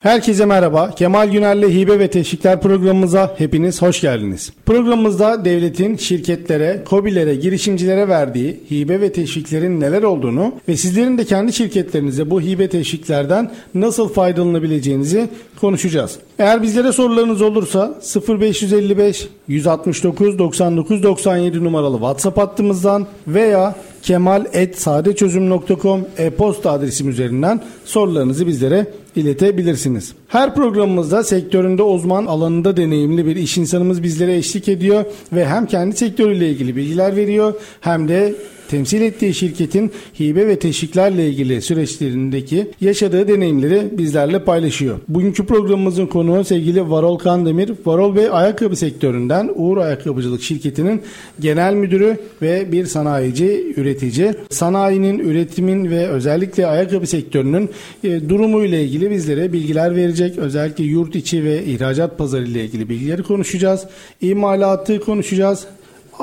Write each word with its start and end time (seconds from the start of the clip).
Herkese 0.00 0.44
merhaba. 0.44 0.90
Kemal 0.90 1.28
Güner'le 1.28 1.68
Hibe 1.68 1.98
ve 1.98 2.10
Teşvikler 2.10 2.60
programımıza 2.60 3.34
hepiniz 3.38 3.82
hoş 3.82 4.00
geldiniz. 4.00 4.52
Programımızda 4.66 5.44
devletin 5.44 5.96
şirketlere, 5.96 6.82
kobilere, 6.84 7.34
girişimcilere 7.34 8.08
verdiği 8.08 8.60
hibe 8.70 9.00
ve 9.00 9.12
teşviklerin 9.12 9.80
neler 9.80 10.02
olduğunu 10.02 10.52
ve 10.68 10.76
sizlerin 10.76 11.18
de 11.18 11.24
kendi 11.24 11.52
şirketlerinize 11.52 12.30
bu 12.30 12.40
hibe 12.40 12.68
teşviklerden 12.68 13.50
nasıl 13.74 14.08
faydalanabileceğinizi 14.08 15.28
konuşacağız. 15.60 16.18
Eğer 16.38 16.62
bizlere 16.62 16.92
sorularınız 16.92 17.42
olursa 17.42 18.00
0555 18.28 19.28
169 19.48 20.38
99 20.38 21.02
97 21.02 21.64
numaralı 21.64 21.96
WhatsApp 21.96 22.38
hattımızdan 22.38 23.06
veya 23.28 23.74
kemal.sadeçözüm.com 24.02 26.06
e-posta 26.18 26.70
adresim 26.70 27.08
üzerinden 27.08 27.60
sorularınızı 27.84 28.46
bizlere 28.46 28.86
iletebilirsiniz. 29.16 30.12
Her 30.28 30.54
programımızda 30.54 31.24
sektöründe 31.24 31.82
uzman 31.82 32.26
alanında 32.26 32.76
deneyimli 32.76 33.26
bir 33.26 33.36
iş 33.36 33.58
insanımız 33.58 34.02
bizlere 34.02 34.36
eşlik 34.36 34.68
ediyor 34.68 35.04
ve 35.32 35.46
hem 35.46 35.66
kendi 35.66 35.96
sektörüyle 35.96 36.50
ilgili 36.50 36.76
bilgiler 36.76 37.16
veriyor 37.16 37.54
hem 37.80 38.08
de 38.08 38.34
temsil 38.70 39.02
ettiği 39.02 39.34
şirketin 39.34 39.90
hibe 40.20 40.46
ve 40.46 40.58
teşviklerle 40.58 41.28
ilgili 41.28 41.62
süreçlerindeki 41.62 42.70
yaşadığı 42.80 43.28
deneyimleri 43.28 43.98
bizlerle 43.98 44.44
paylaşıyor. 44.44 44.98
Bugünkü 45.08 45.46
programımızın 45.46 46.06
konuğu 46.06 46.44
sevgili 46.44 46.90
Varol 46.90 47.18
Kandemir. 47.18 47.72
Varol 47.86 48.16
Bey 48.16 48.28
ayakkabı 48.30 48.76
sektöründen 48.76 49.50
Uğur 49.54 49.76
Ayakkabıcılık 49.76 50.42
şirketinin 50.42 51.02
genel 51.40 51.74
müdürü 51.74 52.16
ve 52.42 52.72
bir 52.72 52.86
sanayici, 52.86 53.74
üretici. 53.76 54.34
Sanayinin, 54.50 55.18
üretimin 55.18 55.90
ve 55.90 56.08
özellikle 56.08 56.66
ayakkabı 56.66 57.06
sektörünün 57.06 57.70
e, 58.04 58.28
durumu 58.28 58.64
ile 58.64 58.84
ilgili 58.84 59.10
bizlere 59.10 59.52
bilgiler 59.52 59.96
verecek. 59.96 60.38
Özellikle 60.38 60.84
yurt 60.84 61.16
içi 61.16 61.44
ve 61.44 61.64
ihracat 61.64 62.18
pazarı 62.18 62.44
ile 62.44 62.64
ilgili 62.64 62.88
bilgileri 62.88 63.22
konuşacağız. 63.22 63.86
İmalatı 64.20 65.00
konuşacağız 65.00 65.66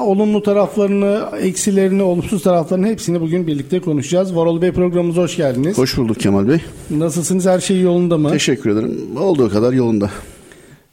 olumlu 0.03 0.43
taraflarını, 0.43 1.29
eksilerini, 1.41 2.03
olumsuz 2.03 2.43
taraflarını 2.43 2.87
hepsini 2.87 3.21
bugün 3.21 3.47
birlikte 3.47 3.79
konuşacağız. 3.79 4.35
Varol 4.35 4.61
Bey 4.61 4.71
programımıza 4.71 5.21
hoş 5.21 5.37
geldiniz. 5.37 5.77
Hoş 5.77 5.97
bulduk 5.97 6.19
Kemal 6.19 6.47
Bey. 6.47 6.59
Nasılsınız? 6.89 7.45
Her 7.45 7.59
şey 7.59 7.81
yolunda 7.81 8.17
mı? 8.17 8.31
Teşekkür 8.31 8.69
ederim. 8.69 9.17
Olduğu 9.19 9.49
kadar 9.49 9.73
yolunda. 9.73 10.09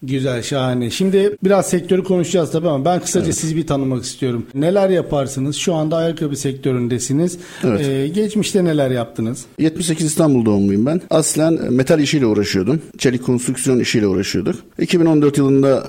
Güzel, 0.07 0.43
şahane. 0.43 0.91
Şimdi 0.91 1.37
biraz 1.45 1.69
sektörü 1.69 2.05
konuşacağız 2.05 2.51
tabii 2.51 2.69
ama 2.69 2.85
ben 2.85 3.01
kısaca 3.01 3.25
evet. 3.25 3.37
sizi 3.37 3.57
bir 3.57 3.67
tanımak 3.67 4.05
istiyorum. 4.05 4.47
Neler 4.55 4.91
yaparsınız? 4.91 5.57
Şu 5.57 5.75
anda 5.75 5.97
ayakkabı 5.97 6.37
sektöründesiniz. 6.37 7.39
Evet. 7.65 7.89
Ee, 7.89 8.09
geçmişte 8.09 8.65
neler 8.65 8.91
yaptınız? 8.91 9.45
78 9.59 10.07
İstanbul 10.07 10.45
doğumluyum 10.45 10.87
ben. 10.87 11.01
Aslen 11.11 11.73
metal 11.73 12.01
işiyle 12.01 12.27
uğraşıyordum. 12.27 12.83
Çelik 12.99 13.25
konstrüksiyon 13.25 13.79
işiyle 13.79 14.07
uğraşıyorduk. 14.07 14.57
2014 14.79 15.39
yılında 15.39 15.85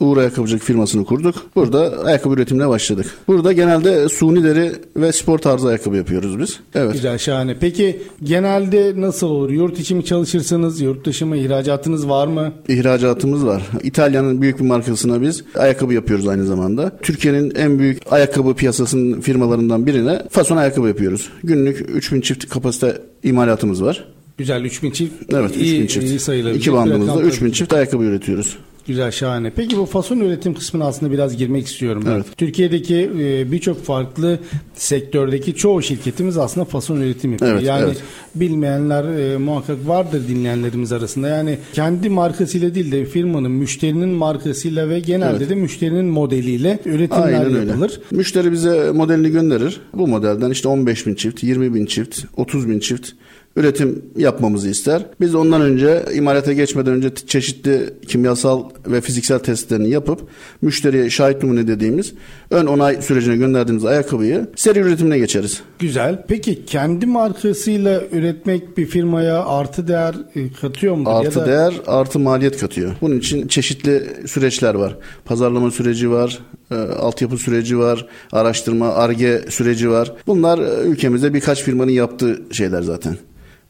Uğur 0.00 0.16
Ayakkabıcılık 0.16 0.62
firmasını 0.62 1.04
kurduk. 1.04 1.34
Burada 1.56 2.04
ayakkabı 2.04 2.34
üretimine 2.34 2.68
başladık. 2.68 3.06
Burada 3.28 3.52
genelde 3.52 4.08
suni 4.08 4.44
deri 4.44 4.72
ve 4.96 5.12
spor 5.12 5.38
tarzı 5.38 5.68
ayakkabı 5.68 5.96
yapıyoruz 5.96 6.38
biz. 6.38 6.60
Evet. 6.74 6.92
Güzel 6.92 7.18
şahane. 7.18 7.56
Peki 7.60 8.02
genelde 8.22 9.00
nasıl 9.00 9.26
olur? 9.26 9.50
Yurt 9.50 9.78
içi 9.78 9.94
mi 9.94 10.04
çalışırsınız? 10.04 10.80
Yurt 10.80 11.06
dışı 11.06 11.26
mı? 11.26 11.36
İhracatınız 11.36 12.08
var 12.08 12.26
mı? 12.26 12.52
İhracatımız 12.68 13.46
var. 13.46 13.62
İtalya'nın 13.82 14.42
büyük 14.42 14.58
bir 14.58 14.64
markasına 14.64 15.22
biz 15.22 15.44
ayakkabı 15.54 15.94
yapıyoruz 15.94 16.28
aynı 16.28 16.44
zamanda. 16.46 16.98
Türkiye'nin 17.02 17.52
en 17.54 17.78
büyük 17.78 18.12
ayakkabı 18.12 18.54
piyasasının 18.54 19.20
firmalarından 19.20 19.86
birine 19.86 20.22
fason 20.30 20.56
ayakkabı 20.56 20.88
yapıyoruz. 20.88 21.28
Günlük 21.44 21.90
3000 21.94 22.20
çift 22.20 22.48
kapasite 22.48 23.02
imalatımız 23.22 23.82
var. 23.82 24.04
Güzel 24.38 24.64
3000 24.64 24.90
çift. 24.90 25.12
Evet 25.32 25.50
3000 25.50 25.64
iyi, 25.64 25.88
çift. 25.88 26.06
Iyi 26.06 26.20
sayılabilir. 26.20 26.60
İki 26.60 26.72
bandımızda 26.72 27.22
3000 27.22 27.50
çift 27.50 27.72
ayakkabı 27.72 28.04
üretiyoruz. 28.04 28.58
Güzel 28.86 29.10
şahane. 29.10 29.50
Peki 29.56 29.76
bu 29.76 29.86
fason 29.86 30.20
üretim 30.20 30.54
kısmına 30.54 30.84
aslında 30.84 31.12
biraz 31.12 31.36
girmek 31.36 31.66
istiyorum. 31.66 32.04
Evet. 32.08 32.26
Türkiye'deki 32.36 33.10
e, 33.18 33.52
birçok 33.52 33.84
farklı 33.84 34.38
sektördeki 34.74 35.54
çoğu 35.54 35.82
şirketimiz 35.82 36.38
aslında 36.38 36.64
fason 36.64 37.00
üretim 37.00 37.32
yapıyor. 37.32 37.52
Evet, 37.52 37.62
yani 37.62 37.84
evet. 37.84 38.02
bilmeyenler 38.34 39.04
e, 39.04 39.38
muhakkak 39.38 39.88
vardır 39.88 40.22
dinleyenlerimiz 40.28 40.92
arasında. 40.92 41.28
Yani 41.28 41.58
kendi 41.72 42.08
markasıyla 42.08 42.74
değil 42.74 42.92
de 42.92 43.04
firmanın 43.04 43.50
müşterinin 43.50 44.08
markasıyla 44.08 44.88
ve 44.88 45.00
genelde 45.00 45.36
evet. 45.36 45.50
de 45.50 45.54
müşterinin 45.54 46.04
modeliyle 46.04 46.78
üretimler 46.84 47.22
Aynen 47.22 47.66
yapılır. 47.66 47.90
Öyle. 47.90 48.16
Müşteri 48.16 48.52
bize 48.52 48.92
modelini 48.92 49.30
gönderir. 49.30 49.80
Bu 49.94 50.06
modelden 50.08 50.50
işte 50.50 50.68
15 50.68 51.06
bin 51.06 51.14
çift, 51.14 51.42
20 51.42 51.74
bin 51.74 51.86
çift, 51.86 52.18
30 52.36 52.68
bin 52.68 52.78
çift 52.78 53.10
üretim 53.56 54.02
yapmamızı 54.16 54.68
ister. 54.68 55.06
Biz 55.20 55.34
ondan 55.34 55.60
önce 55.60 56.04
imalata 56.14 56.52
geçmeden 56.52 56.92
önce 56.92 57.14
çeşitli 57.26 57.94
kimyasal 58.08 58.64
ve 58.86 59.00
fiziksel 59.00 59.38
testlerini 59.38 59.90
yapıp 59.90 60.20
müşteriye 60.62 61.10
şahit 61.10 61.42
numune 61.42 61.68
dediğimiz 61.68 62.14
ön 62.50 62.66
onay 62.66 63.02
sürecine 63.02 63.36
gönderdiğimiz 63.36 63.84
ayakkabıyı 63.84 64.46
seri 64.56 64.78
üretimine 64.78 65.18
geçeriz. 65.18 65.62
Güzel. 65.78 66.24
Peki 66.28 66.64
kendi 66.64 67.06
markasıyla 67.06 68.02
üretmek 68.12 68.78
bir 68.78 68.86
firmaya 68.86 69.44
artı 69.44 69.88
değer 69.88 70.14
e, 70.34 70.52
katıyor 70.52 70.94
mu? 70.94 71.10
Artı 71.10 71.38
ya 71.38 71.44
da... 71.44 71.50
değer 71.50 71.74
artı 71.86 72.18
maliyet 72.18 72.60
katıyor. 72.60 72.92
Bunun 73.00 73.18
için 73.18 73.48
çeşitli 73.48 74.02
süreçler 74.26 74.74
var. 74.74 74.96
Pazarlama 75.24 75.70
süreci 75.70 76.10
var, 76.10 76.38
e, 76.70 76.74
altyapı 76.74 77.38
süreci 77.38 77.78
var, 77.78 78.06
araştırma, 78.32 78.88
arge 78.88 79.44
süreci 79.48 79.90
var. 79.90 80.12
Bunlar 80.26 80.58
e, 80.58 80.88
ülkemizde 80.88 81.34
birkaç 81.34 81.62
firmanın 81.62 81.90
yaptığı 81.90 82.42
şeyler 82.50 82.82
zaten. 82.82 83.16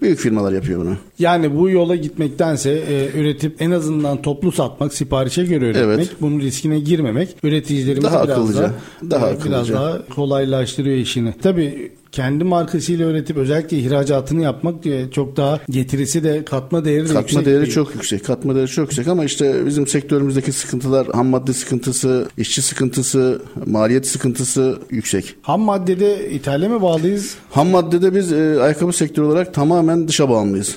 Büyük 0.00 0.19
firmalar 0.19 0.53
yapıyor 0.53 0.81
bunu. 0.81 0.97
Yani 1.19 1.56
bu 1.56 1.71
yola 1.71 1.97
gitmektense 1.97 2.71
e, 2.71 3.19
üretip 3.21 3.62
en 3.62 3.71
azından 3.71 4.22
toplu 4.22 4.53
satmak, 4.53 4.94
siparişe 4.94 5.44
göre 5.44 5.65
üretmek, 5.65 5.87
evet. 5.87 6.10
bunun 6.21 6.41
riskine 6.41 6.81
girmemek 6.81 7.37
üreticilerimiz 7.43 8.05
daha 8.05 8.25
biraz 8.25 8.38
akıllıca, 8.38 8.71
daha, 9.10 9.21
daha 9.21 9.31
e, 9.31 9.44
biraz 9.44 9.69
daha 9.72 10.06
kolaylaştırıyor 10.09 10.97
işini. 10.97 11.34
Tabii 11.43 11.93
kendi 12.14 12.44
markasıyla 12.44 13.10
üretip 13.10 13.36
özellikle 13.36 13.78
ihracatını 13.78 14.42
yapmak 14.42 14.84
çok 15.12 15.36
daha 15.36 15.60
getirisi 15.70 16.25
de 16.25 16.44
katma 16.44 16.84
değeri 16.84 17.02
de 17.02 17.06
katma 17.06 17.20
yüksek. 17.20 17.47
değeri 17.47 17.62
değil. 17.62 17.72
çok 17.72 17.94
yüksek. 17.94 18.25
Katma 18.25 18.54
değeri 18.54 18.69
çok 18.69 18.82
yüksek 18.82 19.08
ama 19.08 19.25
işte 19.25 19.66
bizim 19.66 19.86
sektörümüzdeki 19.86 20.52
sıkıntılar 20.52 21.06
ham 21.06 21.26
madde 21.26 21.52
sıkıntısı, 21.52 22.28
işçi 22.38 22.62
sıkıntısı, 22.62 23.42
maliyet 23.66 24.06
sıkıntısı 24.06 24.78
yüksek. 24.91 25.34
Ham 25.42 25.60
maddede 25.60 26.30
ithale 26.30 26.69
mi 26.69 26.82
bağlıyız? 26.82 27.34
Ham 27.50 27.69
maddede 27.69 28.14
biz 28.14 28.32
e, 28.32 28.60
ayakkabı 28.60 28.92
sektörü 28.92 29.26
olarak 29.26 29.54
tamamen 29.54 30.08
dışa 30.08 30.31
bağımlıyız. 30.31 30.76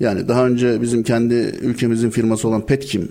Yani 0.00 0.28
daha 0.28 0.46
önce 0.46 0.82
bizim 0.82 1.02
kendi 1.02 1.34
ülkemizin 1.62 2.10
firması 2.10 2.48
olan 2.48 2.66
Petkim 2.66 3.08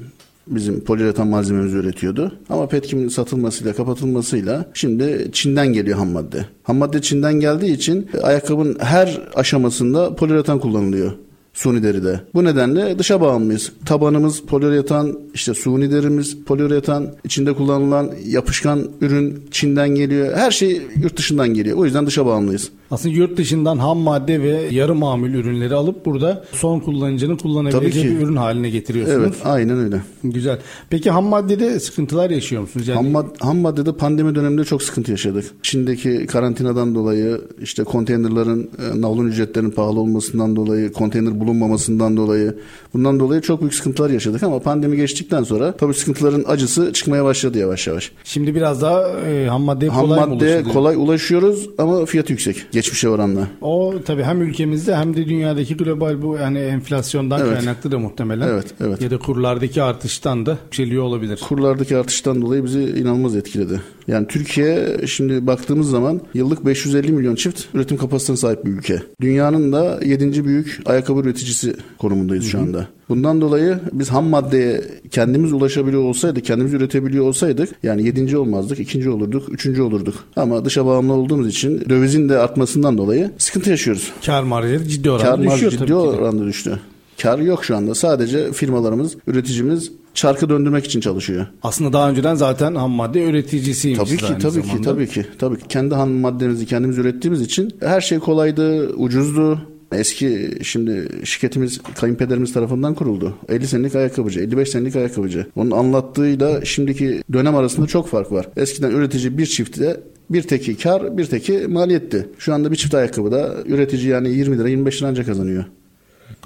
bizim 0.48 0.84
poliüretan 0.84 1.28
malzememizi 1.28 1.78
üretiyordu. 1.78 2.31
Ama 2.50 2.68
Petkim'in 2.68 3.08
satılmasıyla 3.08 3.74
kapatılmasıyla 3.74 4.66
şimdi 4.74 5.30
Çin'den 5.31 5.68
geliyor 5.68 5.98
ham 5.98 6.09
madde. 6.09 6.46
Ham 6.64 6.78
madde 6.78 7.02
Çin'den 7.02 7.34
geldiği 7.34 7.74
için 7.74 8.09
ayakkabının 8.24 8.78
her 8.80 9.22
aşamasında 9.36 10.16
poliüretan 10.16 10.59
kullanılıyor 10.59 11.12
suni 11.54 11.84
deride. 11.84 12.20
Bu 12.34 12.44
nedenle 12.44 13.00
dışa 13.00 13.22
bağımlıyız. 13.22 13.72
Tabanımız 13.86 14.42
poliüretan, 14.42 15.20
işte 15.34 15.54
suni 15.54 15.92
derimiz 15.92 16.38
poliüretan, 16.46 17.07
içinde 17.24 17.54
kullanılan 17.54 18.12
yapışkan 18.25 18.90
ürün 19.01 19.48
Çin'den 19.51 19.90
geliyor. 19.90 20.36
Her 20.36 20.51
şey 20.51 20.81
yurt 20.95 21.18
dışından 21.18 21.54
geliyor. 21.54 21.78
O 21.78 21.86
yüzden 21.86 22.07
dışa 22.07 22.25
bağımlıyız. 22.25 22.72
Aslında 22.94 23.16
yurt 23.16 23.38
dışından 23.38 23.78
ham 23.78 23.98
madde 23.98 24.42
ve 24.42 24.68
yarı 24.72 24.95
mamul 24.95 25.30
ürünleri 25.30 25.75
alıp 25.75 26.06
burada 26.06 26.44
son 26.51 26.80
kullanıcının 26.80 27.38
kullanabileceği 27.38 28.06
bir 28.06 28.22
ürün 28.22 28.36
haline 28.36 28.69
getiriyorsunuz. 28.69 29.19
Evet, 29.22 29.36
aynen 29.44 29.78
öyle. 29.78 30.01
Güzel. 30.24 30.60
Peki 30.90 31.12
ham 31.12 31.25
maddede 31.25 31.80
sıkıntılar 31.80 32.30
yaşıyor 32.30 32.62
musunuz? 32.62 32.88
Yani... 32.88 32.95
Ham, 32.95 33.06
mad- 33.24 33.40
ham 33.40 33.57
maddede 33.57 33.94
pandemi 33.95 34.36
döneminde 34.36 34.63
çok 34.63 34.84
sıkıntı 34.84 35.12
yaşadık. 35.12 35.45
Çin'deki 35.62 36.25
karantinadan 36.25 36.95
dolayı, 36.95 37.42
işte 37.62 37.84
konteynerların, 37.84 38.63
e, 38.63 39.01
navlun 39.01 39.28
ücretlerinin 39.28 39.72
pahalı 39.72 40.00
olmasından 40.00 40.56
dolayı, 40.56 40.92
konteyner 40.92 41.40
bulunmamasından 41.40 42.18
dolayı, 42.18 42.56
bundan 42.94 43.19
dolayı 43.19 43.42
çok 43.42 43.62
büyük 43.62 43.74
sıkıntılar 43.74 44.10
yaşadık 44.10 44.44
ama 44.44 44.60
pandemi 44.60 44.98
geçtikten 44.98 45.44
sonra 45.44 45.72
tabii 45.78 45.94
sıkıntıların 45.94 46.44
acısı 46.48 46.94
çıkmaya 46.94 47.25
başladı 47.25 47.57
yavaş 47.57 47.88
yavaş. 47.88 48.12
Şimdi 48.24 48.56
biraz 48.56 48.81
daha 48.81 49.10
e, 49.10 49.48
ham 49.48 49.62
maddeye 49.62 49.92
kolay 49.92 50.19
ham 50.19 50.30
maddeye 50.30 50.63
kolay 50.63 50.95
ulaşıyoruz 50.95 51.69
ama 51.78 52.06
fiyatı 52.06 52.31
yüksek. 52.31 52.66
Geçmişe 52.83 53.09
oranla. 53.09 53.47
O 53.62 53.94
tabii 54.06 54.24
hem 54.24 54.41
ülkemizde 54.41 54.95
hem 54.95 55.15
de 55.15 55.25
dünyadaki 55.25 55.77
global 55.77 56.21
bu 56.21 56.35
yani 56.35 56.59
enflasyondan 56.59 57.41
Evet. 57.41 57.53
kaynaklı 57.53 57.91
da 57.91 58.00
muhtemelen. 58.00 58.47
Evet, 58.47 58.65
evet. 58.81 59.01
Ya 59.01 59.12
da 59.12 59.18
kurlardaki 59.18 59.83
artıştan 59.83 60.45
da 60.45 60.57
yükseliyor 60.63 61.03
olabilir. 61.03 61.39
Kurlardaki 61.47 61.97
artıştan 61.97 62.41
dolayı 62.41 62.63
bizi 62.63 62.81
inanılmaz 62.81 63.35
etkiledi. 63.35 63.81
Yani 64.07 64.27
Türkiye 64.27 64.97
şimdi 65.07 65.47
baktığımız 65.47 65.89
zaman 65.89 66.21
yıllık 66.33 66.65
550 66.65 67.12
milyon 67.12 67.35
çift 67.35 67.62
üretim 67.74 67.97
kapasitesine 67.97 68.38
sahip 68.38 68.65
bir 68.65 68.71
ülke. 68.71 69.01
Dünyanın 69.21 69.71
da 69.71 70.00
7. 70.06 70.45
büyük 70.45 70.81
ayakkabı 70.85 71.19
üreticisi 71.19 71.75
konumundayız 71.97 72.45
şu 72.45 72.59
anda. 72.59 72.88
Bundan 73.09 73.41
dolayı 73.41 73.80
biz 73.91 74.09
ham 74.09 74.25
maddeye 74.25 74.81
kendimiz 75.12 75.53
ulaşabiliyor 75.53 76.03
olsaydık, 76.03 76.45
kendimiz 76.45 76.74
üretebiliyor 76.74 77.25
olsaydık 77.25 77.69
yani 77.83 78.03
7. 78.03 78.38
olmazdık, 78.38 78.80
2. 78.80 79.09
olurduk, 79.09 79.65
3. 79.65 79.80
olurduk. 79.80 80.15
Ama 80.35 80.65
dışa 80.65 80.85
bağımlı 80.85 81.13
olduğumuz 81.13 81.47
için 81.47 81.85
dövizin 81.89 82.30
de 82.30 82.39
artmasından 82.63 82.98
dolayı 82.98 83.31
sıkıntı 83.38 83.69
yaşıyoruz. 83.69 84.12
Kar 84.25 84.44
marjları 84.44 84.88
ciddi 84.88 85.12
oranda 85.12 85.25
Kar 85.25 85.38
marjı 85.38 85.51
düşüyor 85.56 85.71
ciddi 85.71 85.80
tabii 85.80 85.89
ki 85.89 85.95
oranda 85.95 86.45
düştü. 86.45 86.80
Kar 87.21 87.39
yok 87.39 87.65
şu 87.65 87.77
anda. 87.77 87.95
Sadece 87.95 88.51
firmalarımız, 88.51 89.15
üreticimiz 89.27 89.92
çarkı 90.13 90.50
döndürmek 90.50 90.86
için 90.86 91.01
çalışıyor. 91.01 91.48
Aslında 91.63 91.94
daha 91.94 92.10
önceden 92.10 92.36
zaten 92.36 92.75
ham 92.75 92.92
madde 92.92 93.24
üreticisiymiş. 93.24 94.10
Tabii 94.10 94.18
ki, 94.18 94.42
tabii 94.42 94.62
ki, 94.62 94.68
zamanda. 94.68 94.81
tabii 94.81 95.07
ki, 95.07 95.25
tabii 95.39 95.57
ki. 95.57 95.68
Kendi 95.69 95.95
ham 95.95 96.12
maddemizi 96.12 96.65
kendimiz 96.65 96.98
ürettiğimiz 96.98 97.42
için 97.42 97.71
her 97.80 98.01
şey 98.01 98.19
kolaydı, 98.19 98.89
ucuzdu. 98.89 99.59
Eski 99.95 100.51
şimdi 100.62 101.07
şirketimiz 101.24 101.81
kayınpederimiz 101.95 102.54
tarafından 102.54 102.94
kuruldu. 102.95 103.38
50 103.50 103.68
senelik 103.68 103.95
ayakkabıcı, 103.95 104.40
55 104.40 104.69
senelik 104.69 104.95
ayakkabıcı. 104.95 105.45
Onun 105.56 105.72
anlattığıyla 105.72 106.66
şimdiki 106.66 107.24
dönem 107.34 107.56
arasında 107.56 107.88
çok 107.88 108.07
fark 108.07 108.31
var. 108.31 108.50
Eskiden 108.57 108.92
üretici 108.92 109.38
bir 109.38 109.45
çiftte 109.45 110.00
bir 110.30 110.42
teki 110.42 110.78
kar, 110.78 111.18
bir 111.18 111.25
teki 111.25 111.68
maliyetti. 111.68 112.28
Şu 112.38 112.54
anda 112.54 112.72
bir 112.72 112.75
çift 112.75 112.94
ayakkabıda 112.94 113.56
üretici 113.66 114.07
yani 114.07 114.30
20 114.30 114.57
lira 114.57 114.69
25 114.69 115.01
lira 115.01 115.10
ancak 115.10 115.25
kazanıyor. 115.25 115.66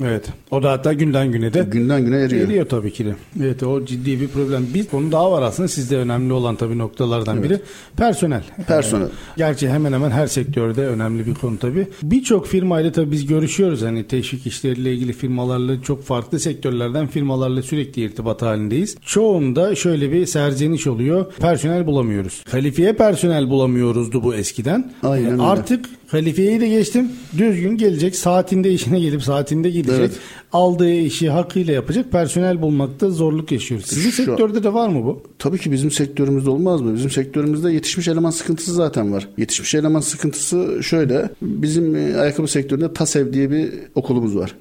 Evet. 0.04 0.26
O 0.52 0.64
da 0.64 0.72
hatta 0.72 0.94
günden 0.94 1.32
güne 1.32 1.54
de 1.54 1.64
Günden 1.72 2.06
güne 2.06 2.18
eriyor. 2.18 2.48
Eriyor 2.48 2.66
tabii 2.70 2.94
ki 2.94 3.06
de. 3.06 3.16
Evet 3.44 3.64
o 3.64 3.86
ciddi 3.86 4.22
bir 4.22 4.28
problem. 4.28 4.68
Bir 4.74 4.86
konu 4.86 5.12
daha 5.12 5.32
var 5.32 5.42
aslında 5.42 5.68
sizde 5.68 5.98
önemli 5.98 6.34
olan 6.34 6.56
tabii 6.56 6.78
noktalardan 6.78 7.44
biri. 7.44 7.60
Personel. 7.98 8.44
Personel. 8.68 9.06
Ee, 9.06 9.10
Gerçi 9.38 9.70
hemen 9.70 9.94
hemen 9.94 10.12
her 10.12 10.28
sektörde 10.28 10.86
önemli 10.86 11.26
bir 11.26 11.34
konu 11.34 11.58
tabii. 11.60 11.88
Birçok 12.04 12.48
firmayla 12.48 12.92
tabii 12.92 13.12
biz 13.12 13.26
görüşüyoruz. 13.26 13.82
Hani 13.82 14.04
teşvik 14.08 14.48
işleriyle 14.48 14.94
ilgili 14.94 15.14
firmalarla 15.14 15.82
çok 15.82 16.04
farklı 16.04 16.40
sektörlerden 16.40 17.08
firmalarla 17.08 17.62
sürekli 17.62 18.02
irtibat 18.02 18.42
halindeyiz. 18.42 18.98
Çoğunda 19.02 19.76
şöyle 19.76 20.12
bir 20.12 20.26
serzeniş 20.26 20.88
oluyor. 20.88 21.26
Personel 21.40 21.86
bulamıyoruz. 21.86 22.44
Kalifiye 22.52 22.94
personel 22.94 23.50
bulamıyoruzdu 23.50 24.24
bu 24.24 24.36
eskiden. 24.36 24.92
Aynen 25.04 25.32
öyle. 25.32 25.42
Artık 25.42 25.86
kalifiyeyi 26.12 26.62
de 26.62 26.68
geçtim. 26.68 27.10
Düzgün 27.38 27.78
gelecek. 27.78 28.16
Saatinde 28.16 28.72
işine 28.72 29.00
gelip 29.00 29.24
saatinde 29.24 29.70
gidecek. 29.70 30.00
Evet. 30.00 30.12
Aldığı 30.58 30.94
işi 30.94 31.30
hakkıyla 31.30 31.74
yapacak 31.74 32.12
personel 32.12 32.62
bulmakta 32.62 33.10
zorluk 33.10 33.52
yaşıyoruz. 33.52 33.86
Sizin 33.86 34.10
Şu- 34.10 34.26
sektörde 34.26 34.64
de 34.64 34.74
var 34.74 34.90
mı 34.90 35.06
bu? 35.06 35.22
Tabii 35.40 35.58
ki 35.58 35.72
bizim 35.72 35.92
sektörümüzde 35.92 36.50
olmaz 36.50 36.82
mı? 36.82 36.96
Bizim 36.96 37.10
sektörümüzde 37.10 37.72
yetişmiş 37.72 38.08
eleman 38.08 38.30
sıkıntısı 38.30 38.74
zaten 38.74 39.14
var. 39.14 39.28
Yetişmiş 39.38 39.76
eleman 39.76 40.00
sıkıntısı 40.00 40.80
şöyle. 40.84 41.30
Bizim 41.42 41.96
e, 41.96 42.16
ayakkabı 42.16 42.48
sektöründe 42.48 42.94
TASEV 42.94 43.34
diye 43.34 43.52
bir 43.52 43.70
okulumuz 43.96 44.36
var. 44.36 44.56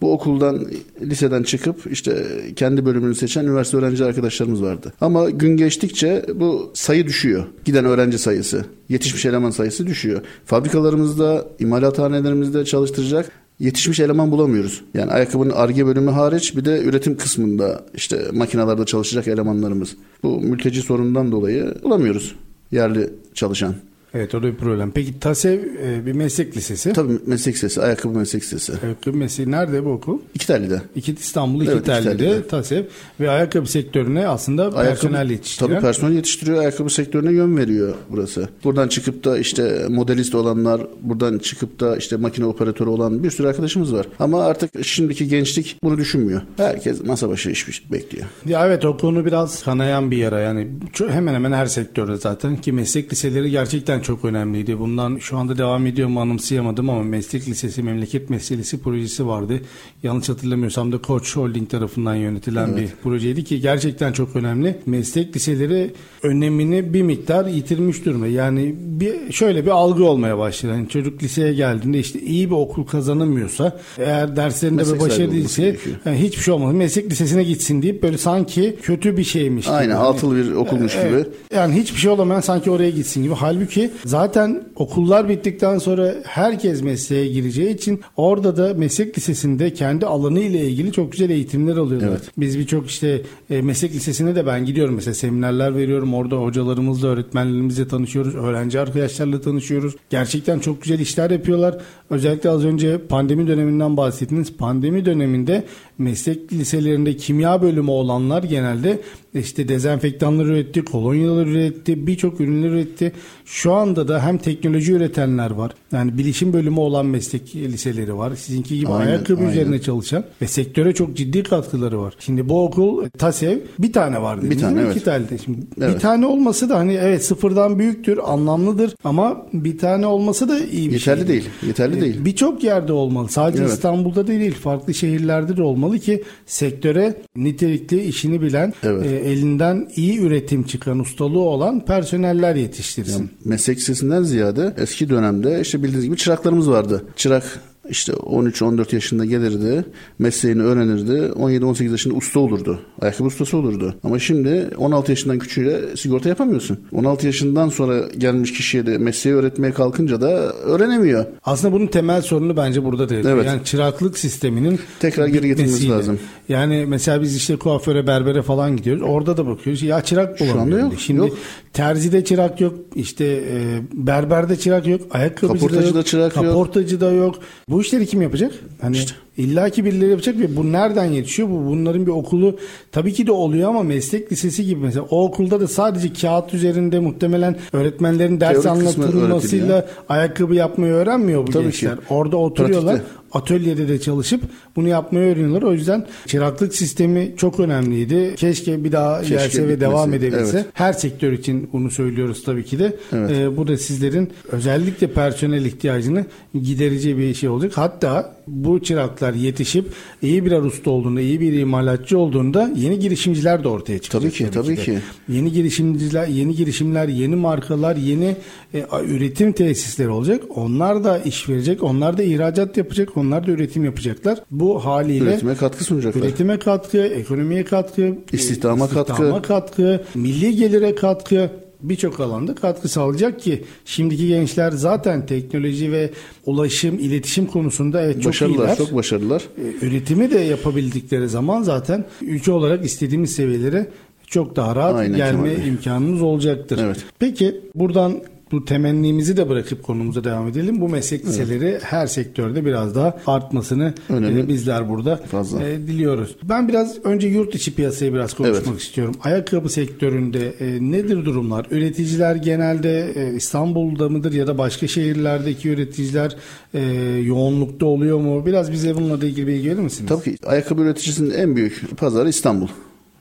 Bu 0.00 0.12
okuldan 0.12 0.66
liseden 1.00 1.42
çıkıp 1.42 1.92
işte 1.92 2.26
kendi 2.56 2.86
bölümünü 2.86 3.14
seçen 3.14 3.44
üniversite 3.44 3.76
öğrenci 3.76 4.04
arkadaşlarımız 4.04 4.62
vardı. 4.62 4.92
Ama 5.00 5.30
gün 5.30 5.56
geçtikçe 5.56 6.26
bu 6.34 6.70
sayı 6.74 7.06
düşüyor. 7.06 7.44
Giden 7.64 7.84
öğrenci 7.84 8.18
sayısı, 8.18 8.64
yetişmiş 8.88 9.26
eleman 9.26 9.50
sayısı 9.50 9.86
düşüyor. 9.86 10.20
Fabrikalarımızda, 10.44 11.46
imalathanelerimizde 11.58 12.64
çalıştıracak 12.64 13.32
yetişmiş 13.60 14.00
eleman 14.00 14.30
bulamıyoruz. 14.30 14.82
Yani 14.94 15.12
ayakkabının 15.12 15.50
arge 15.50 15.86
bölümü 15.86 16.10
hariç 16.10 16.56
bir 16.56 16.64
de 16.64 16.82
üretim 16.82 17.16
kısmında 17.16 17.84
işte 17.94 18.24
makinalarda 18.32 18.86
çalışacak 18.86 19.28
elemanlarımız. 19.28 19.96
Bu 20.22 20.40
mülteci 20.40 20.82
sorunundan 20.82 21.32
dolayı 21.32 21.74
bulamıyoruz 21.82 22.34
yerli 22.72 23.10
çalışan. 23.34 23.74
Evet 24.14 24.34
o 24.34 24.42
da 24.42 24.46
bir 24.46 24.54
problem. 24.54 24.90
Peki 24.90 25.20
TASEV 25.20 25.58
e, 25.84 26.06
bir 26.06 26.12
meslek 26.12 26.56
lisesi. 26.56 26.92
Tabii 26.92 27.12
meslek 27.26 27.54
lisesi, 27.54 27.82
ayakkabı 27.82 28.18
meslek 28.18 28.42
lisesi. 28.42 28.72
Ayakkabı 28.84 29.16
mesleği 29.16 29.50
nerede 29.50 29.84
bu 29.84 29.90
okul? 29.90 30.18
İki 30.34 30.46
telli'de. 30.46 30.82
İki 30.96 31.14
İstanbul, 31.14 31.62
iki 31.62 31.70
Evet, 31.70 31.80
iki 31.80 31.86
telli'de 31.86 32.16
tellide. 32.16 32.46
TASEV 32.46 32.82
ve 33.20 33.30
ayakkabı 33.30 33.66
sektörüne 33.66 34.26
aslında 34.26 34.70
personel 34.70 35.30
yetiştiren. 35.30 35.70
Tabii 35.70 35.80
personel 35.80 36.12
yetiştiriyor, 36.12 36.58
ayakkabı 36.58 36.90
sektörüne 36.90 37.32
yön 37.32 37.56
veriyor 37.56 37.94
burası. 38.10 38.48
Buradan 38.64 38.88
çıkıp 38.88 39.24
da 39.24 39.38
işte 39.38 39.86
modelist 39.88 40.34
olanlar, 40.34 40.80
buradan 41.00 41.38
çıkıp 41.38 41.80
da 41.80 41.96
işte 41.96 42.16
makine 42.16 42.46
operatörü 42.46 42.88
olan 42.88 43.22
bir 43.24 43.30
sürü 43.30 43.48
arkadaşımız 43.48 43.94
var. 43.94 44.06
Ama 44.18 44.44
artık 44.44 44.84
şimdiki 44.84 45.28
gençlik 45.28 45.76
bunu 45.82 45.98
düşünmüyor. 45.98 46.42
Herkes 46.56 47.04
masa 47.04 47.28
başı 47.28 47.50
iş 47.50 47.92
bekliyor. 47.92 48.26
Ya 48.46 48.66
evet 48.66 48.84
o 48.84 48.96
konu 48.96 49.24
biraz 49.24 49.62
kanayan 49.62 50.10
bir 50.10 50.16
yara 50.16 50.40
yani 50.40 50.68
hemen 51.08 51.34
hemen 51.34 51.52
her 51.52 51.66
sektörde 51.66 52.16
zaten 52.16 52.56
ki 52.56 52.72
meslek 52.72 53.12
liseleri 53.12 53.50
gerçekten 53.50 53.97
çok 54.00 54.24
önemliydi. 54.24 54.78
Bundan 54.78 55.16
şu 55.18 55.36
anda 55.38 55.58
devam 55.58 55.86
ediyor 55.86 56.08
mu 56.08 56.20
anımsayamadım 56.20 56.90
ama 56.90 57.02
meslek 57.02 57.48
lisesi 57.48 57.82
memleket 57.82 58.30
meselesi 58.30 58.82
projesi 58.82 59.26
vardı. 59.26 59.60
Yanlış 60.02 60.28
hatırlamıyorsam 60.28 60.92
da 60.92 60.98
Koç 60.98 61.36
Holding 61.36 61.70
tarafından 61.70 62.14
yönetilen 62.14 62.76
bir 62.76 62.88
projeydi 63.02 63.44
ki 63.44 63.60
gerçekten 63.60 64.12
çok 64.12 64.36
önemli. 64.36 64.76
Meslek 64.86 65.36
liseleri 65.36 65.92
önemini 66.22 66.94
bir 66.94 67.02
miktar 67.02 67.46
yitirmiş 67.46 68.04
durumda. 68.04 68.26
Yani 68.26 68.74
bir 68.78 69.32
şöyle 69.32 69.64
bir 69.66 69.70
algı 69.70 70.04
olmaya 70.04 70.38
başladı. 70.38 70.72
Yani 70.72 70.88
çocuk 70.88 71.22
liseye 71.22 71.54
geldiğinde 71.54 71.98
işte 71.98 72.20
iyi 72.20 72.50
bir 72.50 72.54
okul 72.54 72.84
kazanamıyorsa 72.86 73.80
eğer 73.98 74.36
derslerinde 74.36 74.94
bir 74.94 75.00
başarı 75.00 75.32
değilse 75.32 75.76
yani 76.04 76.18
hiçbir 76.18 76.42
şey 76.42 76.54
olmaz. 76.54 76.74
Meslek 76.74 77.10
lisesine 77.10 77.44
gitsin 77.44 77.82
deyip 77.82 78.02
böyle 78.02 78.18
sanki 78.18 78.76
kötü 78.82 79.16
bir 79.16 79.24
şeymiş 79.24 79.66
gibi. 79.66 79.74
Aynen 79.74 79.94
Hani- 79.94 80.04
altılı 80.06 80.36
bir 80.36 80.52
okulmuş 80.52 80.92
gibi. 80.92 81.04
Evet. 81.08 81.26
Yani 81.54 81.74
hiçbir 81.74 81.98
şey 81.98 82.10
olamayan 82.10 82.40
sanki 82.40 82.70
oraya 82.70 82.90
gitsin 82.90 83.22
gibi. 83.22 83.34
Halbuki 83.34 83.87
zaten 84.04 84.64
okullar 84.76 85.28
bittikten 85.28 85.78
sonra 85.78 86.14
herkes 86.24 86.82
mesleğe 86.82 87.28
gireceği 87.28 87.74
için 87.74 88.00
orada 88.16 88.56
da 88.56 88.74
meslek 88.74 89.18
lisesinde 89.18 89.72
kendi 89.72 90.06
alanı 90.06 90.40
ile 90.40 90.68
ilgili 90.68 90.92
çok 90.92 91.12
güzel 91.12 91.30
eğitimler 91.30 91.76
alıyorlar. 91.76 92.08
Evet. 92.08 92.30
Biz 92.38 92.58
birçok 92.58 92.86
işte 92.86 93.22
e, 93.50 93.62
meslek 93.62 93.94
lisesine 93.94 94.34
de 94.34 94.46
ben 94.46 94.64
gidiyorum 94.64 94.94
mesela 94.94 95.14
seminerler 95.14 95.76
veriyorum. 95.76 96.14
Orada 96.14 96.36
hocalarımızla, 96.36 97.08
öğretmenlerimizle 97.08 97.88
tanışıyoruz. 97.88 98.34
Öğrenci 98.34 98.80
arkadaşlarla 98.80 99.40
tanışıyoruz. 99.40 99.96
Gerçekten 100.10 100.58
çok 100.58 100.82
güzel 100.82 100.98
işler 100.98 101.30
yapıyorlar. 101.30 101.78
Özellikle 102.10 102.50
az 102.50 102.64
önce 102.64 102.98
pandemi 102.98 103.46
döneminden 103.48 103.96
bahsettiniz. 103.96 104.56
Pandemi 104.56 105.04
döneminde 105.04 105.64
meslek 105.98 106.52
liselerinde 106.52 107.16
kimya 107.16 107.62
bölümü 107.62 107.90
olanlar 107.90 108.42
genelde 108.42 109.00
işte 109.38 109.68
dezenfektanlar 109.68 110.44
üretti, 110.44 110.84
kolonyalar 110.84 111.46
üretti, 111.46 112.06
birçok 112.06 112.40
ürünler 112.40 112.68
üretti. 112.68 113.12
Şu 113.44 113.72
anda 113.72 114.08
da 114.08 114.22
hem 114.26 114.38
teknoloji 114.38 114.92
üretenler 114.92 115.50
var. 115.50 115.72
Yani 115.92 116.18
bilişim 116.18 116.52
bölümü 116.52 116.80
olan 116.80 117.06
meslek 117.06 117.56
liseleri 117.56 118.16
var. 118.16 118.34
Sizinki 118.36 118.78
gibi 118.78 118.88
Aynen, 118.88 119.06
ayakkabı 119.10 119.40
aynen. 119.40 119.50
üzerine 119.52 119.80
çalışan 119.80 120.24
ve 120.42 120.46
sektöre 120.46 120.94
çok 120.94 121.16
ciddi 121.16 121.42
katkıları 121.42 122.00
var. 122.00 122.14
Şimdi 122.18 122.48
bu 122.48 122.64
okul 122.64 123.04
e, 123.04 123.10
TASEV 123.10 123.58
bir 123.78 123.92
tane 123.92 124.22
var 124.22 124.38
dediniz 124.42 124.56
Bir 124.56 124.62
tane, 124.62 124.74
mi? 124.74 124.80
evet. 124.86 124.96
İki 124.96 125.04
tane. 125.04 125.24
Şimdi 125.44 125.58
bir 125.76 125.82
Evet. 125.82 126.00
tane 126.00 126.26
olması 126.26 126.68
da 126.68 126.78
hani 126.78 126.94
evet 126.94 127.24
sıfırdan 127.24 127.78
büyüktür, 127.78 128.18
anlamlıdır 128.24 128.94
ama 129.04 129.46
bir 129.52 129.78
tane 129.78 130.06
olması 130.06 130.48
da 130.48 130.58
iyi 130.58 130.88
bir 130.88 130.92
Yeterli 130.94 131.18
şey. 131.20 131.28
değil, 131.28 131.44
yeterli 131.66 131.98
E, 131.98 132.00
değil. 132.00 132.24
Birçok 132.24 132.64
yerde 132.64 132.92
olmalı. 132.92 133.28
Sadece 133.28 133.62
Evet. 133.62 133.72
İstanbul'da 133.72 134.26
değil, 134.26 134.54
farklı 134.54 134.94
şehirlerde 134.94 135.56
de 135.56 135.62
olmalı 135.62 135.98
ki 135.98 136.22
sektöre 136.46 137.14
nitelikli 137.36 138.02
işini 138.02 138.42
bilen, 138.42 138.72
Evet. 138.82 139.06
e, 139.06 139.27
elinden 139.28 139.88
iyi 139.96 140.18
üretim 140.20 140.62
çıkan, 140.62 140.98
ustalığı 140.98 141.40
olan 141.40 141.84
personeller 141.84 142.54
yetiştirsin. 142.54 143.30
Meslek 143.44 143.78
lisesinden 143.78 144.22
ziyade 144.22 144.74
eski 144.78 145.08
dönemde 145.08 145.60
işte 145.60 145.82
bildiğiniz 145.82 146.04
gibi 146.04 146.16
çıraklarımız 146.16 146.70
vardı. 146.70 147.04
Çırak 147.16 147.60
işte 147.90 148.12
13-14 148.12 148.94
yaşında 148.94 149.24
gelirdi, 149.24 149.84
mesleğini 150.18 150.62
öğrenirdi, 150.62 151.12
17-18 151.12 151.90
yaşında 151.90 152.14
usta 152.14 152.40
olurdu, 152.40 152.78
ayakkabı 153.00 153.28
ustası 153.28 153.56
olurdu. 153.56 153.94
Ama 154.04 154.18
şimdi 154.18 154.70
16 154.78 155.12
yaşından 155.12 155.38
küçüğüyle 155.38 155.96
sigorta 155.96 156.28
yapamıyorsun. 156.28 156.80
16 156.92 157.26
yaşından 157.26 157.68
sonra 157.68 158.08
gelmiş 158.18 158.52
kişiye 158.52 158.86
de 158.86 158.98
mesleği 158.98 159.36
öğretmeye 159.36 159.72
kalkınca 159.72 160.20
da 160.20 160.30
öğrenemiyor. 160.52 161.24
Aslında 161.44 161.74
bunun 161.74 161.86
temel 161.86 162.22
sorunu 162.22 162.56
bence 162.56 162.84
burada 162.84 163.08
değil. 163.08 163.24
Evet. 163.24 163.46
Yani 163.46 163.64
çıraklık 163.64 164.18
sisteminin 164.18 164.80
Tekrar 165.00 165.26
geri 165.26 165.50
bitmesiyle. 165.50 165.92
lazım. 165.94 166.18
Yani 166.48 166.84
mesela 166.88 167.22
biz 167.22 167.36
işte 167.36 167.56
kuaföre, 167.56 168.06
berbere 168.06 168.42
falan 168.42 168.76
gidiyoruz. 168.76 169.02
Orada 169.06 169.36
da 169.36 169.46
bakıyoruz. 169.46 169.82
Ya 169.82 170.00
çırak 170.02 170.40
anda 170.40 170.54
bulamıyoruz. 170.54 170.92
yok, 170.92 171.00
Şimdi 171.00 171.20
yok. 171.20 171.38
Terzide 171.78 172.24
çırak 172.24 172.60
yok. 172.60 172.74
işte 172.94 173.24
e, 173.24 173.80
berberde 173.92 174.56
çırak 174.56 174.86
yok. 174.86 175.00
Ayakkabıcıda 175.10 175.66
Kaportacıda 175.68 175.98
yok. 175.98 176.06
çırak 176.06 176.36
yok. 176.36 176.44
Kaportacıda 176.44 177.12
yok. 177.12 177.38
Bu 177.68 177.80
işleri 177.80 178.06
kim 178.06 178.22
yapacak? 178.22 178.52
Hani 178.80 178.98
İlla 179.38 179.70
ki 179.70 179.84
birileri 179.84 180.10
yapacak 180.10 180.38
ve 180.38 180.56
bu 180.56 180.72
nereden 180.72 181.04
yetişiyor? 181.04 181.48
Bu 181.48 181.66
bunların 181.66 182.06
bir 182.06 182.10
okulu 182.10 182.56
tabii 182.92 183.12
ki 183.12 183.26
de 183.26 183.32
oluyor 183.32 183.68
ama 183.68 183.82
meslek 183.82 184.32
lisesi 184.32 184.64
gibi 184.64 184.80
mesela 184.80 185.06
o 185.10 185.24
okulda 185.24 185.60
da 185.60 185.68
sadece 185.68 186.12
kağıt 186.12 186.54
üzerinde 186.54 186.98
muhtemelen 186.98 187.56
öğretmenlerin 187.72 188.40
ders 188.40 188.62
Teorik 188.62 188.66
anlatılmasıyla 188.66 189.86
ayakkabı 190.08 190.54
yapmayı 190.54 190.92
öğrenmiyor 190.92 191.46
bu 191.46 191.50
Tabii 191.50 191.64
gençler. 191.64 191.96
ki. 191.96 192.02
Orada 192.10 192.36
oturuyorlar. 192.36 192.96
Pratikte. 192.96 193.18
Atölyede 193.32 193.88
de 193.88 194.00
çalışıp 194.00 194.40
bunu 194.76 194.88
yapmayı 194.88 195.32
öğreniyorlar. 195.32 195.62
O 195.62 195.72
yüzden 195.72 196.06
çıraklık 196.26 196.74
sistemi 196.74 197.34
çok 197.36 197.60
önemliydi. 197.60 198.34
Keşke 198.36 198.84
bir 198.84 198.92
daha 198.92 199.20
Keşke 199.20 199.34
gelse 199.34 199.58
ve 199.62 199.62
bitmese. 199.68 199.80
devam 199.80 200.14
edebilse. 200.14 200.56
Evet. 200.56 200.66
Her 200.72 200.92
sektör 200.92 201.32
için 201.32 201.70
bunu 201.72 201.90
söylüyoruz 201.90 202.42
tabii 202.44 202.64
ki 202.64 202.78
de. 202.78 202.96
Evet. 203.12 203.30
Ee, 203.30 203.56
bu 203.56 203.68
da 203.68 203.76
sizlerin 203.76 204.30
özellikle 204.52 205.06
personel 205.06 205.64
ihtiyacını 205.64 206.24
giderici 206.62 207.18
bir 207.18 207.34
şey 207.34 207.48
olacak. 207.48 207.72
Hatta 207.74 208.37
bu 208.50 208.82
çıraklar 208.82 209.34
yetişip 209.34 209.86
iyi 210.22 210.44
birer 210.44 210.60
usta 210.62 210.90
olduğunda, 210.90 211.20
iyi 211.20 211.40
bir 211.40 211.52
imalatçı 211.52 212.18
olduğunda 212.18 212.72
yeni 212.76 212.98
girişimciler 212.98 213.64
de 213.64 213.68
ortaya 213.68 213.98
çıkacak. 213.98 214.32
Tabii 214.32 214.32
ki, 214.32 214.50
tabii 214.50 214.76
de. 214.76 214.82
ki. 214.82 214.98
Yeni 215.28 215.52
girişimciler, 215.52 216.26
yeni 216.26 216.54
girişimler, 216.54 217.08
yeni 217.08 217.36
markalar, 217.36 217.96
yeni 217.96 218.36
e, 218.74 218.84
üretim 219.06 219.52
tesisleri 219.52 220.08
olacak. 220.08 220.42
Onlar 220.54 221.04
da 221.04 221.18
iş 221.18 221.48
verecek, 221.48 221.82
onlar 221.82 222.18
da 222.18 222.22
ihracat 222.22 222.76
yapacak, 222.76 223.16
onlar 223.16 223.46
da 223.46 223.50
üretim 223.50 223.84
yapacaklar. 223.84 224.38
Bu 224.50 224.84
haliyle 224.84 225.24
Üretime 225.24 225.54
katkı 225.54 225.84
sunacaklar. 225.84 226.22
Üretime 226.22 226.58
katkı, 226.58 226.98
ekonomiye 226.98 227.64
katkı, 227.64 228.18
İstihdama 228.32 228.84
istihdama 228.84 229.42
katkı, 229.42 230.04
milli 230.14 230.56
gelire 230.56 230.94
katkı 230.94 231.50
birçok 231.82 232.20
alanda 232.20 232.54
katkı 232.54 232.88
sağlayacak 232.88 233.40
ki 233.40 233.64
şimdiki 233.84 234.28
gençler 234.28 234.70
zaten 234.70 235.26
teknoloji 235.26 235.92
ve 235.92 236.10
ulaşım, 236.46 236.98
iletişim 236.98 237.46
konusunda 237.46 238.02
evet 238.02 238.22
çok 238.22 238.32
başarılılar, 238.32 238.64
iyiler. 238.64 238.76
çok 238.76 238.94
başarılılar. 238.94 239.42
E, 239.82 239.86
Üretimi 239.86 240.30
de 240.30 240.38
yapabildikleri 240.38 241.28
zaman 241.28 241.62
zaten 241.62 242.04
ülke 242.22 242.52
olarak 242.52 242.84
istediğimiz 242.84 243.32
seviyelere 243.32 243.88
çok 244.26 244.56
daha 244.56 244.76
rahat 244.76 244.96
Aynen 244.96 245.16
gelme 245.16 245.54
imkanımız 245.66 246.22
olacaktır. 246.22 246.80
Evet. 246.84 247.04
Peki 247.18 247.60
buradan 247.74 248.20
bu 248.52 248.64
temennimizi 248.64 249.36
de 249.36 249.48
bırakıp 249.48 249.82
konumuza 249.82 250.24
devam 250.24 250.48
edelim. 250.48 250.80
Bu 250.80 250.88
meslek 250.88 251.26
liseleri 251.26 251.78
her 251.82 252.06
sektörde 252.06 252.64
biraz 252.64 252.94
daha 252.94 253.16
artmasını 253.26 253.94
Önemli. 254.08 254.40
e, 254.40 254.48
bizler 254.48 254.88
burada 254.88 255.16
Fazla. 255.16 255.62
e, 255.68 255.78
diliyoruz. 255.78 256.36
Ben 256.42 256.68
biraz 256.68 257.04
önce 257.04 257.28
yurt 257.28 257.54
içi 257.54 257.74
piyasayı 257.74 258.14
biraz 258.14 258.34
konuşmak 258.34 258.66
Evet. 258.68 258.80
istiyorum. 258.80 259.14
Ayakkabı 259.24 259.68
sektöründe 259.68 260.48
e, 260.60 260.78
nedir 260.90 261.24
durumlar? 261.24 261.66
Üreticiler 261.70 262.34
genelde 262.36 263.12
e, 263.14 263.34
İstanbul'da 263.34 264.08
mıdır 264.08 264.32
ya 264.32 264.46
da 264.46 264.58
başka 264.58 264.86
şehirlerdeki 264.88 265.68
üreticiler 265.68 266.36
e, 266.74 266.80
yoğunlukta 267.24 267.86
oluyor 267.86 268.18
mu? 268.20 268.46
Biraz 268.46 268.72
bize 268.72 268.94
bununla 268.94 269.20
da 269.20 269.26
ilgili 269.26 269.46
bilgi 269.46 269.70
verir 269.70 269.78
misiniz? 269.80 270.08
Tabii 270.08 270.36
ki 270.36 270.46
ayakkabı 270.46 270.82
üreticisinin 270.82 271.30
en 271.30 271.56
büyük 271.56 271.82
pazarı 271.98 272.28
İstanbul. 272.28 272.68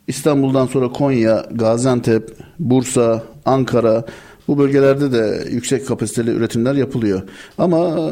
İstanbul'dan 0.08 0.66
sonra 0.68 0.90
Konya, 0.90 1.46
Gaziantep, 1.52 2.30
Bursa, 2.60 3.24
Ankara 3.46 4.06
bu 4.48 4.58
bölgelerde 4.58 5.12
de 5.12 5.48
yüksek 5.52 5.88
kapasiteli 5.88 6.32
üretimler 6.32 6.74
yapılıyor. 6.76 7.22
Ama 7.58 8.10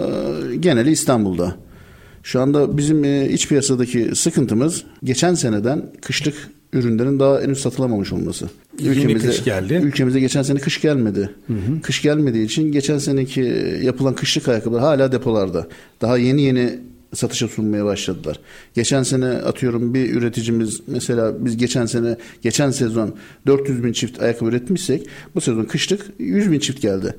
e, 0.52 0.56
geneli 0.56 0.92
İstanbul'da. 0.92 1.56
Şu 2.24 2.42
anda 2.42 2.78
bizim 2.78 3.04
e, 3.04 3.30
iç 3.30 3.48
piyasadaki 3.48 4.16
sıkıntımız 4.16 4.84
geçen 5.04 5.34
seneden 5.34 5.86
kışlık 6.02 6.36
ürünlerin 6.74 7.20
daha 7.20 7.42
henüz 7.42 7.60
satılamamış 7.60 8.14
olması. 8.14 8.50
Yeni 8.80 9.18
kış 9.18 9.44
geldi. 9.44 9.74
Ülkemize 9.84 10.20
geçen 10.20 10.44
sene 10.44 10.60
kış 10.60 10.82
gelmedi. 10.82 11.30
Kış 11.84 12.02
gelmediği 12.02 12.46
için 12.46 12.72
geçen 12.72 12.98
seneki 12.98 13.42
yapılan 13.84 14.16
kışlık 14.16 14.48
ayakkabılar 14.48 14.82
hala 14.82 15.12
depolarda. 15.12 15.68
Daha 16.02 16.18
yeni 16.18 16.42
yeni 16.42 16.80
satışa 17.16 17.48
sunmaya 17.48 17.86
başladılar. 17.86 18.40
Geçen 18.74 19.04
sene 19.04 19.26
atıyorum 19.26 19.94
bir 19.94 20.16
üreticimiz 20.16 20.82
mesela 20.88 21.46
biz 21.46 21.58
geçen 21.58 21.86
sene 21.86 22.18
geçen 22.42 22.72
sezon 22.72 23.16
400 23.48 23.84
bin 23.84 23.94
çift 23.94 24.22
ayakkabı 24.22 24.50
üretmişsek 24.50 25.08
bu 25.36 25.42
sezon 25.42 25.64
kışlık 25.64 26.06
100 26.20 26.52
bin 26.52 26.60
çift 26.60 26.82
geldi. 26.82 27.16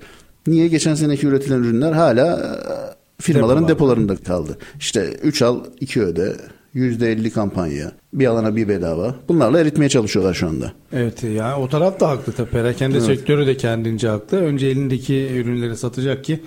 Niye? 0.47 0.69
Geçen 0.69 0.95
seneki 0.95 1.27
üretilen 1.27 1.59
ürünler 1.59 1.93
hala 1.93 2.37
e, 2.37 3.23
firmaların 3.23 3.69
Depolarda. 3.69 3.69
depolarında 3.69 4.17
kaldı. 4.17 4.59
İşte 4.79 5.11
3 5.23 5.43
al 5.43 5.65
2 5.81 6.03
öde 6.03 6.37
%50 6.75 7.31
kampanya 7.31 7.93
bir 8.13 8.27
alana 8.27 8.57
bir 8.57 8.69
bedava 8.69 9.15
bunlarla 9.29 9.61
eritmeye 9.61 9.89
çalışıyorlar 9.89 10.35
şu 10.35 10.49
anda. 10.49 10.73
Evet 10.93 11.23
yani 11.23 11.55
o 11.55 11.69
taraf 11.69 12.01
da 12.01 12.09
haklı 12.09 12.33
tabii. 12.33 12.51
Perakende 12.51 13.01
sektörü 13.01 13.47
de 13.47 13.57
kendince 13.57 14.09
haklı. 14.09 14.39
Önce 14.39 14.67
elindeki 14.67 15.29
ürünleri 15.35 15.77
satacak 15.77 16.25
ki 16.25 16.41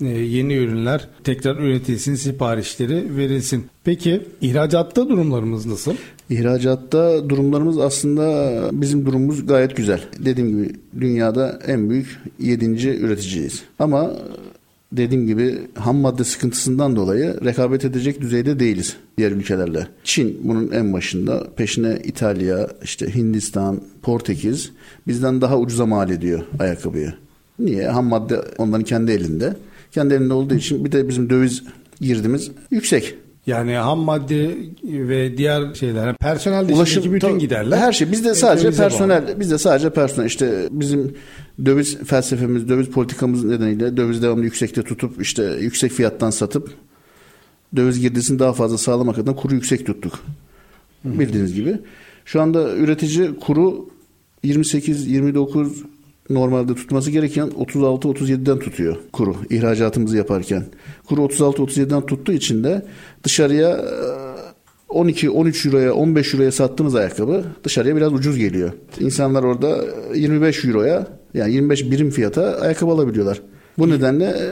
yeni 0.00 0.54
ürünler 0.54 1.08
tekrar 1.24 1.56
üretilsin, 1.56 2.14
siparişleri 2.14 3.16
verilsin. 3.16 3.66
Peki 3.84 4.22
ihracatta 4.40 5.08
durumlarımız 5.08 5.66
nasıl? 5.66 5.94
İhracatta 6.30 7.28
durumlarımız 7.28 7.78
aslında 7.78 8.60
bizim 8.72 9.06
durumumuz 9.06 9.46
gayet 9.46 9.76
güzel. 9.76 10.00
Dediğim 10.18 10.48
gibi 10.48 10.74
dünyada 11.00 11.58
en 11.66 11.90
büyük 11.90 12.20
7. 12.38 12.88
üreticiyiz. 12.88 13.62
Ama 13.78 14.12
dediğim 14.92 15.26
gibi 15.26 15.58
ham 15.74 15.96
madde 15.96 16.24
sıkıntısından 16.24 16.96
dolayı 16.96 17.44
rekabet 17.44 17.84
edecek 17.84 18.20
düzeyde 18.20 18.60
değiliz 18.60 18.96
diğer 19.18 19.32
ülkelerle. 19.32 19.86
Çin 20.04 20.40
bunun 20.44 20.70
en 20.70 20.92
başında. 20.92 21.46
Peşine 21.56 21.98
İtalya, 22.04 22.68
işte 22.82 23.14
Hindistan, 23.14 23.80
Portekiz 24.02 24.70
bizden 25.06 25.40
daha 25.40 25.58
ucuza 25.58 25.86
mal 25.86 26.10
ediyor 26.10 26.40
ayakkabıyı. 26.58 27.14
Niye? 27.58 27.88
Ham 27.88 28.06
madde 28.06 28.40
onların 28.58 28.84
kendi 28.84 29.12
elinde. 29.12 29.56
Kendi 29.92 30.14
elinde 30.14 30.34
olduğu 30.34 30.54
için 30.54 30.84
bir 30.84 30.92
de 30.92 31.08
bizim 31.08 31.30
döviz 31.30 31.62
girdimiz 32.00 32.50
yüksek. 32.70 33.14
Yani 33.46 33.74
ham 33.74 33.98
madde 33.98 34.56
ve 34.84 35.38
diğer 35.38 35.74
şeyler, 35.74 36.16
personel 36.16 36.74
Ulaşım 36.74 37.12
bütün 37.12 37.38
giderler. 37.38 37.78
Her 37.78 37.92
şey 37.92 38.12
bizde 38.12 38.34
sadece 38.34 38.64
dövize 38.64 38.82
bağlı. 38.82 38.88
personel, 38.88 39.40
bizde 39.40 39.58
sadece 39.58 39.90
personel 39.90 40.26
işte 40.26 40.68
bizim 40.70 41.14
döviz 41.64 41.98
felsefemiz, 41.98 42.68
döviz 42.68 42.86
politikamız 42.88 43.44
nedeniyle 43.44 43.96
döviz 43.96 44.22
devamlı 44.22 44.44
yüksekte 44.44 44.82
tutup 44.82 45.22
işte 45.22 45.56
yüksek 45.60 45.92
fiyattan 45.92 46.30
satıp 46.30 46.70
döviz 47.76 48.00
girdisini 48.00 48.38
daha 48.38 48.52
fazla 48.52 48.78
sağlamak 48.78 49.18
adına 49.18 49.36
kuru 49.36 49.54
yüksek 49.54 49.86
tuttuk. 49.86 50.18
Bildiğiniz 51.04 51.54
gibi. 51.54 51.78
Şu 52.24 52.40
anda 52.42 52.74
üretici 52.76 53.36
kuru 53.40 53.88
28 54.42 55.06
29 55.06 55.82
normalde 56.30 56.74
tutması 56.74 57.10
gereken 57.10 57.50
36 57.56 58.08
37'den 58.08 58.58
tutuyor 58.58 58.96
kuru 59.12 59.36
ihracatımızı 59.50 60.16
yaparken. 60.16 60.64
Kuru 61.08 61.22
36 61.22 61.62
37'den 61.62 62.06
tuttuğu 62.06 62.32
için 62.32 62.64
de 62.64 62.86
dışarıya 63.24 63.70
e, 63.70 64.18
12-13 64.88 65.66
euroya 65.66 65.94
15 65.94 66.34
euroya 66.34 66.52
sattığımız 66.52 66.94
ayakkabı 66.94 67.44
dışarıya 67.64 67.96
biraz 67.96 68.12
ucuz 68.12 68.36
geliyor. 68.36 68.72
İnsanlar 69.00 69.42
orada 69.42 69.84
25 70.14 70.64
euroya 70.64 71.06
yani 71.34 71.52
25 71.52 71.90
birim 71.90 72.10
fiyata 72.10 72.60
ayakkabı 72.60 72.90
alabiliyorlar. 72.90 73.42
Bu 73.78 73.90
nedenle 73.90 74.24
e, 74.24 74.48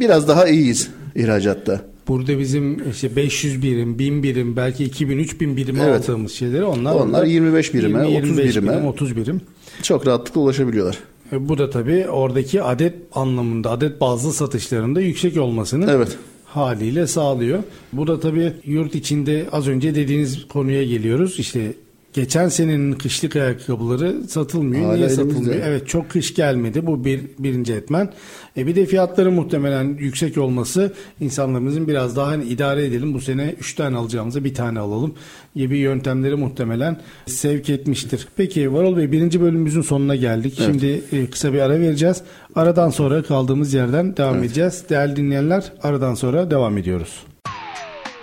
biraz 0.00 0.28
daha 0.28 0.48
iyiyiz 0.48 0.90
ihracatta. 1.14 1.80
Burada 2.10 2.38
bizim 2.38 2.90
işte 2.90 3.16
500 3.16 3.62
birim, 3.62 3.98
1000 3.98 4.22
birim, 4.22 4.56
belki 4.56 4.84
2000, 4.84 5.18
3000 5.18 5.56
birime 5.56 5.82
Evet. 5.82 6.00
aldığımız 6.10 6.32
şeyleri 6.32 6.64
onlar 6.64 6.94
Onlar 6.94 7.18
orada 7.20 7.26
25 7.26 7.74
birime, 7.74 7.98
30 8.02 8.12
25 8.14 8.56
birime. 8.56 8.72
birim, 8.72 8.86
30 8.86 9.16
birim. 9.16 9.40
Çok 9.82 10.06
rahatlıkla 10.06 10.40
ulaşabiliyorlar. 10.40 10.98
E, 11.32 11.48
Bu 11.48 11.58
da 11.58 11.70
tabii 11.70 12.06
oradaki 12.08 12.62
adet 12.62 12.94
anlamında, 13.14 13.70
adet 13.70 14.00
bazlı 14.00 14.32
satışlarında 14.32 15.00
yüksek 15.00 15.36
olmasını 15.36 15.90
Evet. 15.90 16.16
haliyle 16.44 17.06
sağlıyor. 17.06 17.62
Bu 17.92 18.06
da 18.06 18.20
tabii 18.20 18.52
yurt 18.64 18.94
içinde 18.94 19.46
az 19.52 19.68
önce 19.68 19.94
dediğiniz 19.94 20.48
konuya 20.48 20.84
geliyoruz. 20.84 21.38
İşte 21.38 21.72
geçen 22.12 22.48
senenin 22.48 22.92
kışlık 22.92 23.36
ayakkabıları 23.36 24.22
satılmıyor. 24.28 24.84
Hala 24.84 24.94
Niye 24.94 25.06
elimizde. 25.06 25.22
satılmıyor? 25.24 25.62
Evet 25.66 25.88
çok 25.88 26.10
kış 26.10 26.34
gelmedi. 26.34 26.86
Bu 26.86 27.04
bir 27.04 27.20
birinci 27.38 27.72
etmen. 27.72 28.12
E 28.56 28.66
bir 28.66 28.76
de 28.76 28.86
fiyatları 28.86 29.30
muhtemelen 29.32 29.96
yüksek 29.98 30.38
olması 30.38 30.92
insanlarımızın 31.20 31.88
biraz 31.88 32.16
daha 32.16 32.26
hani 32.26 32.44
idare 32.44 32.86
edelim. 32.86 33.14
Bu 33.14 33.20
sene 33.20 33.54
3 33.60 33.74
tane 33.74 33.96
alacağımıza 33.96 34.44
bir 34.44 34.54
tane 34.54 34.78
alalım 34.80 35.14
gibi 35.56 35.78
yöntemleri 35.78 36.34
muhtemelen 36.36 37.00
sevk 37.26 37.70
etmiştir. 37.70 38.28
Peki 38.36 38.72
Varol 38.72 38.96
Bey 38.96 39.12
birinci 39.12 39.40
bölümümüzün 39.40 39.82
sonuna 39.82 40.16
geldik. 40.16 40.54
Evet. 40.58 40.66
Şimdi 40.70 41.02
e, 41.12 41.26
kısa 41.30 41.52
bir 41.52 41.58
ara 41.60 41.80
vereceğiz. 41.80 42.22
Aradan 42.54 42.90
sonra 42.90 43.22
kaldığımız 43.22 43.74
yerden 43.74 44.16
devam 44.16 44.38
edeceğiz. 44.44 44.84
Değerli 44.90 45.16
dinleyenler 45.16 45.72
aradan 45.82 46.14
sonra 46.14 46.50
devam 46.50 46.78
ediyoruz. 46.78 47.22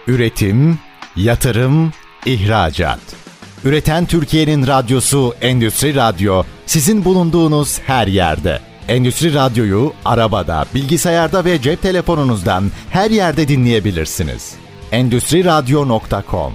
Üretim, 0.08 0.80
yatırım, 1.16 1.92
ihracat. 2.26 3.00
Üreten 3.64 4.06
Türkiye'nin 4.06 4.68
radyosu 4.68 5.34
Endüstri 5.42 5.96
Radyo 5.96 6.44
sizin 6.66 7.06
bulunduğunuz 7.06 7.80
her 7.80 8.08
yerde. 8.08 8.60
Endüstri 8.88 9.34
Radyo'yu 9.34 9.94
arabada, 10.06 10.66
bilgisayarda 10.76 11.46
ve 11.46 11.62
cep 11.62 11.82
telefonunuzdan 11.82 12.64
her 12.90 13.12
yerde 13.12 13.48
dinleyebilirsiniz. 13.48 14.56
Endüstriradyo.com 14.92 16.54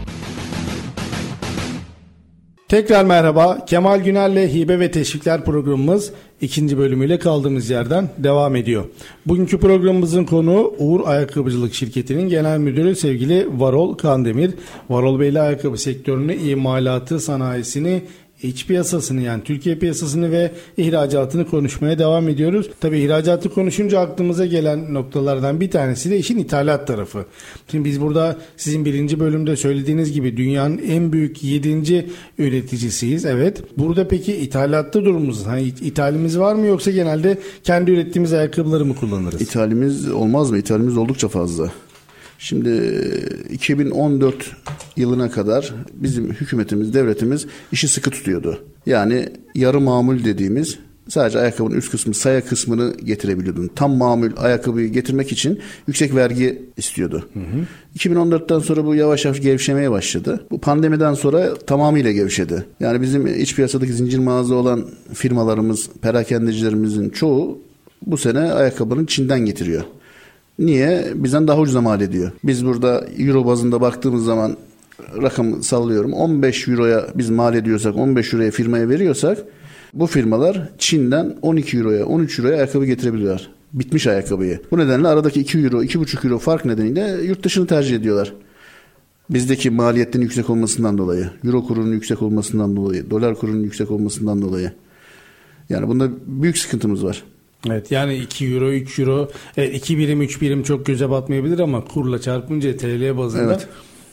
Tekrar 2.68 3.04
merhaba. 3.04 3.64
Kemal 3.64 4.00
Güner'le 4.00 4.54
Hibe 4.54 4.80
ve 4.80 4.90
Teşvikler 4.90 5.44
programımız 5.44 6.12
ikinci 6.42 6.78
bölümüyle 6.78 7.18
kaldığımız 7.18 7.70
yerden 7.70 8.08
devam 8.18 8.56
ediyor. 8.56 8.84
Bugünkü 9.26 9.58
programımızın 9.58 10.24
konuğu 10.24 10.74
Uğur 10.78 11.00
Ayakkabıcılık 11.04 11.74
Şirketi'nin 11.74 12.28
genel 12.28 12.58
müdürü 12.58 12.96
sevgili 12.96 13.48
Varol 13.60 13.94
Kandemir. 13.94 14.50
Varol 14.90 15.20
Beyli 15.20 15.40
ayakkabı 15.40 15.78
sektörünü, 15.78 16.34
imalatı, 16.34 17.20
sanayisini, 17.20 18.02
iç 18.42 18.66
piyasasını 18.66 19.20
yani 19.22 19.42
Türkiye 19.44 19.78
piyasasını 19.78 20.30
ve 20.30 20.50
ihracatını 20.76 21.46
konuşmaya 21.46 21.98
devam 21.98 22.28
ediyoruz. 22.28 22.70
Tabi 22.80 23.00
ihracatı 23.00 23.48
konuşunca 23.50 24.00
aklımıza 24.00 24.46
gelen 24.46 24.94
noktalardan 24.94 25.60
bir 25.60 25.70
tanesi 25.70 26.10
de 26.10 26.18
işin 26.18 26.38
ithalat 26.38 26.86
tarafı. 26.86 27.24
Şimdi 27.70 27.88
biz 27.88 28.00
burada 28.00 28.36
sizin 28.56 28.84
birinci 28.84 29.20
bölümde 29.20 29.56
söylediğiniz 29.56 30.12
gibi 30.12 30.36
dünyanın 30.36 30.78
en 30.78 31.12
büyük 31.12 31.42
yedinci 31.42 32.06
üreticisiyiz. 32.38 33.24
Evet. 33.24 33.62
Burada 33.78 34.08
peki 34.08 34.36
ithalatta 34.36 35.04
durumumuz 35.04 35.46
hani 35.46 35.62
ithalimiz 35.62 36.38
var 36.38 36.54
mı 36.54 36.66
yoksa 36.66 36.90
genelde 36.90 37.38
kendi 37.64 37.90
ürettiğimiz 37.90 38.32
ayakkabıları 38.32 38.84
mı 38.84 38.94
kullanırız? 38.96 39.40
İthalimiz 39.40 40.10
olmaz 40.10 40.50
mı? 40.50 40.58
İthalimiz 40.58 40.96
oldukça 40.96 41.28
fazla. 41.28 41.70
Şimdi 42.42 42.70
2014 43.50 44.34
yılına 44.96 45.30
kadar 45.30 45.74
bizim 45.94 46.32
hükümetimiz, 46.32 46.94
devletimiz 46.94 47.46
işi 47.72 47.88
sıkı 47.88 48.10
tutuyordu. 48.10 48.58
Yani 48.86 49.28
yarı 49.54 49.80
mamul 49.80 50.24
dediğimiz 50.24 50.78
sadece 51.08 51.38
ayakkabının 51.38 51.76
üst 51.76 51.90
kısmı, 51.90 52.14
saya 52.14 52.44
kısmını 52.44 52.94
getirebiliyordun. 53.04 53.70
Tam 53.74 53.96
mamul 53.96 54.30
ayakkabıyı 54.36 54.88
getirmek 54.88 55.32
için 55.32 55.60
yüksek 55.86 56.14
vergi 56.14 56.62
istiyordu. 56.76 57.28
Hı 57.34 57.40
hı. 57.40 57.64
2014'ten 57.98 58.58
sonra 58.58 58.84
bu 58.84 58.94
yavaş 58.94 59.24
yavaş 59.24 59.40
gevşemeye 59.40 59.90
başladı. 59.90 60.46
Bu 60.50 60.60
pandemiden 60.60 61.14
sonra 61.14 61.54
tamamıyla 61.54 62.12
gevşedi. 62.12 62.64
Yani 62.80 63.02
bizim 63.02 63.26
iç 63.26 63.54
piyasadaki 63.56 63.92
zincir 63.92 64.18
mağaza 64.18 64.54
olan 64.54 64.86
firmalarımız, 65.14 65.90
perakendecilerimizin 66.02 67.10
çoğu 67.10 67.58
bu 68.06 68.16
sene 68.16 68.38
ayakkabının 68.38 69.06
Çin'den 69.06 69.40
getiriyor. 69.40 69.82
Niye? 70.58 71.12
Bizden 71.14 71.48
daha 71.48 71.60
ucuza 71.60 71.80
mal 71.80 72.00
ediyor. 72.00 72.32
Biz 72.44 72.66
burada 72.66 73.06
euro 73.18 73.46
bazında 73.46 73.80
baktığımız 73.80 74.24
zaman 74.24 74.56
rakam 75.22 75.62
sallıyorum. 75.62 76.12
15 76.12 76.68
euroya 76.68 77.06
biz 77.14 77.30
mal 77.30 77.54
ediyorsak 77.54 77.96
15 77.96 78.34
euroya 78.34 78.50
firmaya 78.50 78.88
veriyorsak 78.88 79.38
bu 79.94 80.06
firmalar 80.06 80.68
Çin'den 80.78 81.36
12 81.42 81.76
euroya 81.76 82.06
13 82.06 82.38
euroya 82.38 82.56
ayakkabı 82.56 82.84
getirebiliyorlar. 82.84 83.50
Bitmiş 83.72 84.06
ayakkabıyı. 84.06 84.60
Bu 84.70 84.78
nedenle 84.78 85.08
aradaki 85.08 85.40
2 85.40 85.58
euro 85.58 85.82
2,5 85.82 86.26
euro 86.26 86.38
fark 86.38 86.64
nedeniyle 86.64 87.18
yurt 87.24 87.44
dışını 87.44 87.66
tercih 87.66 87.96
ediyorlar. 87.96 88.32
Bizdeki 89.30 89.70
maliyetlerin 89.70 90.22
yüksek 90.22 90.50
olmasından 90.50 90.98
dolayı, 90.98 91.30
euro 91.44 91.66
kurunun 91.66 91.92
yüksek 91.92 92.22
olmasından 92.22 92.76
dolayı, 92.76 93.10
dolar 93.10 93.34
kurunun 93.34 93.62
yüksek 93.62 93.90
olmasından 93.90 94.42
dolayı. 94.42 94.72
Yani 95.68 95.88
bunda 95.88 96.10
büyük 96.26 96.58
sıkıntımız 96.58 97.04
var. 97.04 97.24
Evet 97.66 97.90
yani 97.90 98.16
2 98.16 98.46
euro 98.46 98.72
3 98.72 98.98
euro 98.98 99.28
evet, 99.56 99.76
2 99.76 99.98
birim 99.98 100.22
3 100.22 100.40
birim 100.40 100.62
çok 100.62 100.86
göze 100.86 101.10
batmayabilir 101.10 101.58
ama 101.58 101.84
kurla 101.84 102.20
çarpınca 102.20 102.76
TL 102.76 103.18
bazında 103.18 103.58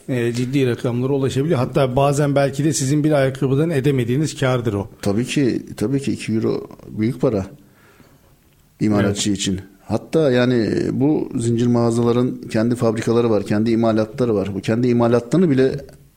evet. 0.09 0.29
e, 0.29 0.33
ciddi 0.33 0.67
rakamlara 0.67 1.13
ulaşabiliyor. 1.13 1.59
Hatta 1.59 1.95
bazen 1.95 2.35
belki 2.35 2.63
de 2.63 2.73
sizin 2.73 3.03
bir 3.03 3.11
ayakkabıdan 3.11 3.69
edemediğiniz 3.69 4.39
kardır 4.39 4.73
o. 4.73 4.87
Tabii 5.01 5.25
ki 5.25 5.61
tabii 5.77 6.01
ki 6.01 6.11
2 6.11 6.33
euro 6.33 6.67
büyük 6.87 7.21
para 7.21 7.45
imalatçı 8.79 9.29
evet. 9.29 9.39
için. 9.39 9.61
Hatta 9.85 10.31
yani 10.31 10.69
bu 10.91 11.29
zincir 11.35 11.67
mağazaların 11.67 12.41
kendi 12.51 12.75
fabrikaları 12.75 13.29
var, 13.29 13.45
kendi 13.45 13.71
imalatları 13.71 14.35
var. 14.35 14.49
Bu 14.55 14.61
kendi 14.61 14.87
imalatlarını 14.87 15.49
bile 15.49 15.71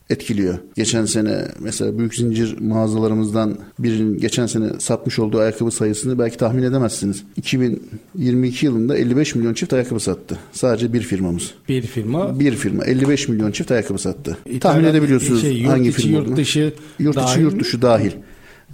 etkiliyor. 0.09 0.57
Geçen 0.75 1.05
sene 1.05 1.47
mesela 1.59 1.97
büyük 1.97 2.15
zincir 2.15 2.57
mağazalarımızdan 2.59 3.57
birinin 3.79 4.17
geçen 4.17 4.45
sene 4.45 4.69
satmış 4.79 5.19
olduğu 5.19 5.39
ayakkabı 5.39 5.71
sayısını 5.71 6.19
belki 6.19 6.37
tahmin 6.37 6.63
edemezsiniz. 6.63 7.23
2022 7.35 8.65
yılında 8.65 8.97
55 8.97 9.35
milyon 9.35 9.53
çift 9.53 9.73
ayakkabı 9.73 9.99
sattı. 9.99 10.39
Sadece 10.51 10.93
bir 10.93 11.01
firmamız. 11.01 11.53
Bir 11.69 11.81
firma? 11.81 12.39
Bir 12.39 12.55
firma 12.55 12.83
55 12.83 13.27
milyon 13.27 13.51
çift 13.51 13.71
ayakkabı 13.71 13.99
sattı. 13.99 14.37
İtalyan, 14.45 14.59
tahmin 14.59 14.89
edebiliyorsunuz 14.89 15.41
şey, 15.41 15.57
yurt 15.57 15.71
hangi 15.71 15.89
içi, 15.89 16.01
firma 16.01 16.17
yurt 16.17 16.37
dışı 16.37 16.73
Yurt 16.99 17.15
dahil 17.15 17.31
içi, 17.31 17.41
yurt 17.41 17.59
dışı 17.59 17.81
dahil. 17.81 18.11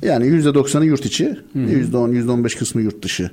Yani 0.01 0.25
%90'ı 0.25 0.86
yurt 0.86 1.05
içi, 1.05 1.25
Hı-hı. 1.25 1.63
%10, 1.63 2.25
%15 2.25 2.57
kısmı 2.57 2.81
yurt 2.81 3.03
dışı. 3.03 3.31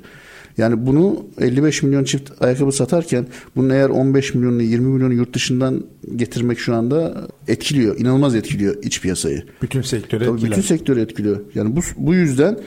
Yani 0.57 0.85
bunu 0.87 1.25
55 1.39 1.83
milyon 1.83 2.03
çift 2.03 2.31
ayakkabı 2.41 2.71
satarken 2.71 3.27
bunun 3.55 3.69
eğer 3.69 3.89
15 3.89 4.33
milyonu 4.33 4.61
20 4.61 4.87
milyonu 4.87 5.13
yurt 5.13 5.33
dışından 5.33 5.83
getirmek 6.15 6.59
şu 6.59 6.75
anda 6.75 7.27
etkiliyor. 7.47 7.99
inanılmaz 7.99 8.35
etkiliyor 8.35 8.83
iç 8.83 9.01
piyasayı. 9.01 9.43
Bütün 9.61 9.81
sektörü 9.81 10.25
Tabii 10.25 10.35
etkiler. 10.35 10.51
Bütün 10.51 10.61
sektörü 10.61 11.01
etkiliyor. 11.01 11.39
Yani 11.55 11.75
bu, 11.75 11.79
bu 11.97 12.13
yüzden 12.13 12.59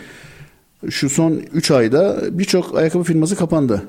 şu 0.91 1.11
son 1.11 1.41
3 1.55 1.71
ayda 1.71 2.19
birçok 2.39 2.77
ayakkabı 2.79 3.05
firması 3.05 3.37
kapandı. 3.37 3.83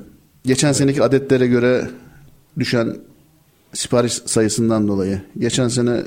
Geçen 0.45 0.67
evet. 0.67 0.77
seneki 0.77 1.03
adetlere 1.03 1.47
göre 1.47 1.89
düşen 2.59 2.97
sipariş 3.73 4.13
sayısından 4.13 4.87
dolayı. 4.87 5.21
Geçen 5.39 5.67
sene 5.67 6.01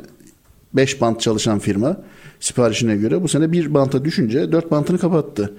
5 0.75 1.01
bant 1.01 1.21
çalışan 1.21 1.59
firma 1.59 1.97
siparişine 2.41 2.97
göre 2.97 3.23
bu 3.23 3.29
sene 3.29 3.53
bir 3.53 3.75
banta 3.75 4.05
düşünce 4.05 4.53
4 4.53 4.71
bantını 4.71 4.99
kapattı. 4.99 5.55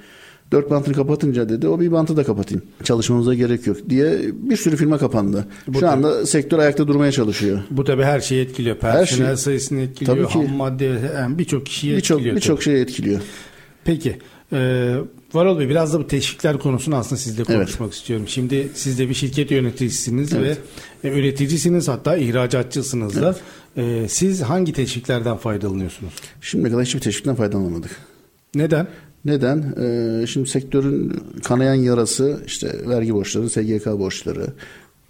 Dört 0.51 0.69
bantını 0.69 0.93
kapatınca 0.93 1.49
dedi 1.49 1.67
o 1.67 1.79
bir 1.79 1.91
bantı 1.91 2.17
da 2.17 2.23
kapatayım. 2.23 2.63
Çalışmamıza 2.84 3.34
gerek 3.34 3.67
yok 3.67 3.77
diye 3.89 4.19
bir 4.34 4.58
sürü 4.58 4.75
firma 4.75 4.97
kapandı. 4.97 5.47
Bu 5.67 5.73
Şu 5.73 5.79
tabii, 5.79 5.89
anda 5.89 6.25
sektör 6.25 6.60
ayakta 6.60 6.88
durmaya 6.88 7.12
çalışıyor. 7.12 7.60
Bu 7.71 7.84
tabi 7.84 8.03
her 8.03 8.19
şeyi 8.19 8.45
etkiliyor. 8.45 8.75
Personel 8.75 9.27
her 9.27 9.36
şey, 9.36 9.43
sayısını 9.43 9.81
etkiliyor. 9.81 10.17
Tabii 10.17 10.27
ki, 10.27 10.47
ham 10.47 10.58
madde 10.58 10.99
yani 11.15 11.38
birçok 11.38 11.65
kişiyi 11.65 11.95
etkiliyor. 11.95 12.36
Birçok 12.36 12.63
şeyi 12.63 12.77
etkiliyor. 12.77 13.21
Peki. 13.84 14.17
E, 14.53 14.95
Varol 15.34 15.60
Bey 15.60 15.69
biraz 15.69 15.93
da 15.93 15.99
bu 15.99 16.08
teşvikler 16.08 16.60
konusunu 16.60 16.95
aslında 16.95 17.21
sizle 17.21 17.43
konuşmak 17.43 17.88
evet. 17.88 17.93
istiyorum. 17.93 18.27
Şimdi 18.27 18.69
siz 18.73 18.99
de 18.99 19.10
bir 19.10 19.13
şirket 19.13 19.51
yöneticisiniz 19.51 20.34
evet. 20.34 20.58
ve 21.03 21.10
e, 21.10 21.19
üreticisiniz 21.19 21.88
hatta 21.88 22.17
ihracatçısınız 22.17 23.21
da. 23.21 23.36
Evet. 23.77 24.03
E, 24.03 24.08
siz 24.08 24.41
hangi 24.41 24.73
teşviklerden 24.73 25.38
faydalanıyorsunuz? 25.38 26.13
Şimdiye 26.41 26.71
kadar 26.71 26.86
hiçbir 26.86 26.99
teşvikten 26.99 27.36
faydalanamadık. 27.36 27.91
Neden? 28.55 28.88
Neden? 29.25 29.73
Ee, 29.81 30.27
şimdi 30.27 30.49
sektörün 30.49 31.13
kanayan 31.43 31.73
yarası 31.73 32.39
işte 32.45 32.71
vergi 32.88 33.13
borçları, 33.13 33.49
SGK 33.49 33.85
borçları. 33.85 34.47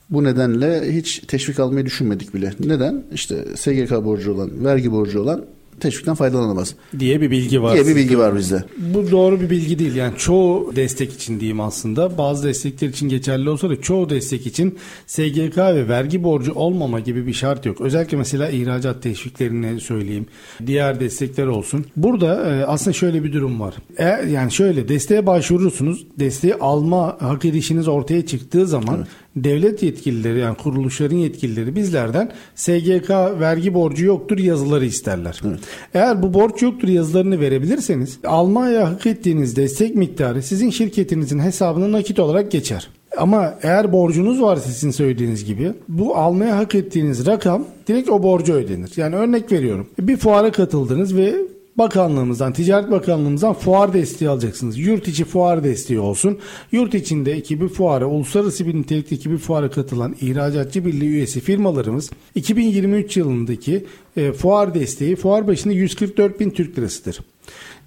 Bu 0.10 0.24
nedenle 0.24 0.96
hiç 0.96 1.20
teşvik 1.20 1.60
almayı 1.60 1.86
düşünmedik 1.86 2.34
bile. 2.34 2.54
Neden? 2.60 3.04
İşte 3.14 3.46
SGK 3.56 3.92
borcu 3.92 4.34
olan, 4.34 4.66
vergi 4.66 4.92
borcu 4.92 5.22
olan 5.22 5.46
teşvikten 5.80 6.16
faydalanamaz. 6.16 6.76
Diye 7.00 7.22
bir 7.22 7.32
bilgi 7.32 7.62
var. 7.62 7.74
Diye 7.74 7.88
bir 7.88 7.96
bilgi 7.96 8.20
var 8.20 8.36
bizde. 8.36 8.64
Bu 8.78 9.12
doğru 9.12 9.42
bir 9.42 9.50
bilgi 9.50 9.80
değil. 9.80 9.96
Yani 9.96 10.18
çoğu 10.18 10.76
destek 10.76 11.14
için 11.14 11.40
diyeyim 11.40 11.60
aslında. 11.60 12.18
Bazı 12.18 12.48
destekler 12.48 12.90
için 12.90 13.10
geçerli 13.10 13.50
olsa 13.50 13.70
da 13.70 13.82
çoğu 13.82 14.10
destek 14.10 14.46
için 14.48 14.78
SGK 15.08 15.58
ve 15.58 15.88
vergi 15.88 16.24
borcu 16.24 16.54
olmama 16.54 17.00
gibi 17.00 17.28
bir 17.28 17.34
şart 17.34 17.66
yok. 17.66 17.82
Özellikle 17.82 18.18
mesela 18.18 18.50
ihracat 18.50 19.04
teşviklerini 19.04 19.80
söyleyeyim. 19.80 20.26
Diğer 20.66 21.00
destekler 21.00 21.48
olsun. 21.48 21.86
Burada 21.96 22.56
e, 22.56 22.66
aslında 22.66 22.94
şöyle 22.94 23.24
bir 23.24 23.34
durum 23.34 23.60
var. 23.60 23.76
Eğer, 23.98 24.24
yani 24.24 24.52
şöyle 24.52 24.88
desteğe 24.88 25.26
başvurursunuz. 25.26 26.08
Desteği 26.20 26.56
alma 26.56 27.18
hak 27.20 27.46
edişiniz 27.46 27.88
ortaya 27.88 28.26
çıktığı 28.26 28.68
zaman 28.68 28.96
evet 28.98 29.08
devlet 29.36 29.84
yetkilileri 29.84 30.40
yani 30.40 30.58
kuruluşların 30.58 31.16
yetkilileri 31.16 31.76
bizlerden 31.76 32.32
SGK 32.56 33.10
vergi 33.40 33.74
borcu 33.74 34.06
yoktur 34.06 34.38
yazıları 34.38 34.86
isterler. 34.86 35.42
Evet. 35.48 35.60
Eğer 35.94 36.24
bu 36.24 36.34
borç 36.34 36.62
yoktur 36.62 36.88
yazılarını 36.88 37.40
verebilirseniz 37.40 38.20
almaya 38.24 38.92
hak 38.92 39.06
ettiğiniz 39.06 39.56
destek 39.56 39.96
miktarı 39.96 40.44
sizin 40.44 40.70
şirketinizin 40.70 41.40
hesabına 41.40 41.92
nakit 41.92 42.20
olarak 42.20 42.52
geçer. 42.52 42.90
Ama 43.18 43.56
eğer 43.62 43.92
borcunuz 43.92 44.42
var 44.42 44.56
sizin 44.56 44.92
söylediğiniz 44.92 45.46
gibi 45.46 45.74
bu 45.88 46.16
almaya 46.16 46.58
hak 46.58 46.76
ettiğiniz 46.76 47.26
rakam 47.26 47.66
direkt 47.88 48.10
o 48.10 48.24
borcu 48.24 48.54
ödenir. 48.54 48.92
Yani 48.96 49.16
örnek 49.16 49.52
veriyorum. 49.52 49.88
Bir 50.00 50.18
fuara 50.18 50.52
katıldınız 50.52 51.16
ve 51.16 51.36
Bakanlığımızdan, 51.78 52.54
Ticaret 52.54 52.92
Bakanlığımızdan 52.92 53.54
fuar 53.54 53.94
desteği 53.94 54.30
alacaksınız. 54.30 54.78
Yurt 54.78 55.08
içi 55.08 55.26
fuar 55.26 55.64
desteği 55.64 56.00
olsun. 56.00 56.40
Yurt 56.72 56.94
içinde 56.94 57.44
bir 57.50 57.68
fuara, 57.68 58.06
uluslararası 58.06 58.68
bir 58.68 58.76
nitelikte 58.76 59.32
bir 59.32 59.38
fuara 59.38 59.72
katılan 59.72 60.16
ihracatçı 60.22 60.86
birliği 60.86 61.10
üyesi 61.10 61.40
firmalarımız 61.40 62.12
2023 62.36 63.18
yılındaki 63.18 63.86
e, 64.18 64.32
fuar 64.32 64.74
desteği 64.74 65.16
fuar 65.16 65.48
başında 65.48 65.74
144 65.74 66.40
bin 66.40 66.50
Türk 66.50 66.78
lirasıdır. 66.78 67.20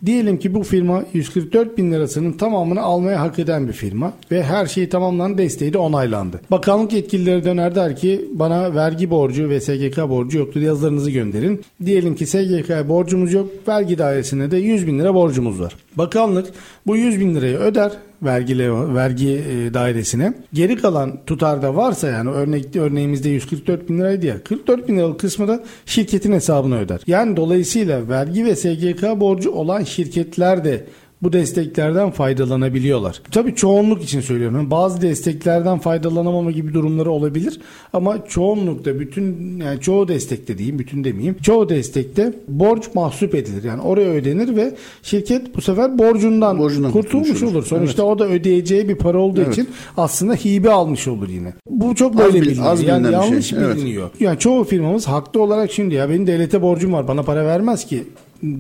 Diyelim 0.06 0.38
ki 0.38 0.54
bu 0.54 0.62
firma 0.62 1.04
144 1.12 1.78
bin 1.78 1.92
lirasının 1.92 2.32
tamamını 2.32 2.80
almaya 2.80 3.20
hak 3.20 3.38
eden 3.38 3.68
bir 3.68 3.72
firma 3.72 4.12
ve 4.30 4.42
her 4.42 4.66
şey 4.66 4.88
tamamlandı 4.88 5.38
desteği 5.38 5.72
de 5.72 5.78
onaylandı. 5.78 6.40
Bakanlık 6.50 6.92
yetkilileri 6.92 7.44
döner 7.44 7.74
der 7.74 7.96
ki 7.96 8.24
bana 8.32 8.74
vergi 8.74 9.10
borcu 9.10 9.48
ve 9.48 9.60
SGK 9.60 9.98
borcu 10.08 10.38
yoktur 10.38 10.60
yazılarınızı 10.60 11.10
gönderin. 11.10 11.60
Diyelim 11.84 12.14
ki 12.14 12.26
SGK 12.26 12.88
borcumuz 12.88 13.32
yok 13.32 13.50
vergi 13.68 13.98
dairesine 13.98 14.50
de 14.50 14.56
100 14.56 14.86
bin 14.86 14.98
lira 14.98 15.14
borcumuz 15.14 15.60
var. 15.60 15.76
Bakanlık 15.96 16.46
bu 16.86 16.96
100 16.96 17.20
bin 17.20 17.34
lirayı 17.34 17.56
öder 17.56 17.92
vergi 18.22 18.58
vergi 18.94 19.28
e, 19.28 19.74
dairesine. 19.74 20.34
Geri 20.52 20.76
kalan 20.76 21.18
tutarda 21.26 21.76
varsa 21.76 22.08
yani 22.08 22.30
örnek 22.30 22.76
örneğimizde 22.76 23.28
144 23.28 23.88
bin 23.88 23.98
liraydı 23.98 24.26
ya 24.26 24.42
44 24.42 24.88
bin 24.88 24.96
liralık 24.96 25.20
kısmı 25.20 25.48
da 25.48 25.64
şirketin 25.86 26.32
hesabına 26.32 26.78
öder. 26.78 27.00
Yani 27.06 27.36
dolayısıyla 27.36 28.08
vergi 28.08 28.44
ve 28.44 28.56
SGK 28.56 29.20
borcu 29.20 29.50
olan 29.50 29.84
şirketler 29.84 30.64
de 30.64 30.84
bu 31.22 31.32
desteklerden 31.32 32.10
faydalanabiliyorlar. 32.10 33.22
Tabii 33.30 33.54
çoğunluk 33.54 34.02
için 34.02 34.20
söylüyorum. 34.20 34.70
Bazı 34.70 35.00
desteklerden 35.00 35.78
faydalanamama 35.78 36.50
gibi 36.50 36.74
durumları 36.74 37.10
olabilir 37.10 37.60
ama 37.92 38.24
çoğunlukta 38.28 39.00
bütün 39.00 39.58
yani 39.60 39.80
çoğu 39.80 40.08
destekte 40.08 40.58
diyeyim, 40.58 40.78
bütün 40.78 41.04
demeyeyim. 41.04 41.36
Çoğu 41.42 41.68
destekte 41.68 42.32
borç 42.48 42.94
mahsup 42.94 43.34
edilir. 43.34 43.64
Yani 43.64 43.82
oraya 43.82 44.10
ödenir 44.10 44.56
ve 44.56 44.74
şirket 45.02 45.56
bu 45.56 45.60
sefer 45.60 45.98
borcundan, 45.98 46.58
borcundan 46.58 46.92
kurtulmuş 46.92 47.42
olur. 47.42 47.64
Sonuçta 47.64 48.02
evet. 48.02 48.12
o 48.12 48.18
da 48.18 48.28
ödeyeceği 48.28 48.88
bir 48.88 48.94
para 48.94 49.18
olduğu 49.18 49.40
evet. 49.40 49.52
için 49.52 49.68
aslında 49.96 50.34
hibe 50.34 50.70
almış 50.70 51.08
olur 51.08 51.28
yine. 51.28 51.52
Bu 51.70 51.94
çok 51.94 52.18
böyle 52.18 52.42
biliniyor. 52.42 52.66
Az 52.66 52.82
yani 52.82 53.12
yanlış 53.12 53.46
şey. 53.46 53.58
biliniyor. 53.58 54.10
Evet. 54.10 54.20
Yani 54.20 54.38
çoğu 54.38 54.64
firmamız 54.64 55.06
haklı 55.08 55.42
olarak 55.42 55.72
şimdi 55.72 55.94
ya 55.94 56.10
benim 56.10 56.26
devlete 56.26 56.62
borcum 56.62 56.92
var 56.92 57.08
bana 57.08 57.22
para 57.22 57.46
vermez 57.46 57.86
ki 57.86 58.04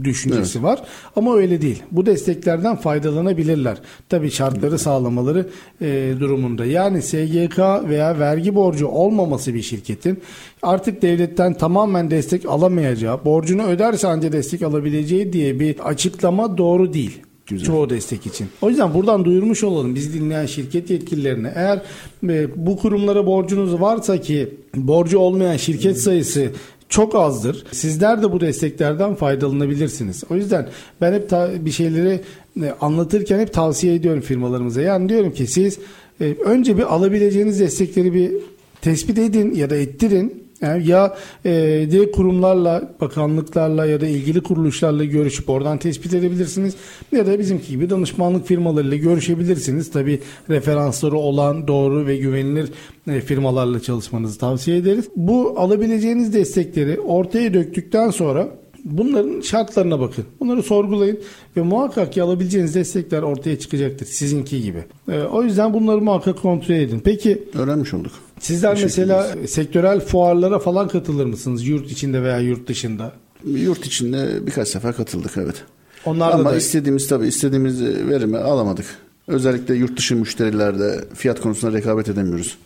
düşüncesi 0.04 0.58
evet. 0.58 0.64
var. 0.64 0.82
Ama 1.16 1.36
öyle 1.36 1.62
değil. 1.62 1.82
Bu 1.90 2.06
desteklerden 2.06 2.76
faydalanabilirler. 2.76 3.78
Tabii 4.08 4.30
şartları 4.30 4.78
sağlamaları 4.78 5.48
e, 5.80 6.14
durumunda. 6.20 6.64
Yani 6.64 7.02
SGK 7.02 7.58
veya 7.88 8.18
vergi 8.18 8.54
borcu 8.54 8.86
olmaması 8.86 9.54
bir 9.54 9.62
şirketin 9.62 10.20
artık 10.62 11.02
devletten 11.02 11.54
tamamen 11.54 12.10
destek 12.10 12.46
alamayacağı, 12.46 13.24
borcunu 13.24 13.64
öderse 13.64 14.08
ancak 14.08 14.32
destek 14.32 14.62
alabileceği 14.62 15.32
diye 15.32 15.60
bir 15.60 15.88
açıklama 15.88 16.58
doğru 16.58 16.92
değil. 16.92 17.22
Güzel. 17.48 17.66
Çoğu 17.66 17.90
destek 17.90 18.26
için. 18.26 18.46
O 18.62 18.68
yüzden 18.68 18.94
buradan 18.94 19.24
duyurmuş 19.24 19.64
olalım 19.64 19.94
biz 19.94 20.14
dinleyen 20.14 20.46
şirket 20.46 20.90
yetkililerine. 20.90 21.52
Eğer 21.54 21.82
e, 22.28 22.66
bu 22.66 22.76
kurumlara 22.76 23.26
borcunuz 23.26 23.80
varsa 23.80 24.20
ki 24.20 24.54
borcu 24.74 25.18
olmayan 25.18 25.56
şirket 25.56 26.00
sayısı 26.00 26.50
çok 26.88 27.14
azdır. 27.14 27.64
Sizler 27.72 28.22
de 28.22 28.32
bu 28.32 28.40
desteklerden 28.40 29.14
faydalanabilirsiniz. 29.14 30.24
O 30.30 30.34
yüzden 30.34 30.68
ben 31.00 31.12
hep 31.12 31.30
bir 31.64 31.70
şeyleri 31.70 32.20
e, 32.62 32.74
anlatırken 32.80 33.38
hep 33.38 33.52
tavsiye 33.54 33.94
ediyorum 33.94 34.20
firmalarımıza. 34.20 34.80
Yani 34.80 35.08
diyorum 35.08 35.32
ki 35.32 35.46
siz 35.46 35.78
e, 36.20 36.24
önce 36.44 36.76
bir 36.76 36.94
alabileceğiniz 36.94 37.60
destekleri 37.60 38.14
bir 38.14 38.32
tespit 38.80 39.18
edin 39.18 39.54
ya 39.54 39.70
da 39.70 39.76
ettirin. 39.76 40.47
Yani 40.60 40.88
ya 40.88 41.16
e, 41.44 41.86
diğer 41.90 42.12
kurumlarla, 42.12 42.92
bakanlıklarla 43.00 43.86
ya 43.86 44.00
da 44.00 44.06
ilgili 44.06 44.40
kuruluşlarla 44.40 45.04
görüşüp 45.04 45.50
oradan 45.50 45.78
tespit 45.78 46.14
edebilirsiniz. 46.14 46.74
Ya 47.12 47.26
da 47.26 47.38
bizimki 47.38 47.68
gibi 47.68 47.90
danışmanlık 47.90 48.46
firmalarıyla 48.46 48.96
görüşebilirsiniz. 48.96 49.90
Tabi 49.90 50.20
referansları 50.48 51.16
olan 51.16 51.68
doğru 51.68 52.06
ve 52.06 52.16
güvenilir 52.16 52.70
e, 53.08 53.20
firmalarla 53.20 53.80
çalışmanızı 53.80 54.38
tavsiye 54.38 54.76
ederiz. 54.76 55.08
Bu 55.16 55.54
alabileceğiniz 55.56 56.34
destekleri 56.34 57.00
ortaya 57.00 57.54
döktükten 57.54 58.10
sonra 58.10 58.48
Bunların 58.90 59.40
şartlarına 59.40 60.00
bakın. 60.00 60.24
Bunları 60.40 60.62
sorgulayın 60.62 61.20
ve 61.56 61.62
muhakkak 61.62 62.12
ki 62.12 62.22
alabileceğiniz 62.22 62.74
destekler 62.74 63.22
ortaya 63.22 63.58
çıkacaktır 63.58 64.06
sizinki 64.06 64.62
gibi. 64.62 64.84
Ee, 65.08 65.20
o 65.20 65.42
yüzden 65.42 65.74
bunları 65.74 66.00
muhakkak 66.00 66.42
kontrol 66.42 66.74
edin. 66.74 67.00
Peki 67.04 67.42
öğrenmiş 67.54 67.94
olduk. 67.94 68.12
Sizler 68.40 68.78
mesela 68.82 69.28
sektörel 69.48 70.00
fuarlara 70.00 70.58
falan 70.58 70.88
katılır 70.88 71.26
mısınız 71.26 71.66
yurt 71.66 71.90
içinde 71.90 72.22
veya 72.22 72.38
yurt 72.38 72.68
dışında? 72.68 73.12
Yurt 73.44 73.86
içinde 73.86 74.46
birkaç 74.46 74.68
sefer 74.68 74.96
katıldık 74.96 75.32
evet. 75.36 75.64
Onlar 76.04 76.32
Ama 76.32 76.50
da 76.50 76.56
istediğimiz 76.56 77.08
tabii 77.08 77.26
istediğimiz 77.26 77.82
verimi 77.82 78.38
alamadık. 78.38 78.86
Özellikle 79.28 79.74
yurt 79.74 79.98
dışı 79.98 80.16
müşterilerde 80.16 81.04
fiyat 81.14 81.40
konusunda 81.40 81.76
rekabet 81.76 82.08
edemiyoruz. 82.08 82.58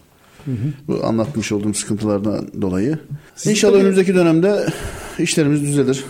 Hı 0.44 0.50
hı. 0.50 0.56
Bu 0.88 1.04
anlatmış 1.04 1.52
olduğum 1.52 1.74
sıkıntılardan 1.74 2.48
dolayı. 2.62 2.98
Siz 3.36 3.52
İnşallah 3.52 3.72
tabii... 3.72 3.82
önümüzdeki 3.82 4.14
dönemde 4.14 4.66
işlerimiz 5.18 5.62
düzelir. 5.62 6.04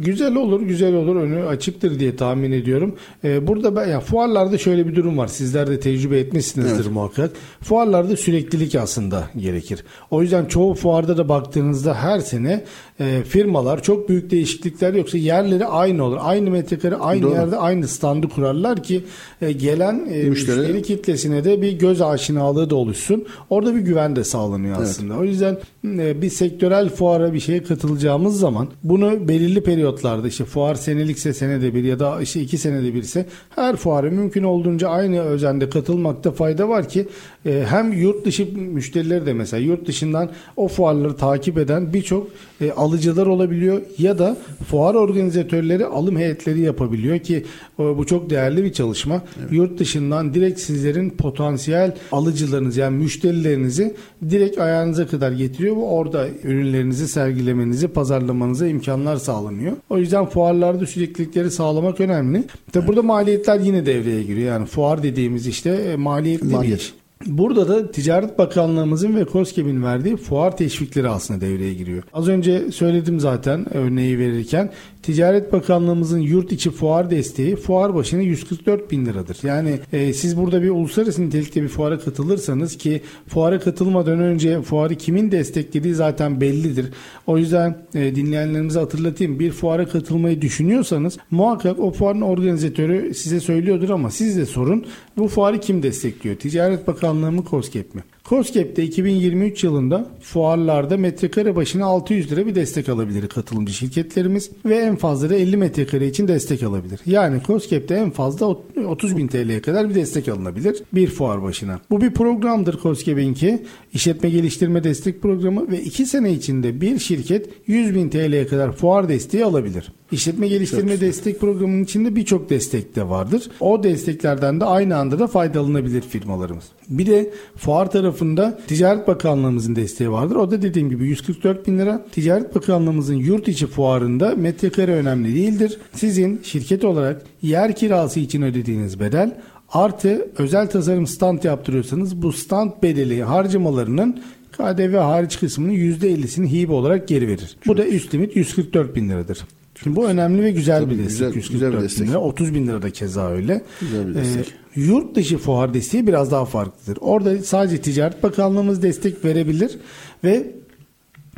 Güzel 0.00 0.34
olur, 0.34 0.60
güzel 0.60 0.94
olur. 0.94 1.16
Önü 1.16 1.44
açıktır 1.44 2.00
diye 2.00 2.16
tahmin 2.16 2.52
ediyorum. 2.52 2.96
Ee, 3.24 3.46
burada 3.46 3.76
ben, 3.76 3.86
ya 3.86 4.00
fuarlarda 4.00 4.58
şöyle 4.58 4.88
bir 4.88 4.96
durum 4.96 5.18
var. 5.18 5.26
Sizler 5.28 5.70
de 5.70 5.80
tecrübe 5.80 6.18
etmişsinizdir 6.18 6.84
evet. 6.84 6.92
muhakkak. 6.92 7.30
Fuarlarda 7.62 8.16
süreklilik 8.16 8.74
aslında 8.74 9.30
gerekir. 9.36 9.84
O 10.10 10.22
yüzden 10.22 10.44
çoğu 10.44 10.74
fuarda 10.74 11.16
da 11.16 11.28
baktığınızda 11.28 11.94
her 11.94 12.20
sene 12.20 12.64
e, 13.00 13.22
firmalar 13.22 13.82
çok 13.82 14.08
büyük 14.08 14.30
değişiklikler 14.30 14.94
yoksa 14.94 15.18
yerleri 15.18 15.66
aynı 15.66 16.04
olur. 16.04 16.18
Aynı 16.20 16.50
metrekare 16.50 16.96
aynı 16.96 17.22
Doğru. 17.22 17.32
yerde 17.32 17.56
aynı 17.56 17.88
standı 17.88 18.28
kurarlar 18.28 18.82
ki 18.82 19.04
e, 19.42 19.52
gelen 19.52 20.06
e, 20.10 20.22
müşteri. 20.22 20.58
müşteri 20.58 20.82
kitlesine 20.82 21.44
de 21.44 21.62
bir 21.62 21.72
göz 21.72 22.02
aşinalığı 22.02 22.70
da 22.70 22.76
oluşsun. 22.76 23.24
Orada 23.50 23.74
bir 23.74 23.80
güven 23.80 24.16
de 24.16 24.24
sağlanıyor 24.24 24.76
evet. 24.78 24.88
aslında. 24.88 25.14
O 25.14 25.24
yüzden 25.24 25.58
e, 25.84 26.22
bir 26.22 26.30
sektörel 26.30 26.88
fuara 26.88 27.32
bir 27.34 27.40
şeye 27.40 27.62
katılacağımız 27.62 28.38
zaman 28.40 28.68
bunu 28.82 29.28
belirli 29.28 29.60
periyotlarda 29.60 30.28
işte 30.28 30.44
fuar 30.44 30.74
senelikse 30.74 31.32
senede 31.32 31.74
bir 31.74 31.84
ya 31.84 31.98
da 31.98 32.20
işte 32.20 32.40
iki 32.40 32.58
senede 32.58 32.94
birse 32.94 33.26
her 33.50 33.76
fuara 33.76 34.10
mümkün 34.10 34.42
olduğunca 34.42 34.88
aynı 34.88 35.20
özende 35.20 35.70
katılmakta 35.70 36.32
fayda 36.32 36.68
var 36.68 36.88
ki 36.88 37.08
e, 37.46 37.64
hem 37.68 37.92
yurt 37.92 38.24
dışı 38.24 38.48
müşterileri 38.56 39.26
de 39.26 39.32
mesela 39.32 39.62
yurt 39.62 39.86
dışından 39.86 40.30
o 40.56 40.68
fuarları 40.68 41.16
takip 41.16 41.58
eden 41.58 41.92
birçok 41.92 42.26
e, 42.60 42.72
alıcılar 42.90 43.26
olabiliyor 43.26 43.82
ya 43.98 44.18
da 44.18 44.36
fuar 44.68 44.94
organizatörleri 44.94 45.86
alım 45.86 46.18
heyetleri 46.18 46.60
yapabiliyor 46.60 47.18
ki 47.18 47.44
bu 47.78 48.06
çok 48.06 48.30
değerli 48.30 48.64
bir 48.64 48.72
çalışma. 48.72 49.22
Evet. 49.40 49.52
Yurt 49.52 49.78
dışından 49.78 50.34
direkt 50.34 50.60
sizlerin 50.60 51.10
potansiyel 51.10 51.94
alıcılarınız 52.12 52.76
yani 52.76 52.96
müşterilerinizi 52.96 53.94
direkt 54.30 54.58
ayağınıza 54.58 55.06
kadar 55.06 55.32
getiriyor 55.32 55.76
ve 55.76 55.80
orada 55.80 56.26
ürünlerinizi 56.44 57.08
sergilemenizi, 57.08 57.88
pazarlamanıza 57.88 58.66
imkanlar 58.66 59.16
sağlanıyor. 59.16 59.72
O 59.90 59.98
yüzden 59.98 60.26
fuarlarda 60.26 60.86
süreklilikleri 60.86 61.50
sağlamak 61.50 62.00
önemli. 62.00 62.42
Tabi 62.42 62.50
evet. 62.74 62.88
burada 62.88 63.02
maliyetler 63.02 63.60
yine 63.60 63.86
devreye 63.86 64.22
giriyor. 64.22 64.48
Yani 64.48 64.66
fuar 64.66 65.02
dediğimiz 65.02 65.46
işte 65.46 65.70
e, 65.70 65.96
maliyetli 65.96 66.46
Maliyet. 66.46 66.78
bir 66.78 66.82
iş. 66.82 66.99
Burada 67.26 67.68
da 67.68 67.90
Ticaret 67.90 68.38
Bakanlığımızın 68.38 69.16
ve 69.16 69.24
KOSGEB'in 69.24 69.82
verdiği 69.82 70.16
fuar 70.16 70.56
teşvikleri 70.56 71.08
aslında 71.08 71.40
devreye 71.40 71.74
giriyor. 71.74 72.02
Az 72.12 72.28
önce 72.28 72.72
söyledim 72.72 73.20
zaten 73.20 73.76
örneği 73.76 74.18
verirken 74.18 74.70
Ticaret 75.02 75.52
Bakanlığımızın 75.52 76.18
yurt 76.18 76.52
içi 76.52 76.70
fuar 76.70 77.10
desteği 77.10 77.56
fuar 77.56 77.94
başına 77.94 78.20
144 78.22 78.90
bin 78.90 79.06
liradır. 79.06 79.38
Yani 79.42 79.78
e, 79.92 80.12
siz 80.12 80.36
burada 80.36 80.62
bir 80.62 80.70
uluslararası 80.70 81.22
nitelikte 81.22 81.62
bir 81.62 81.68
fuara 81.68 81.98
katılırsanız 81.98 82.78
ki 82.78 83.02
fuara 83.28 83.60
katılmadan 83.60 84.20
önce 84.20 84.62
fuarı 84.62 84.94
kimin 84.94 85.30
desteklediği 85.30 85.94
zaten 85.94 86.40
bellidir. 86.40 86.86
O 87.26 87.38
yüzden 87.38 87.78
e, 87.94 88.14
dinleyenlerimize 88.14 88.80
hatırlatayım. 88.80 89.38
Bir 89.38 89.50
fuara 89.50 89.88
katılmayı 89.88 90.42
düşünüyorsanız 90.42 91.18
muhakkak 91.30 91.78
o 91.78 91.90
fuarın 91.90 92.20
organizatörü 92.20 93.14
size 93.14 93.40
söylüyordur 93.40 93.90
ama 93.90 94.10
siz 94.10 94.36
de 94.36 94.46
sorun. 94.46 94.86
Bu 95.16 95.28
fuarı 95.28 95.60
kim 95.60 95.82
destekliyor? 95.82 96.36
Ticaret 96.36 96.86
Bakanlığı 96.86 97.32
mı 97.32 97.44
COSGAP 97.50 97.94
mi? 97.94 98.02
COSGAP'te 98.30 98.82
2023 98.82 99.64
yılında 99.64 100.06
fuarlarda 100.20 100.96
metrekare 100.96 101.56
başına 101.56 101.86
600 101.86 102.32
lira 102.32 102.46
bir 102.46 102.54
destek 102.54 102.88
alabilir 102.88 103.28
katılımcı 103.28 103.72
şirketlerimiz 103.72 104.50
ve 104.64 104.76
en 104.76 104.96
fazla 104.96 105.30
da 105.30 105.34
50 105.34 105.56
metrekare 105.56 106.06
için 106.06 106.28
destek 106.28 106.62
alabilir. 106.62 107.00
Yani 107.06 107.40
COSGAP'te 107.46 107.94
en 107.94 108.10
fazla 108.10 108.46
30 108.86 109.16
bin 109.16 109.28
TL'ye 109.28 109.62
kadar 109.62 109.90
bir 109.90 109.94
destek 109.94 110.28
alınabilir 110.28 110.82
bir 110.92 111.06
fuar 111.06 111.42
başına. 111.42 111.80
Bu 111.90 112.00
bir 112.00 112.10
programdır 112.10 112.78
COSGAP'inki 112.82 113.62
işletme 113.94 114.30
geliştirme 114.30 114.84
destek 114.84 115.22
programı 115.22 115.70
ve 115.70 115.82
2 115.82 116.06
sene 116.06 116.32
içinde 116.32 116.80
bir 116.80 116.98
şirket 116.98 117.48
100 117.66 117.94
bin 117.94 118.08
TL'ye 118.08 118.46
kadar 118.46 118.72
fuar 118.72 119.08
desteği 119.08 119.44
alabilir. 119.44 119.92
İşletme 120.12 120.48
geliştirme 120.48 121.00
destek 121.00 121.40
programının 121.40 121.84
içinde 121.84 122.16
birçok 122.16 122.50
destek 122.50 122.96
de 122.96 123.08
vardır. 123.08 123.50
O 123.60 123.82
desteklerden 123.82 124.60
de 124.60 124.64
aynı 124.64 124.96
anda 124.96 125.18
da 125.18 125.26
faydalanabilir 125.26 126.00
firmalarımız. 126.00 126.64
Bir 126.88 127.06
de 127.06 127.30
fuar 127.56 127.90
tarafında 128.20 128.58
Ticaret 128.66 129.08
Bakanlığımızın 129.08 129.76
desteği 129.76 130.10
vardır. 130.10 130.36
O 130.36 130.50
da 130.50 130.62
dediğim 130.62 130.90
gibi 130.90 131.04
144 131.06 131.66
bin 131.66 131.78
lira. 131.78 132.04
Ticaret 132.12 132.54
Bakanlığımızın 132.54 133.14
yurt 133.14 133.48
içi 133.48 133.66
fuarında 133.66 134.34
metrekare 134.36 134.92
önemli 134.94 135.34
değildir. 135.34 135.78
Sizin 135.94 136.40
şirket 136.42 136.84
olarak 136.84 137.22
yer 137.42 137.74
kirası 137.76 138.20
için 138.20 138.42
ödediğiniz 138.42 139.00
bedel 139.00 139.36
artı 139.72 140.28
özel 140.38 140.66
tasarım 140.70 141.06
stand 141.06 141.42
yaptırıyorsanız 141.44 142.22
bu 142.22 142.32
stand 142.32 142.70
bedeli 142.82 143.22
harcamalarının 143.22 144.20
KDV 144.52 144.96
hariç 144.96 145.38
kısmının 145.40 145.72
%50'sini 145.72 146.52
hibe 146.52 146.72
olarak 146.72 147.08
geri 147.08 147.28
verir. 147.28 147.56
Bu 147.66 147.76
da 147.76 147.86
üst 147.86 148.14
limit 148.14 148.36
144 148.36 148.96
bin 148.96 149.08
liradır. 149.08 149.38
Şimdi 149.82 149.96
bu 149.96 150.06
önemli 150.08 150.42
ve 150.42 150.50
güzel 150.50 150.80
Tabii, 150.82 150.90
bir 150.94 150.98
destek. 150.98 151.12
güzel- 151.12 151.34
144 151.34 151.52
güzel 151.52 151.72
bir 151.72 151.76
bin 151.78 151.82
destek. 151.84 152.08
lira. 152.08 152.18
30 152.18 152.54
bin 152.54 152.66
lira 152.66 152.82
da 152.82 152.90
keza 152.90 153.30
öyle. 153.30 153.62
Güzel 153.80 154.08
bir 154.08 154.14
destek. 154.14 154.46
Ee, 154.48 154.59
yurt 154.74 155.14
dışı 155.14 155.38
fuar 155.38 155.74
desteği 155.74 156.06
biraz 156.06 156.30
daha 156.30 156.44
farklıdır. 156.44 156.98
Orada 157.00 157.38
sadece 157.38 157.80
Ticaret 157.80 158.22
Bakanlığımız 158.22 158.82
destek 158.82 159.24
verebilir 159.24 159.78
ve 160.24 160.59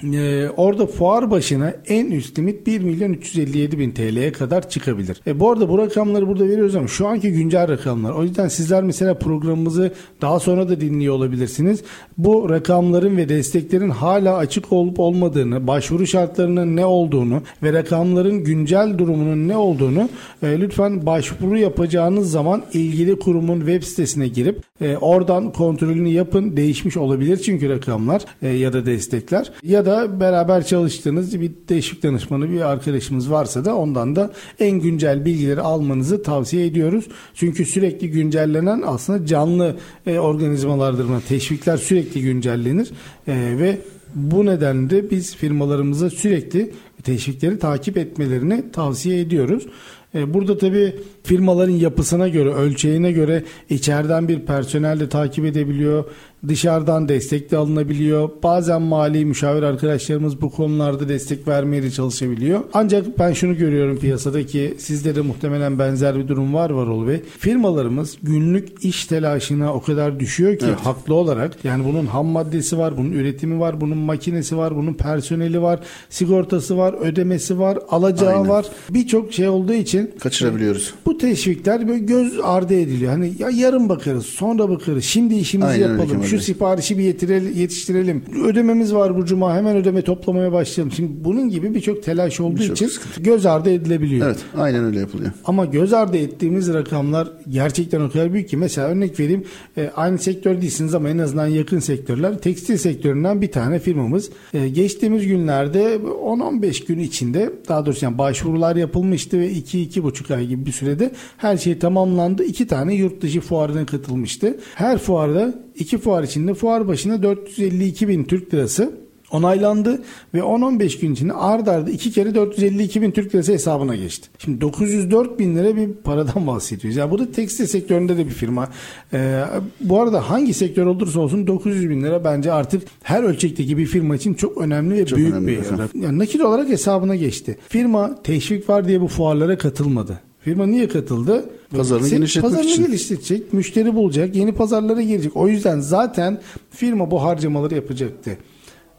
e, 0.04 0.48
orada 0.56 0.86
fuar 0.86 1.30
başına 1.30 1.74
en 1.88 2.10
üst 2.10 2.38
limit 2.38 2.66
1 2.66 2.80
milyon 2.80 3.12
357 3.12 3.78
bin 3.78 3.90
TL'ye 3.90 4.32
kadar 4.32 4.70
çıkabilir. 4.70 5.20
E, 5.26 5.40
bu 5.40 5.50
arada 5.50 5.68
bu 5.68 5.78
rakamları 5.78 6.28
burada 6.28 6.44
veriyoruz 6.44 6.76
ama 6.76 6.88
şu 6.88 7.08
anki 7.08 7.32
güncel 7.32 7.68
rakamlar. 7.68 8.12
O 8.12 8.22
yüzden 8.22 8.48
sizler 8.48 8.82
mesela 8.82 9.18
programımızı 9.18 9.92
daha 10.20 10.40
sonra 10.40 10.68
da 10.68 10.80
dinliyor 10.80 11.14
olabilirsiniz. 11.14 11.82
Bu 12.18 12.50
rakamların 12.50 13.16
ve 13.16 13.28
desteklerin 13.28 13.90
hala 13.90 14.36
açık 14.36 14.72
olup 14.72 15.00
olmadığını, 15.00 15.66
başvuru 15.66 16.06
şartlarının 16.06 16.76
ne 16.76 16.86
olduğunu 16.86 17.42
ve 17.62 17.72
rakamların 17.72 18.44
güncel 18.44 18.98
durumunun 18.98 19.48
ne 19.48 19.56
olduğunu 19.56 20.08
e, 20.42 20.60
lütfen 20.60 21.06
başvuru 21.06 21.58
yapacağınız 21.58 22.30
zaman 22.30 22.62
ilgili 22.72 23.18
kurumun 23.18 23.58
web 23.58 23.82
sitesine 23.82 24.28
girip 24.28 24.62
e, 24.80 24.96
oradan 24.96 25.52
kontrolünü 25.52 26.08
yapın. 26.08 26.56
Değişmiş 26.56 26.96
olabilir 26.96 27.36
çünkü 27.36 27.68
rakamlar 27.68 28.22
e, 28.42 28.48
ya 28.48 28.72
da 28.72 28.86
destekler 28.86 29.52
ya 29.62 29.86
da 29.86 29.91
beraber 30.20 30.66
çalıştığınız 30.66 31.40
bir 31.40 31.52
teşvik 31.66 32.02
danışmanı 32.02 32.50
bir 32.50 32.60
arkadaşımız 32.60 33.30
varsa 33.30 33.64
da 33.64 33.76
ondan 33.76 34.16
da 34.16 34.30
en 34.60 34.80
güncel 34.80 35.24
bilgileri 35.24 35.60
almanızı 35.60 36.22
tavsiye 36.22 36.66
ediyoruz. 36.66 37.04
Çünkü 37.34 37.64
sürekli 37.64 38.10
güncellenen 38.10 38.82
aslında 38.86 39.26
canlı 39.26 39.76
e, 40.06 40.18
organizmalardır. 40.18 41.06
Teşvikler 41.28 41.76
sürekli 41.76 42.22
güncellenir 42.22 42.90
e, 43.26 43.34
ve 43.58 43.78
bu 44.14 44.46
nedenle 44.46 44.90
de 44.90 45.10
biz 45.10 45.36
firmalarımıza 45.36 46.10
sürekli 46.10 46.72
teşvikleri 47.02 47.58
takip 47.58 47.96
etmelerini 47.96 48.64
tavsiye 48.72 49.20
ediyoruz. 49.20 49.66
E, 50.14 50.34
Burada 50.34 50.58
tabii 50.58 50.94
firmaların 51.22 51.72
yapısına 51.72 52.28
göre, 52.28 52.54
ölçeğine 52.54 53.12
göre 53.12 53.44
içeriden 53.70 54.28
bir 54.28 54.40
personel 54.40 55.00
de 55.00 55.08
takip 55.08 55.44
edebiliyor. 55.44 56.04
Dışarıdan 56.48 57.08
destek 57.08 57.50
de 57.50 57.56
alınabiliyor. 57.56 58.30
Bazen 58.42 58.82
mali 58.82 59.24
müşavir 59.24 59.62
arkadaşlarımız 59.62 60.40
bu 60.40 60.50
konularda 60.50 61.08
destek 61.08 61.48
vermeye 61.48 61.82
de 61.82 61.90
çalışabiliyor. 61.90 62.60
Ancak 62.74 63.18
ben 63.18 63.32
şunu 63.32 63.56
görüyorum 63.56 63.98
piyasadaki 63.98 64.74
sizde 64.78 65.14
de 65.14 65.20
muhtemelen 65.20 65.78
benzer 65.78 66.18
bir 66.18 66.28
durum 66.28 66.54
var 66.54 66.70
Varol 66.70 67.06
Bey. 67.08 67.22
Firmalarımız 67.38 68.16
günlük 68.22 68.84
iş 68.84 69.06
telaşına 69.06 69.74
o 69.74 69.80
kadar 69.82 70.20
düşüyor 70.20 70.58
ki 70.58 70.66
Evet. 70.68 70.78
haklı 70.78 71.14
olarak. 71.14 71.64
Yani 71.64 71.84
bunun 71.84 72.06
ham 72.06 72.26
maddesi 72.26 72.78
var, 72.78 72.96
bunun 72.96 73.12
üretimi 73.12 73.60
var, 73.60 73.80
bunun 73.80 73.98
makinesi 73.98 74.56
var, 74.56 74.76
bunun 74.76 74.94
personeli 74.94 75.62
var, 75.62 75.80
sigortası 76.10 76.76
var, 76.78 76.94
ödemesi 77.00 77.58
var, 77.58 77.78
alacağı 77.90 78.32
Aynen. 78.34 78.48
var. 78.48 78.66
Birçok 78.90 79.32
şey 79.32 79.48
olduğu 79.48 79.72
için 79.74 80.10
Kaçırabiliyoruz. 80.20 80.94
bu 81.06 81.18
teşvikler 81.18 81.88
böyle 81.88 81.98
göz 81.98 82.32
ardı 82.42 82.74
ediliyor. 82.74 83.12
Hani 83.12 83.32
ya 83.38 83.50
yarın 83.50 83.88
bakarız, 83.88 84.26
sonra 84.26 84.68
bakarız. 84.70 85.04
Şimdi 85.04 85.34
işimizi 85.34 85.68
Aynen 85.70 85.88
yapalım. 85.88 86.22
Şu 86.32 86.44
siparişi 86.44 86.98
bir 86.98 87.02
yetirelim, 87.02 87.52
yetiştirelim. 87.56 88.22
Ödememiz 88.44 88.94
var 88.94 89.16
bu 89.16 89.24
cuma. 89.24 89.56
Hemen 89.56 89.76
ödeme 89.76 90.02
toplamaya 90.02 90.52
başlayalım. 90.52 90.92
Şimdi 90.92 91.24
bunun 91.24 91.48
gibi 91.48 91.74
birçok 91.74 92.02
telaş 92.02 92.40
olduğu 92.40 92.56
Birçok 92.56 92.76
için 92.76 92.86
sıkıntı. 92.86 93.20
göz 93.20 93.46
ardı 93.46 93.70
edilebiliyor. 93.70 94.26
Evet, 94.26 94.38
aynen 94.56 94.84
öyle 94.84 95.00
yapılıyor. 95.00 95.30
Ama 95.44 95.64
göz 95.64 95.92
ardı 95.92 96.16
ettiğimiz 96.16 96.74
rakamlar 96.74 97.28
gerçekten 97.48 98.00
o 98.00 98.10
kadar 98.10 98.32
büyük 98.32 98.48
ki 98.48 98.56
mesela 98.56 98.88
örnek 98.88 99.20
vereyim 99.20 99.44
e, 99.76 99.90
aynı 99.96 100.18
sektör 100.18 100.62
değilsiniz 100.62 100.94
ama 100.94 101.08
en 101.08 101.18
azından 101.18 101.46
yakın 101.46 101.78
sektörler 101.78 102.38
tekstil 102.38 102.76
sektöründen 102.76 103.42
bir 103.42 103.52
tane 103.52 103.78
firmamız 103.78 104.30
e, 104.54 104.68
geçtiğimiz 104.68 105.26
günlerde 105.26 105.96
10-15 105.96 106.86
gün 106.86 106.98
içinde 106.98 107.52
daha 107.68 107.86
doğrusu 107.86 108.04
yani 108.04 108.18
başvurular 108.18 108.76
yapılmıştı 108.76 109.38
ve 109.38 109.52
2-2,5 109.52 110.34
ay 110.34 110.46
gibi 110.46 110.66
bir 110.66 110.72
sürede 110.72 111.12
her 111.36 111.56
şey 111.56 111.78
tamamlandı. 111.78 112.44
İki 112.44 112.66
tane 112.66 112.94
yurt 112.94 113.22
dışı 113.22 113.40
fuarına 113.40 113.86
katılmıştı. 113.86 114.56
Her 114.74 114.98
fuarda 114.98 115.54
iki 115.74 115.98
fuar 115.98 116.22
içinde 116.22 116.54
fuar 116.54 116.88
başına 116.88 117.22
452 117.22 118.08
bin 118.08 118.24
Türk 118.24 118.54
lirası 118.54 119.02
onaylandı 119.32 120.02
ve 120.34 120.38
10-15 120.38 121.00
gün 121.00 121.12
içinde 121.12 121.32
ard 121.32 121.66
arda 121.66 121.90
iki 121.90 122.10
kere 122.10 122.34
452 122.34 123.02
bin 123.02 123.10
Türk 123.10 123.34
lirası 123.34 123.52
hesabına 123.52 123.96
geçti. 123.96 124.28
Şimdi 124.38 124.60
904 124.60 125.38
bin 125.38 125.56
lira 125.56 125.76
bir 125.76 125.92
paradan 125.92 126.46
bahsediyoruz. 126.46 126.96
Yani 126.96 127.10
burada 127.10 127.32
tekstil 127.32 127.66
sektöründe 127.66 128.16
de 128.16 128.26
bir 128.26 128.30
firma. 128.30 128.68
Ee, 129.12 129.44
bu 129.80 130.00
arada 130.00 130.30
hangi 130.30 130.54
sektör 130.54 130.86
olursa 130.86 131.20
olsun 131.20 131.46
900 131.46 131.90
bin 131.90 132.02
lira 132.02 132.24
bence 132.24 132.52
artık 132.52 132.82
her 133.02 133.22
ölçekteki 133.22 133.78
bir 133.78 133.86
firma 133.86 134.16
için 134.16 134.34
çok 134.34 134.58
önemli 134.58 134.94
ve 134.94 135.06
Çok 135.06 135.18
büyük 135.18 135.34
önemli 135.34 135.46
bir 135.46 135.58
rakam. 135.58 136.02
Yani 136.02 136.18
nakit 136.18 136.40
olarak 136.40 136.68
hesabına 136.68 137.16
geçti. 137.16 137.58
Firma 137.68 138.22
teşvik 138.22 138.68
var 138.68 138.88
diye 138.88 139.00
bu 139.00 139.08
fuarlara 139.08 139.58
katılmadı. 139.58 140.20
Firma 140.40 140.66
niye 140.66 140.88
katıldı? 140.88 141.44
Pazarını 141.76 142.08
genişletmek 142.08 142.50
pazarını 142.50 142.70
için. 142.70 142.86
geliştirecek, 142.86 143.52
müşteri 143.52 143.94
bulacak, 143.94 144.36
yeni 144.36 144.52
pazarlara 144.52 145.02
girecek. 145.02 145.36
O 145.36 145.48
yüzden 145.48 145.80
zaten 145.80 146.40
firma 146.70 147.10
bu 147.10 147.22
harcamaları 147.22 147.74
yapacaktı. 147.74 148.38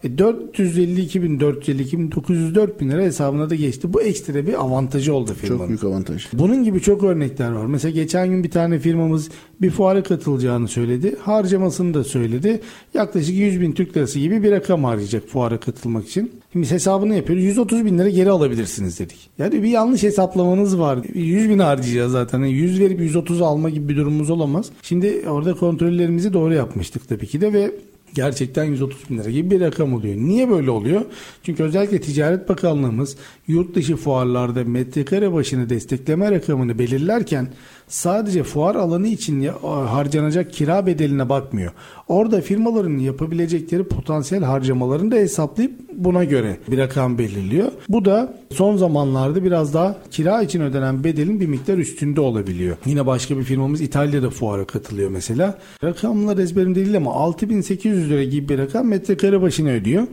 E 0.03 0.17
452 0.17 1.23
bin, 1.23 1.39
452 1.39 1.99
bin, 1.99 2.11
904 2.11 2.81
bin 2.81 2.89
lira 2.89 3.01
hesabına 3.01 3.49
da 3.49 3.55
geçti. 3.55 3.93
Bu 3.93 4.01
ekstra 4.01 4.47
bir 4.47 4.61
avantajı 4.61 5.13
oldu 5.13 5.33
firmanın. 5.33 5.59
Çok 5.59 5.67
büyük 5.69 5.83
avantaj. 5.83 6.27
Bunun 6.33 6.63
gibi 6.63 6.81
çok 6.81 7.03
örnekler 7.03 7.51
var. 7.51 7.65
Mesela 7.65 7.91
geçen 7.91 8.29
gün 8.29 8.43
bir 8.43 8.51
tane 8.51 8.79
firmamız 8.79 9.29
bir 9.61 9.69
fuara 9.69 10.03
katılacağını 10.03 10.67
söyledi. 10.67 11.15
Harcamasını 11.21 11.93
da 11.93 12.03
söyledi. 12.03 12.61
Yaklaşık 12.93 13.35
100 13.35 13.61
bin 13.61 13.71
Türk 13.71 13.97
lirası 13.97 14.19
gibi 14.19 14.43
bir 14.43 14.51
rakam 14.51 14.83
harcayacak 14.83 15.27
fuara 15.27 15.59
katılmak 15.59 16.07
için. 16.07 16.31
Şimdi 16.53 16.71
hesabını 16.71 17.15
yapıyoruz. 17.15 17.43
130 17.43 17.85
bin 17.85 17.97
lira 17.97 18.09
geri 18.09 18.29
alabilirsiniz 18.29 18.99
dedik. 18.99 19.29
Yani 19.37 19.63
bir 19.63 19.67
yanlış 19.67 20.03
hesaplamanız 20.03 20.79
var. 20.79 20.99
100 21.13 21.49
bin 21.49 21.59
harcayacağız 21.59 22.11
zaten. 22.11 22.39
Yani 22.39 22.51
100 22.51 22.79
verip 22.79 22.99
130 22.99 23.41
alma 23.41 23.69
gibi 23.69 23.89
bir 23.89 23.97
durumumuz 23.97 24.29
olamaz. 24.29 24.69
Şimdi 24.81 25.23
orada 25.29 25.53
kontrollerimizi 25.53 26.33
doğru 26.33 26.53
yapmıştık 26.53 27.09
tabii 27.09 27.27
ki 27.27 27.41
de 27.41 27.53
ve 27.53 27.71
gerçekten 28.15 28.63
130 28.63 29.09
bin 29.09 29.17
lira 29.17 29.29
gibi 29.29 29.51
bir 29.51 29.61
rakam 29.61 29.93
oluyor. 29.93 30.15
Niye 30.15 30.49
böyle 30.49 30.71
oluyor? 30.71 31.01
Çünkü 31.43 31.63
özellikle 31.63 32.01
Ticaret 32.01 32.49
Bakanlığımız 32.49 33.17
yurt 33.47 33.75
dışı 33.75 33.95
fuarlarda 33.95 34.63
metrekare 34.63 35.33
başına 35.33 35.69
destekleme 35.69 36.31
rakamını 36.31 36.79
belirlerken 36.79 37.47
sadece 37.87 38.43
fuar 38.43 38.75
alanı 38.75 39.07
için 39.07 39.49
harcanacak 39.63 40.53
kira 40.53 40.85
bedeline 40.85 41.29
bakmıyor. 41.29 41.71
Orada 42.07 42.41
firmaların 42.41 42.97
yapabilecekleri 42.97 43.83
potansiyel 43.83 44.43
harcamalarını 44.43 45.11
da 45.11 45.15
hesaplayıp 45.15 45.71
buna 45.93 46.23
göre 46.23 46.57
bir 46.71 46.77
rakam 46.77 47.17
belirliyor. 47.17 47.71
Bu 47.89 48.05
da 48.05 48.33
son 48.51 48.77
zamanlarda 48.77 49.43
biraz 49.43 49.73
daha 49.73 49.95
kira 50.11 50.41
için 50.41 50.61
ödenen 50.61 51.03
bedelin 51.03 51.39
bir 51.39 51.47
miktar 51.47 51.77
üstünde 51.77 52.21
olabiliyor. 52.21 52.77
Yine 52.85 53.05
başka 53.05 53.37
bir 53.37 53.43
firmamız 53.43 53.81
İtalya'da 53.81 54.29
fuara 54.29 54.65
katılıyor 54.65 55.09
mesela. 55.09 55.59
Rakamlar 55.83 56.37
ezberimde 56.37 56.85
değil 56.85 56.97
ama 56.97 57.13
6800 57.13 58.09
lira 58.09 58.23
gibi 58.23 58.49
bir 58.49 58.57
rakam 58.57 58.87
metrekare 58.87 59.41
başına 59.41 59.69
ödüyor. 59.69 60.03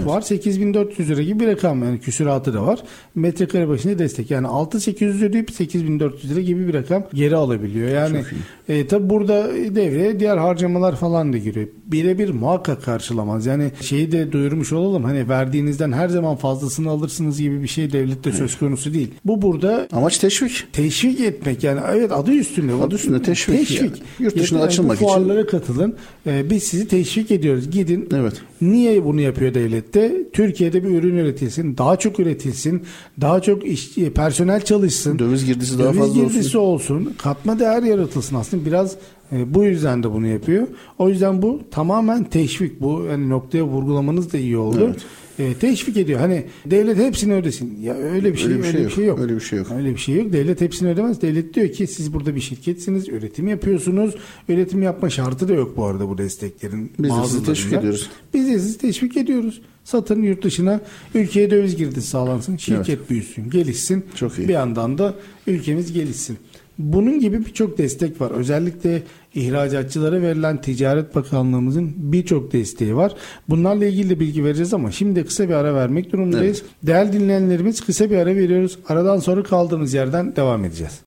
Fuar 0.00 0.20
8400 0.20 1.10
lira 1.10 1.22
gibi 1.22 1.40
bir 1.40 1.46
rakam 1.46 1.84
yani 1.84 2.00
küsuratı 2.00 2.54
da 2.54 2.66
var. 2.66 2.78
Metrekare 3.14 3.68
başına 3.68 3.98
destek 3.98 4.30
yani 4.30 4.46
6800 4.46 5.22
ödeyip 5.22 5.50
8400 5.50 6.32
lira 6.32 6.40
gibi 6.40 6.68
bir 6.68 6.74
rakam 6.74 7.04
geri 7.14 7.36
alabiliyor. 7.36 7.88
Yani 7.88 8.22
e, 8.68 8.86
tabi 8.86 9.10
burada 9.10 9.48
devreye 9.54 10.20
diğer 10.20 10.36
harcamalar 10.36 10.96
falan 10.96 11.32
da 11.32 11.38
giriyor. 11.38 11.68
Birebir 11.86 12.30
muhakkak 12.30 12.82
karşılamaz. 12.84 13.46
Yani 13.46 13.70
şeyi 13.80 14.12
de 14.12 14.32
duyurmuş 14.32 14.72
olalım 14.72 15.04
hani 15.04 15.28
verdiğinizden 15.28 15.92
her 15.92 16.08
zaman 16.08 16.36
fazlasını 16.36 16.90
alırsınız 16.90 17.40
gibi 17.40 17.62
bir 17.62 17.68
şey 17.68 17.92
devlette 17.92 18.32
söz 18.32 18.58
konusu 18.58 18.94
değil. 18.94 19.10
Bu 19.24 19.42
burada 19.42 19.88
Amaç 19.92 20.18
teşvik. 20.18 20.66
teşvik 20.72 21.20
etmek 21.20 21.64
yani 21.64 21.80
evet 21.92 22.12
adı 22.12 22.32
üstünde. 22.32 22.72
Adı 22.74 22.94
üstünde 22.94 23.22
teşvik 23.22 23.80
yani. 23.80 23.90
Yurt 24.18 24.38
dışına 24.38 24.58
Yani 24.58 24.68
açılmak 24.68 24.96
için. 24.96 25.06
fuarlara 25.06 25.46
katılın. 25.46 25.94
Ee, 26.26 26.50
biz 26.50 26.62
sizi 26.62 26.88
teşvik 26.88 27.30
ediyoruz. 27.30 27.70
Gidin. 27.70 28.08
Evet. 28.14 28.34
Niye 28.60 29.04
bunu 29.04 29.20
yapıyor 29.20 29.54
devlette? 29.92 30.30
Türkiye'de 30.32 30.84
bir 30.84 30.88
ürün 30.88 31.16
üretilsin, 31.16 31.76
daha 31.78 31.96
çok 31.96 32.20
üretilsin, 32.20 32.82
daha 33.20 33.42
çok 33.42 33.66
iş, 33.66 33.94
personel 34.14 34.60
çalışsın. 34.60 35.18
Döviz 35.18 35.44
girdisi 35.44 35.78
daha 35.78 35.88
Döviz 35.88 35.98
fazla 35.98 36.20
olsun. 36.22 36.28
girdisi 36.32 36.58
olsun. 36.58 37.14
Katma 37.18 37.58
değer 37.58 37.82
yaratılsın 37.82 38.36
aslında. 38.36 38.66
Biraz 38.66 38.96
e, 39.32 39.54
bu 39.54 39.64
yüzden 39.64 40.02
de 40.02 40.12
bunu 40.12 40.26
yapıyor. 40.26 40.66
O 40.98 41.08
yüzden 41.08 41.42
bu 41.42 41.60
tamamen 41.70 42.24
teşvik. 42.24 42.80
Bu 42.80 43.04
yani 43.10 43.28
noktaya 43.28 43.64
vurgulamanız 43.64 44.32
da 44.32 44.38
iyi 44.38 44.56
oldu. 44.56 44.84
Evet. 44.84 44.96
E, 45.38 45.54
teşvik 45.54 45.96
ediyor. 45.96 46.20
Hani 46.20 46.44
devlet 46.66 46.96
hepsini 46.98 47.34
ödesin. 47.34 47.78
Ya 47.82 47.94
öyle 47.94 48.32
bir 48.32 48.38
şey, 48.38 48.46
Öyle 48.52 48.58
bir 48.58 48.62
şey 48.62 48.70
öyle 48.70 48.78
bir 48.78 48.84
yok. 48.84 48.92
şey 48.92 49.04
yok. 49.04 49.18
Öyle 49.20 49.34
bir 49.34 49.40
şey 49.40 49.58
yok. 49.58 49.66
Öyle 49.76 49.90
bir 49.90 49.98
şey 49.98 50.14
yok. 50.14 50.32
Devlet 50.32 50.60
hepsini 50.60 50.88
ödemez. 50.88 51.22
Devlet 51.22 51.54
diyor 51.54 51.68
ki 51.72 51.86
siz 51.86 52.14
burada 52.14 52.34
bir 52.34 52.40
şirketsiniz, 52.40 53.08
üretim 53.08 53.48
yapıyorsunuz. 53.48 54.14
Üretim 54.48 54.82
yapma 54.82 55.10
şartı 55.10 55.48
da 55.48 55.52
yok 55.54 55.76
bu 55.76 55.84
arada 55.84 56.08
bu 56.08 56.18
desteklerin. 56.18 56.92
Biz 56.98 57.10
de 57.10 57.24
sizi 57.26 57.44
teşvik 57.44 57.72
ediyoruz. 57.72 58.10
Biz 58.34 58.46
de 58.48 58.58
sizi 58.58 58.78
teşvik 58.78 59.16
ediyoruz. 59.16 59.60
Satın 59.84 60.22
yurt 60.22 60.44
dışına 60.44 60.80
ülkeye 61.14 61.50
döviz 61.50 61.76
girdisi 61.76 62.06
sağlansın. 62.08 62.56
Şirket 62.56 62.88
Evet. 62.88 63.10
büyüsün, 63.10 63.50
gelişsin. 63.50 64.04
Çok 64.14 64.38
iyi. 64.38 64.48
Bir 64.48 64.52
yandan 64.52 64.98
da 64.98 65.14
ülkemiz 65.46 65.92
gelişsin. 65.92 66.36
Bunun 66.78 67.20
gibi 67.20 67.46
birçok 67.46 67.78
destek 67.78 68.20
var. 68.20 68.30
Özellikle 68.30 69.02
ihracatçılara 69.34 70.22
verilen 70.22 70.60
Ticaret 70.60 71.14
Bakanlığımızın 71.14 71.92
birçok 71.96 72.52
desteği 72.52 72.96
var. 72.96 73.12
Bunlarla 73.48 73.86
ilgili 73.86 74.10
de 74.10 74.20
bilgi 74.20 74.44
vereceğiz 74.44 74.74
ama 74.74 74.90
şimdi 74.90 75.24
kısa 75.24 75.48
bir 75.48 75.54
ara 75.54 75.74
vermek 75.74 76.12
durumundayız. 76.12 76.62
Değerli 76.82 77.12
dinleyenlerimiz 77.12 77.80
kısa 77.80 78.10
bir 78.10 78.16
ara 78.16 78.36
veriyoruz. 78.36 78.78
Aradan 78.88 79.18
sonra 79.18 79.42
kaldığımız 79.42 79.94
yerden 79.94 80.36
devam 80.36 80.64
edeceğiz. 80.64 81.00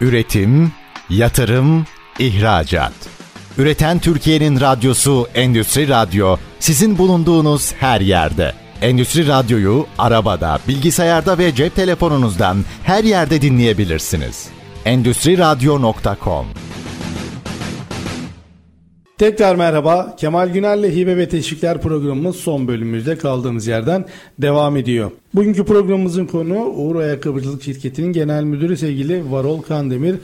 Üretim, 0.00 0.72
yatırım, 1.10 1.84
ihracat. 2.18 2.92
Üreten 3.58 3.98
Türkiye'nin 3.98 4.60
radyosu 4.60 5.26
Endüstri 5.34 5.88
Radyo 5.88 6.36
sizin 6.60 6.98
bulunduğunuz 6.98 7.72
her 7.72 8.00
yerde. 8.00 8.52
Endüstri 8.82 9.28
Radyo'yu 9.28 9.86
arabada, 9.98 10.58
bilgisayarda 10.68 11.38
ve 11.38 11.54
cep 11.54 11.76
telefonunuzdan 11.76 12.56
her 12.82 13.04
yerde 13.04 13.42
dinleyebilirsiniz. 13.42 14.48
Endüstri 14.84 15.38
Radyo.com 15.38 16.46
Tekrar 19.18 19.54
merhaba. 19.54 20.16
Kemal 20.16 20.48
Güner'le 20.48 20.96
Hibe 20.96 21.16
ve 21.16 21.28
Teşvikler 21.28 21.80
programımız 21.80 22.36
son 22.36 22.68
bölümümüzde 22.68 23.18
kaldığımız 23.18 23.66
yerden 23.66 24.04
devam 24.38 24.76
ediyor. 24.76 25.10
Bugünkü 25.34 25.64
programımızın 25.64 26.26
konu 26.26 26.64
Uğur 26.64 26.96
Ayakkabıcılık 26.96 27.62
Şirketi'nin 27.62 28.12
genel 28.12 28.44
müdürü 28.44 28.76
sevgili 28.76 29.32
Varol 29.32 29.62
Kandemir. 29.62 30.14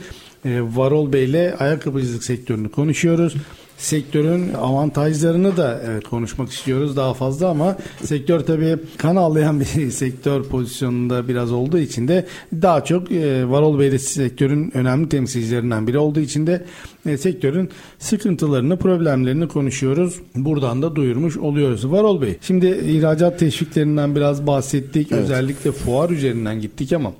Ee, 0.45 0.61
Varol 0.75 1.13
Bey 1.13 1.25
ile 1.25 1.55
ayakkabıcılık 1.59 2.23
sektörünü 2.23 2.71
konuşuyoruz. 2.71 3.33
Sektörün 3.77 4.53
avantajlarını 4.53 5.57
da 5.57 5.81
evet 5.85 6.03
konuşmak 6.03 6.49
istiyoruz 6.49 6.97
daha 6.97 7.13
fazla 7.13 7.49
ama 7.49 7.77
sektör 8.03 8.39
tabii 8.39 8.77
kan 8.97 9.15
ağlayan 9.15 9.59
bir 9.59 9.91
sektör 9.91 10.43
pozisyonunda 10.43 11.27
biraz 11.27 11.51
olduğu 11.51 11.79
için 11.79 12.07
de 12.07 12.25
daha 12.53 12.83
çok 12.83 13.11
e, 13.11 13.49
Varol 13.49 13.79
Bey 13.79 13.91
de 13.91 13.99
sektörün 13.99 14.71
önemli 14.77 15.09
temsilcilerinden 15.09 15.87
biri 15.87 15.97
olduğu 15.97 16.19
için 16.19 16.47
de 16.47 16.65
e, 17.05 17.17
sektörün 17.17 17.69
sıkıntılarını, 17.99 18.77
problemlerini 18.77 19.47
konuşuyoruz. 19.47 20.19
Buradan 20.35 20.81
da 20.81 20.95
duyurmuş 20.95 21.37
oluyoruz. 21.37 21.91
Varol 21.91 22.21
Bey, 22.21 22.37
şimdi 22.41 22.67
ihracat 22.67 23.39
teşviklerinden 23.39 24.15
biraz 24.15 24.47
bahsettik. 24.47 25.11
Evet. 25.11 25.23
Özellikle 25.23 25.71
fuar 25.71 26.09
üzerinden 26.09 26.61
gittik 26.61 26.93
ama 26.93 27.13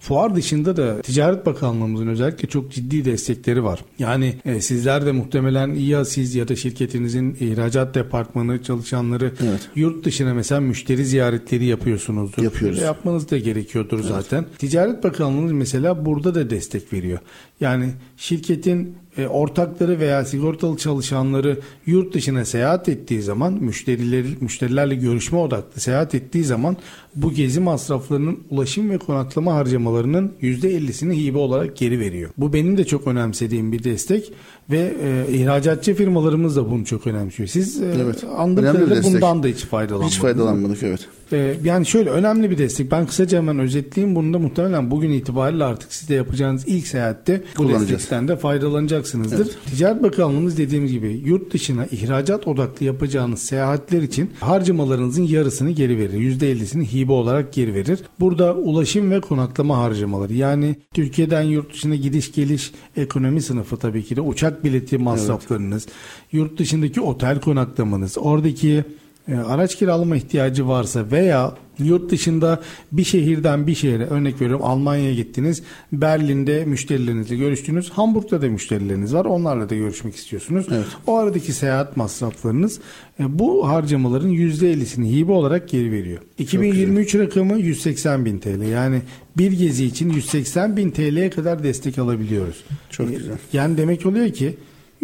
Fuar 0.00 0.34
dışında 0.36 0.76
da 0.76 1.02
Ticaret 1.02 1.46
Bakanlığımızın 1.46 2.06
özellikle 2.06 2.48
çok 2.48 2.72
ciddi 2.72 3.04
destekleri 3.04 3.64
var. 3.64 3.84
Yani 3.98 4.34
e, 4.44 4.60
sizler 4.60 5.06
de 5.06 5.12
muhtemelen 5.12 5.74
ya 5.74 6.04
siz 6.04 6.34
ya 6.34 6.48
da 6.48 6.56
şirketinizin 6.56 7.36
ihracat 7.40 7.94
departmanı 7.94 8.62
çalışanları 8.62 9.32
Evet. 9.42 9.68
yurt 9.74 10.04
dışına 10.04 10.34
mesela 10.34 10.60
müşteri 10.60 11.04
ziyaretleri 11.04 11.64
yapıyorsunuzdur. 11.64 12.42
Yapıyoruz. 12.42 12.80
Ve 12.80 12.84
Yapmanız 12.84 13.30
da 13.30 13.38
gerekiyordur 13.38 14.02
zaten. 14.02 14.46
Ticaret 14.58 15.04
Bakanlığımız 15.04 15.52
mesela 15.52 16.06
burada 16.06 16.34
da 16.34 16.50
destek 16.50 16.92
veriyor. 16.92 17.18
Yani 17.60 17.88
şirketin 18.16 18.96
e, 19.18 19.26
ortakları 19.26 20.00
veya 20.00 20.24
sigortalı 20.24 20.76
çalışanları 20.76 21.58
yurt 21.86 22.14
dışına 22.14 22.44
seyahat 22.44 22.88
ettiği 22.88 23.22
zaman 23.22 23.52
müşterileri 23.52 24.28
müşterilerle 24.40 24.94
görüşme 24.94 25.38
odaklı 25.38 25.80
seyahat 25.80 26.14
ettiği 26.14 26.44
zaman 26.44 26.76
bu 27.14 27.32
gezi 27.32 27.60
masraflarının 27.60 28.38
ulaşım 28.50 28.90
ve 28.90 28.98
konaklama 28.98 29.54
harcamalarının 29.54 30.32
%50'sini 30.42 31.12
hibe 31.12 31.38
olarak 31.38 31.76
geri 31.76 32.00
veriyor. 32.00 32.30
Bu 32.36 32.52
benim 32.52 32.78
de 32.78 32.84
çok 32.84 33.06
önemsediğim 33.06 33.72
bir 33.72 33.84
destek 33.84 34.32
ve 34.70 34.94
e, 35.02 35.32
ihracatçı 35.32 35.94
firmalarımız 35.94 36.56
da 36.56 36.70
bunu 36.70 36.84
çok 36.84 37.06
önemsiyor. 37.06 37.48
Siz 37.48 37.82
e, 37.82 37.94
Evet. 38.04 38.24
anladığım 38.36 39.02
bundan 39.04 39.42
da 39.42 39.46
hiç 39.46 39.64
faydalanmadınız. 39.64 40.12
Hiç 40.12 40.20
faydalanmadık 40.20 40.82
evet. 40.82 41.08
Ee, 41.32 41.54
yani 41.64 41.86
şöyle 41.86 42.10
önemli 42.10 42.50
bir 42.50 42.58
destek. 42.58 42.90
Ben 42.90 43.06
kısaca 43.06 43.38
hemen 43.38 43.58
özetleyeyim. 43.58 44.16
Bunu 44.16 44.34
da 44.34 44.38
muhtemelen 44.38 44.90
bugün 44.90 45.10
itibariyle 45.10 45.64
artık 45.64 45.92
siz 45.92 46.08
de 46.08 46.14
yapacağınız 46.14 46.68
ilk 46.68 46.86
seyahatte 46.86 47.42
bu 47.58 47.68
destekten 47.68 48.28
de 48.28 48.36
faydalanacaksınızdır. 48.36 49.50
Ticaret 49.66 50.02
Bakanlığımız 50.02 50.58
dediğimiz 50.58 50.92
gibi 50.92 51.22
yurt 51.24 51.52
dışına 51.52 51.86
ihracat 51.86 52.48
odaklı 52.48 52.86
yapacağınız 52.86 53.42
seyahatler 53.42 54.02
için 54.02 54.30
harcamalarınızın 54.40 55.22
yarısını 55.22 55.70
geri 55.70 55.98
verir. 55.98 56.38
%50'sini 56.40 56.92
hibe 56.92 57.12
olarak 57.12 57.52
geri 57.52 57.74
verir. 57.74 57.98
Burada 58.20 58.54
ulaşım 58.54 59.10
ve 59.10 59.20
konaklama 59.20 59.78
harcamaları 59.78 60.34
yani 60.34 60.76
Türkiye'den 60.94 61.42
yurt 61.42 61.74
dışına 61.74 61.94
gidiş 61.94 62.32
geliş 62.32 62.72
ekonomi 62.96 63.42
sınıfı 63.42 63.76
tabii 63.76 64.04
ki 64.04 64.16
de 64.16 64.20
uçak 64.20 64.64
bileti 64.64 64.98
masraflarınız, 64.98 65.86
yurt 66.32 66.58
dışındaki 66.58 67.00
otel 67.00 67.40
konaklamanız, 67.40 68.18
oradaki 68.18 68.84
e, 69.28 69.34
araç 69.34 69.76
kiralama 69.76 70.16
ihtiyacı 70.16 70.68
varsa 70.68 71.04
veya 71.10 71.54
yurt 71.78 72.10
dışında 72.10 72.60
bir 72.92 73.04
şehirden 73.04 73.66
bir 73.66 73.74
şehre 73.74 74.06
örnek 74.06 74.40
veriyorum 74.40 74.64
Almanya'ya 74.64 75.14
gittiniz 75.14 75.62
Berlin'de 75.92 76.64
müşterilerinizle 76.64 77.36
görüştünüz 77.36 77.90
Hamburg'da 77.90 78.42
da 78.42 78.48
müşterileriniz 78.48 79.14
var 79.14 79.24
onlarla 79.24 79.70
da 79.70 79.74
görüşmek 79.74 80.14
istiyorsunuz 80.16 80.66
Evet. 80.70 80.84
o 81.06 81.16
aradaki 81.16 81.52
seyahat 81.52 81.96
masraflarınız 81.96 82.80
e, 83.20 83.38
bu 83.38 83.68
harcamaların 83.68 84.30
%50'sini 84.30 85.10
hibe 85.16 85.32
olarak 85.32 85.68
geri 85.68 85.92
veriyor 85.92 86.20
2023 86.38 87.14
rakamı 87.14 87.58
180 87.60 88.24
bin 88.24 88.38
TL 88.38 88.62
yani 88.72 89.02
bir 89.38 89.52
gezi 89.52 89.84
için 89.84 90.10
180 90.10 90.76
bin 90.76 90.90
TL'ye 90.90 91.30
kadar 91.30 91.62
destek 91.62 91.98
alabiliyoruz 91.98 92.64
Çok 92.90 93.10
E, 93.10 93.14
güzel. 93.14 93.36
yani 93.52 93.76
demek 93.76 94.06
oluyor 94.06 94.30
ki 94.30 94.56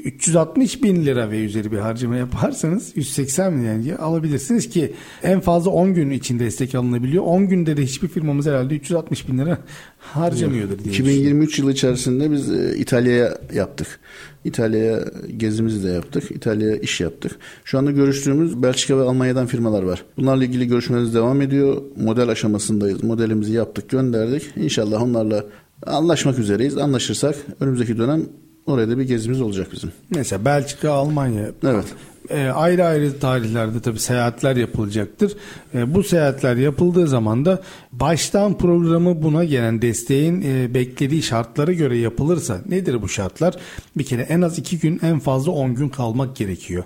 360 0.04 0.82
bin 0.82 1.06
lira 1.06 1.30
ve 1.30 1.44
üzeri 1.44 1.72
bir 1.72 1.78
harcama 1.78 2.16
yaparsanız 2.16 2.92
180 2.94 3.56
bin 3.56 3.62
yani 3.62 3.96
alabilirsiniz 3.96 4.68
ki 4.68 4.94
en 5.22 5.40
fazla 5.40 5.70
10 5.70 5.94
gün 5.94 6.10
için 6.10 6.38
destek 6.38 6.74
alınabiliyor. 6.74 7.24
10 7.24 7.48
günde 7.48 7.76
de 7.76 7.82
hiçbir 7.82 8.08
firmamız 8.08 8.46
herhalde 8.46 8.74
360 8.74 9.28
bin 9.28 9.38
lira 9.38 9.58
harcamıyordur 9.98 10.78
diye 10.78 10.92
düşünüyorum. 10.92 11.20
2023 11.20 11.58
yılı 11.58 11.72
içerisinde 11.72 12.30
biz 12.30 12.50
e, 12.50 12.76
İtalya'ya 12.78 13.38
yaptık. 13.54 14.00
İtalya'ya 14.44 15.04
gezimizi 15.36 15.88
de 15.88 15.88
yaptık. 15.88 16.30
İtalya'ya 16.30 16.76
iş 16.76 17.00
yaptık. 17.00 17.32
Şu 17.64 17.78
anda 17.78 17.90
görüştüğümüz 17.90 18.62
Belçika 18.62 18.98
ve 18.98 19.02
Almanya'dan 19.02 19.46
firmalar 19.46 19.82
var. 19.82 20.04
Bunlarla 20.16 20.44
ilgili 20.44 20.66
görüşmelerimiz 20.66 21.14
devam 21.14 21.40
ediyor. 21.40 21.82
Model 21.96 22.28
aşamasındayız. 22.28 23.04
Modelimizi 23.04 23.52
yaptık, 23.52 23.90
gönderdik. 23.90 24.42
İnşallah 24.56 25.02
onlarla 25.02 25.44
anlaşmak 25.86 26.38
üzereyiz. 26.38 26.78
Anlaşırsak 26.78 27.36
önümüzdeki 27.60 27.98
dönem 27.98 28.22
oraya 28.66 28.88
da 28.88 28.98
bir 28.98 29.04
gezimiz 29.04 29.40
olacak 29.40 29.68
bizim. 29.72 29.92
Mesela 30.10 30.44
Belçika, 30.44 30.90
Almanya 30.90 31.50
Evet. 31.64 31.84
E, 32.30 32.48
ayrı 32.48 32.84
ayrı 32.84 33.18
tarihlerde 33.18 33.80
tabii 33.80 33.98
seyahatler 33.98 34.56
yapılacaktır. 34.56 35.36
E, 35.74 35.94
bu 35.94 36.02
seyahatler 36.02 36.56
yapıldığı 36.56 37.06
zaman 37.06 37.44
da 37.44 37.62
baştan 37.92 38.58
programı 38.58 39.22
buna 39.22 39.44
gelen 39.44 39.82
desteğin 39.82 40.42
e, 40.42 40.74
beklediği 40.74 41.22
şartlara 41.22 41.72
göre 41.72 41.98
yapılırsa 41.98 42.60
nedir 42.68 43.02
bu 43.02 43.08
şartlar? 43.08 43.54
Bir 43.96 44.04
kere 44.04 44.22
en 44.22 44.40
az 44.40 44.58
2 44.58 44.78
gün 44.78 45.00
en 45.02 45.18
fazla 45.18 45.52
10 45.52 45.74
gün 45.74 45.88
kalmak 45.88 46.36
gerekiyor. 46.36 46.84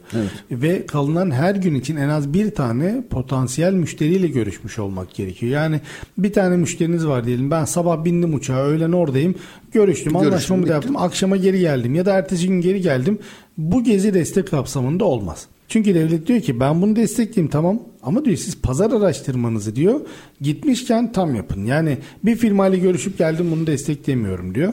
Ve 0.51 0.87
kalınan 0.87 1.31
her 1.31 1.55
gün 1.55 1.75
için 1.75 1.97
en 1.97 2.09
az 2.09 2.35
bir 2.35 2.55
tane 2.55 3.05
potansiyel 3.11 3.73
müşteriyle 3.73 4.29
görüşmüş 4.29 4.79
olmak 4.79 5.15
gerekiyor. 5.15 5.53
Yani 5.53 5.81
bir 6.19 6.33
tane 6.33 6.57
müşteriniz 6.57 7.07
var 7.07 7.27
diyelim 7.27 7.51
ben 7.51 7.65
sabah 7.65 8.05
bindim 8.05 8.35
uçağa 8.35 8.65
öğlen 8.65 8.93
oradayım 8.93 9.35
görüştüm 9.73 10.13
Görüştüm, 10.13 10.17
anlaşmamı 10.17 10.69
da 10.69 10.73
yaptım 10.73 10.97
akşama 10.97 11.37
geri 11.37 11.61
geldim 11.61 11.95
ya 11.95 12.07
da 12.07 12.15
ertesi 12.15 12.49
gün 12.49 12.61
geri 12.61 12.81
geldim. 12.81 13.19
Bu 13.61 13.85
gezi 13.85 14.15
destek 14.15 14.49
kapsamında 14.51 15.05
olmaz. 15.05 15.47
Çünkü 15.69 15.95
devlet 15.95 16.27
diyor 16.27 16.41
ki 16.41 16.61
ben 16.61 16.83
bunu 16.83 16.97
destekleyeyim 16.97 17.51
tamam 17.51 17.83
ama 18.03 18.25
diyor 18.25 18.37
siz 18.37 18.61
pazar 18.63 18.91
araştırmanızı 18.91 19.77
diyor 19.77 20.01
gitmişken 20.41 21.13
tam 21.13 21.35
yapın. 21.35 21.65
Yani 21.65 21.99
bir 22.25 22.37
firmayla 22.37 22.79
görüşüp 22.79 23.19
geldim 23.19 23.51
bunu 23.51 23.67
desteklemiyorum 23.67 24.55
diyor. 24.55 24.73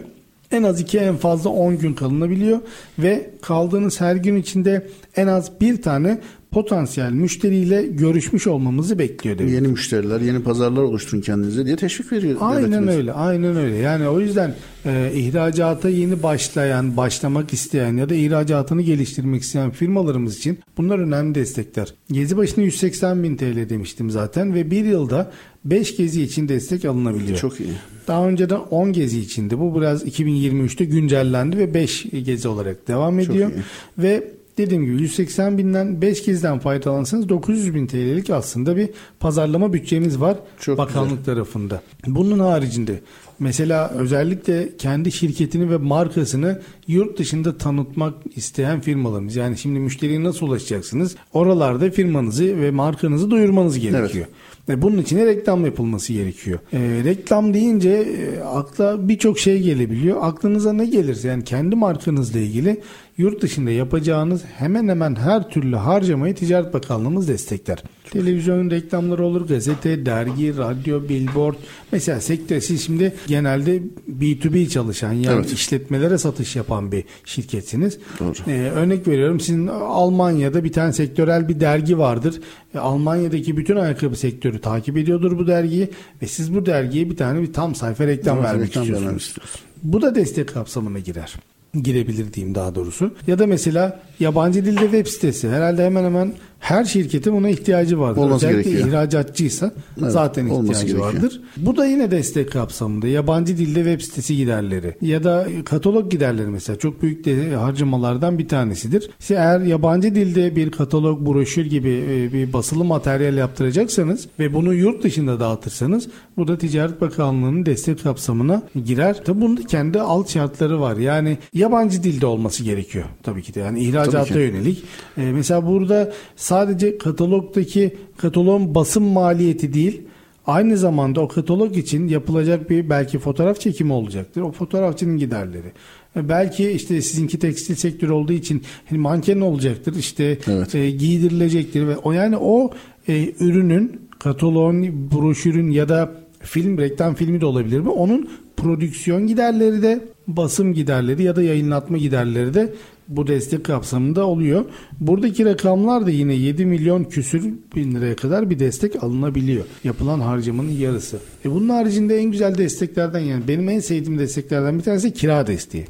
En 0.51 0.63
az 0.63 0.81
iki 0.81 0.97
en 0.97 1.15
fazla 1.15 1.49
10 1.49 1.77
gün 1.77 1.93
kalınabiliyor 1.93 2.59
ve 2.99 3.29
kaldığınız 3.41 4.01
her 4.01 4.15
gün 4.15 4.35
içinde 4.35 4.87
en 5.15 5.27
az 5.27 5.61
bir 5.61 5.81
tane 5.81 6.19
potansiyel 6.51 7.11
müşteriyle 7.11 7.83
görüşmüş 7.83 8.47
olmamızı 8.47 8.99
bekliyor 8.99 9.37
devlet. 9.37 9.53
Yeni 9.53 9.67
müşteriler, 9.67 10.21
yeni 10.21 10.43
pazarlar 10.43 10.83
oluşturun 10.83 11.21
kendinize 11.21 11.65
diye 11.65 11.75
teşvik 11.75 12.11
veriyor. 12.11 12.37
Aynen 12.41 12.63
devletimiz. 12.63 12.95
öyle, 12.95 13.13
aynen 13.13 13.55
öyle. 13.57 13.75
Yani 13.75 14.07
o 14.07 14.19
yüzden 14.19 14.53
e, 14.87 15.11
ihracata 15.13 15.89
yeni 15.89 16.23
başlayan, 16.23 16.97
başlamak 16.97 17.53
isteyen 17.53 17.97
ya 17.97 18.09
da 18.09 18.15
ihracatını 18.15 18.81
geliştirmek 18.81 19.41
isteyen 19.41 19.71
firmalarımız 19.71 20.37
için 20.37 20.59
bunlar 20.77 20.99
önemli 20.99 21.35
destekler. 21.35 21.93
Gezi 22.11 22.37
başına 22.37 22.63
180 22.63 23.23
bin 23.23 23.37
TL 23.37 23.69
demiştim 23.69 24.09
zaten 24.09 24.53
ve 24.53 24.71
bir 24.71 24.85
yılda 24.85 25.31
5 25.65 25.97
gezi 25.97 26.23
için 26.23 26.49
destek 26.49 26.85
alınabiliyor. 26.85 27.37
Çok 27.37 27.59
iyi. 27.59 27.69
Daha 28.07 28.27
önceden 28.27 28.59
10 28.59 28.93
gezi 28.93 29.19
içindi. 29.19 29.59
Bu 29.59 29.79
biraz 29.79 30.05
2023'te 30.05 30.85
güncellendi 30.85 31.57
ve 31.57 31.73
5 31.73 32.03
gezi 32.03 32.47
olarak 32.47 32.87
devam 32.87 33.19
ediyor. 33.19 33.51
iyi. 33.51 33.61
Ve 33.97 34.23
dediğim 34.57 34.85
gibi 34.85 35.01
180 35.01 35.57
binden 35.57 36.01
5 36.01 36.23
kezden 36.23 36.59
faydalansanız 36.59 37.29
900 37.29 37.75
bin 37.75 37.87
TL'lik 37.87 38.29
aslında 38.29 38.77
bir 38.77 38.89
pazarlama 39.19 39.73
bütçemiz 39.73 40.19
var 40.19 40.37
Çok 40.59 40.77
bakanlık 40.77 41.25
tarafında. 41.25 41.81
Bunun 42.07 42.39
haricinde 42.39 42.99
mesela 43.39 43.89
özellikle 43.89 44.77
kendi 44.77 45.11
şirketini 45.11 45.69
ve 45.69 45.77
markasını 45.77 46.61
yurt 46.87 47.19
dışında 47.19 47.57
tanıtmak 47.57 48.13
isteyen 48.35 48.81
firmalarımız. 48.81 49.35
Yani 49.35 49.57
şimdi 49.57 49.79
müşteriye 49.79 50.23
nasıl 50.23 50.47
ulaşacaksınız? 50.47 51.15
Oralarda 51.33 51.91
firmanızı 51.91 52.61
ve 52.61 52.71
markanızı 52.71 53.31
duyurmanız 53.31 53.79
gerekiyor. 53.79 54.25
Ve 54.69 54.81
bunun 54.81 54.97
için 54.97 55.17
de 55.17 55.25
reklam 55.25 55.65
yapılması 55.65 56.13
gerekiyor. 56.13 56.59
E, 56.73 56.79
reklam 56.79 57.53
deyince 57.53 57.89
e, 57.89 58.39
akla 58.39 59.09
birçok 59.09 59.39
şey 59.39 59.61
gelebiliyor. 59.61 60.17
Aklınıza 60.21 60.73
ne 60.73 60.85
gelirse 60.85 61.27
yani 61.27 61.43
kendi 61.43 61.75
markanızla 61.75 62.39
ilgili 62.39 62.81
yurt 63.17 63.41
dışında 63.41 63.71
yapacağınız 63.71 64.41
hemen 64.57 64.87
hemen 64.87 65.15
her 65.15 65.49
türlü 65.49 65.75
harcamayı 65.75 66.35
Ticaret 66.35 66.73
Bakanlığımız 66.73 67.27
destekler. 67.27 67.83
Televizyon 68.11 68.69
reklamları 68.69 69.25
olur, 69.25 69.47
gazete, 69.47 70.05
dergi, 70.05 70.57
radyo, 70.57 71.09
billboard. 71.09 71.55
Mesela 71.91 72.21
sektör 72.21 72.59
siz 72.59 72.85
şimdi 72.85 73.13
genelde 73.27 73.83
B2B 74.19 74.69
çalışan 74.69 75.13
yani 75.13 75.35
Evet. 75.35 75.53
işletmelere 75.53 76.17
satış 76.17 76.55
yapan 76.55 76.91
bir 76.91 77.03
şirketsiniz. 77.25 77.99
Doğru. 78.19 78.33
Ee, 78.47 78.71
örnek 78.75 79.07
veriyorum 79.07 79.39
sizin 79.39 79.67
Almanya'da 79.67 80.63
bir 80.63 80.71
tane 80.71 80.93
sektörel 80.93 81.49
bir 81.49 81.59
dergi 81.59 81.97
vardır. 81.97 82.41
E, 82.75 82.79
Almanya'daki 82.79 83.57
bütün 83.57 83.75
ayakkabı 83.75 84.15
sektörü 84.15 84.61
takip 84.61 84.97
ediyordur 84.97 85.37
bu 85.37 85.47
dergiyi 85.47 85.89
ve 86.21 86.27
siz 86.27 86.55
bu 86.55 86.65
dergiye 86.65 87.09
bir 87.09 87.17
tane 87.17 87.41
bir 87.41 87.53
tam 87.53 87.75
sayfa 87.75 88.07
reklam 88.07 88.37
Evet, 88.37 88.47
vermek 88.47 88.67
reklam 88.67 88.83
istiyorsunuz. 88.83 89.35
Bu 89.83 90.01
da 90.01 90.15
destek 90.15 90.53
kapsamına 90.53 90.99
girer. 90.99 91.35
Girebilir 91.73 92.33
diyeyim 92.33 92.55
daha 92.55 92.75
doğrusu. 92.75 93.13
Ya 93.27 93.39
da 93.39 93.47
mesela 93.47 93.99
yabancı 94.19 94.65
dilde 94.65 94.81
web 94.81 95.07
sitesi. 95.07 95.49
Herhalde 95.49 95.85
hemen 95.85 96.03
hemen 96.03 96.33
her 96.67 96.85
şirketin 96.85 97.33
buna 97.33 97.49
ihtiyacı 97.49 97.99
vardır. 97.99 98.21
Olması 98.21 98.47
Özellikle 98.47 98.71
gerekiyor. 98.71 98.89
ihracatçıysa 98.89 99.71
Evet, 100.01 100.11
zaten 100.11 100.47
ihtiyacı 100.47 100.99
vardır. 100.99 101.41
Bu 101.57 101.77
da 101.77 101.85
yine 101.85 102.11
destek 102.11 102.51
kapsamında. 102.51 103.07
Yabancı 103.07 103.57
dilde 103.57 103.75
web 103.75 104.01
sitesi 104.01 104.35
giderleri 104.35 104.95
ya 105.01 105.23
da 105.23 105.47
katalog 105.65 106.11
giderleri 106.11 106.47
mesela 106.47 106.79
çok 106.79 107.01
büyük 107.01 107.25
de 107.25 107.55
harcamalardan 107.55 108.39
bir 108.39 108.47
tanesidir. 108.47 109.09
İşte 109.19 109.33
eğer 109.33 109.59
yabancı 109.59 110.15
dilde 110.15 110.55
bir 110.55 110.71
katalog, 110.71 111.27
broşür 111.27 111.65
gibi 111.65 112.03
e, 112.09 112.33
bir 112.33 112.53
basılı 112.53 112.83
materyal 112.83 113.37
yaptıracaksanız 113.37 114.27
ve 114.39 114.53
bunu 114.53 114.73
yurt 114.73 115.03
dışında 115.03 115.39
dağıtırsanız 115.39 116.07
bu 116.37 116.47
da 116.47 116.57
Ticaret 116.57 117.01
Bakanlığı'nın 117.01 117.65
destek 117.65 118.03
kapsamına 118.03 118.61
girer. 118.85 119.23
Tabi 119.25 119.41
bunun 119.41 119.57
da 119.57 119.61
kendi 119.63 120.01
alt 120.01 120.29
şartları 120.29 120.81
var. 120.81 120.97
Yani 120.97 121.37
yabancı 121.53 122.03
dilde 122.03 122.25
olması 122.25 122.63
gerekiyor 122.63 123.05
tabii 123.23 123.41
ki 123.41 123.53
de. 123.53 123.59
Yani 123.59 123.79
ihracata 123.79 124.39
yönelik. 124.39 124.83
E, 125.17 125.21
mesela 125.21 125.67
burada 125.67 126.13
sadece 126.35 126.56
katalogdaki 126.97 127.97
katalogun 128.17 128.75
basım 128.75 129.03
maliyeti 129.03 129.73
değil 129.73 130.01
Aynı 130.47 130.77
zamanda 130.77 131.21
o 131.21 131.27
katalog 131.27 131.77
için 131.77 132.07
yapılacak 132.07 132.69
bir 132.69 132.89
belki 132.89 133.19
fotoğraf 133.19 133.59
çekimi 133.59 133.93
olacaktır. 133.93 134.41
O 134.41 134.51
fotoğrafçının 134.51 135.17
giderleri. 135.17 135.71
E, 136.15 136.29
Belki 136.29 136.69
işte 136.71 137.01
sizinki 137.01 137.39
tekstil 137.39 137.75
sektörü 137.75 138.11
olduğu 138.11 138.33
için 138.33 138.61
hani 138.89 138.99
manken 138.99 139.39
olacaktır. 139.39 139.95
İşte 139.95 140.37
Evet. 140.47 140.75
e, 140.75 140.89
giydirilecektir 140.89 141.87
ve 141.87 141.97
o 141.97 142.11
yani 142.11 142.37
o 142.37 142.71
e, 143.07 143.33
ürünün 143.39 144.01
kataloğun, 144.19 145.11
broşürün 145.11 145.71
ya 145.71 145.89
da 145.89 146.11
film 146.39 146.77
reklam 146.77 147.15
filmi 147.15 147.41
de 147.41 147.45
olabilir 147.45 147.79
mi? 147.79 147.89
Onun 147.89 148.29
prodüksiyon 148.57 149.27
giderleri 149.27 149.81
de 149.81 149.99
basım 150.27 150.73
giderleri 150.73 151.23
ya 151.23 151.35
da 151.35 151.43
yayınlatma 151.43 151.97
giderleri 151.97 152.53
de 152.53 152.73
bu 153.07 153.27
destek 153.27 153.65
kapsamında 153.65 154.25
oluyor. 154.27 154.65
Buradaki 154.99 155.45
rakamlar 155.45 156.05
da 156.05 156.09
yine 156.11 156.33
7 156.33 156.65
milyon 156.65 157.03
küsür 157.03 157.43
bin 157.75 157.95
liraya 157.95 158.15
kadar 158.15 158.49
bir 158.49 158.59
destek 158.59 159.03
alınabiliyor. 159.03 159.65
Yapılan 159.83 160.19
harcamanın 160.19 160.71
yarısı. 160.71 161.17
E 161.45 161.51
bunun 161.51 161.69
haricinde 161.69 162.17
en 162.17 162.31
güzel 162.31 162.57
desteklerden 162.57 163.19
yani 163.19 163.47
benim 163.47 163.69
en 163.69 163.79
sevdiğim 163.79 164.19
desteklerden 164.19 164.77
bir 164.77 164.83
tanesi 164.83 165.13
kira 165.13 165.47
desteği. 165.47 165.85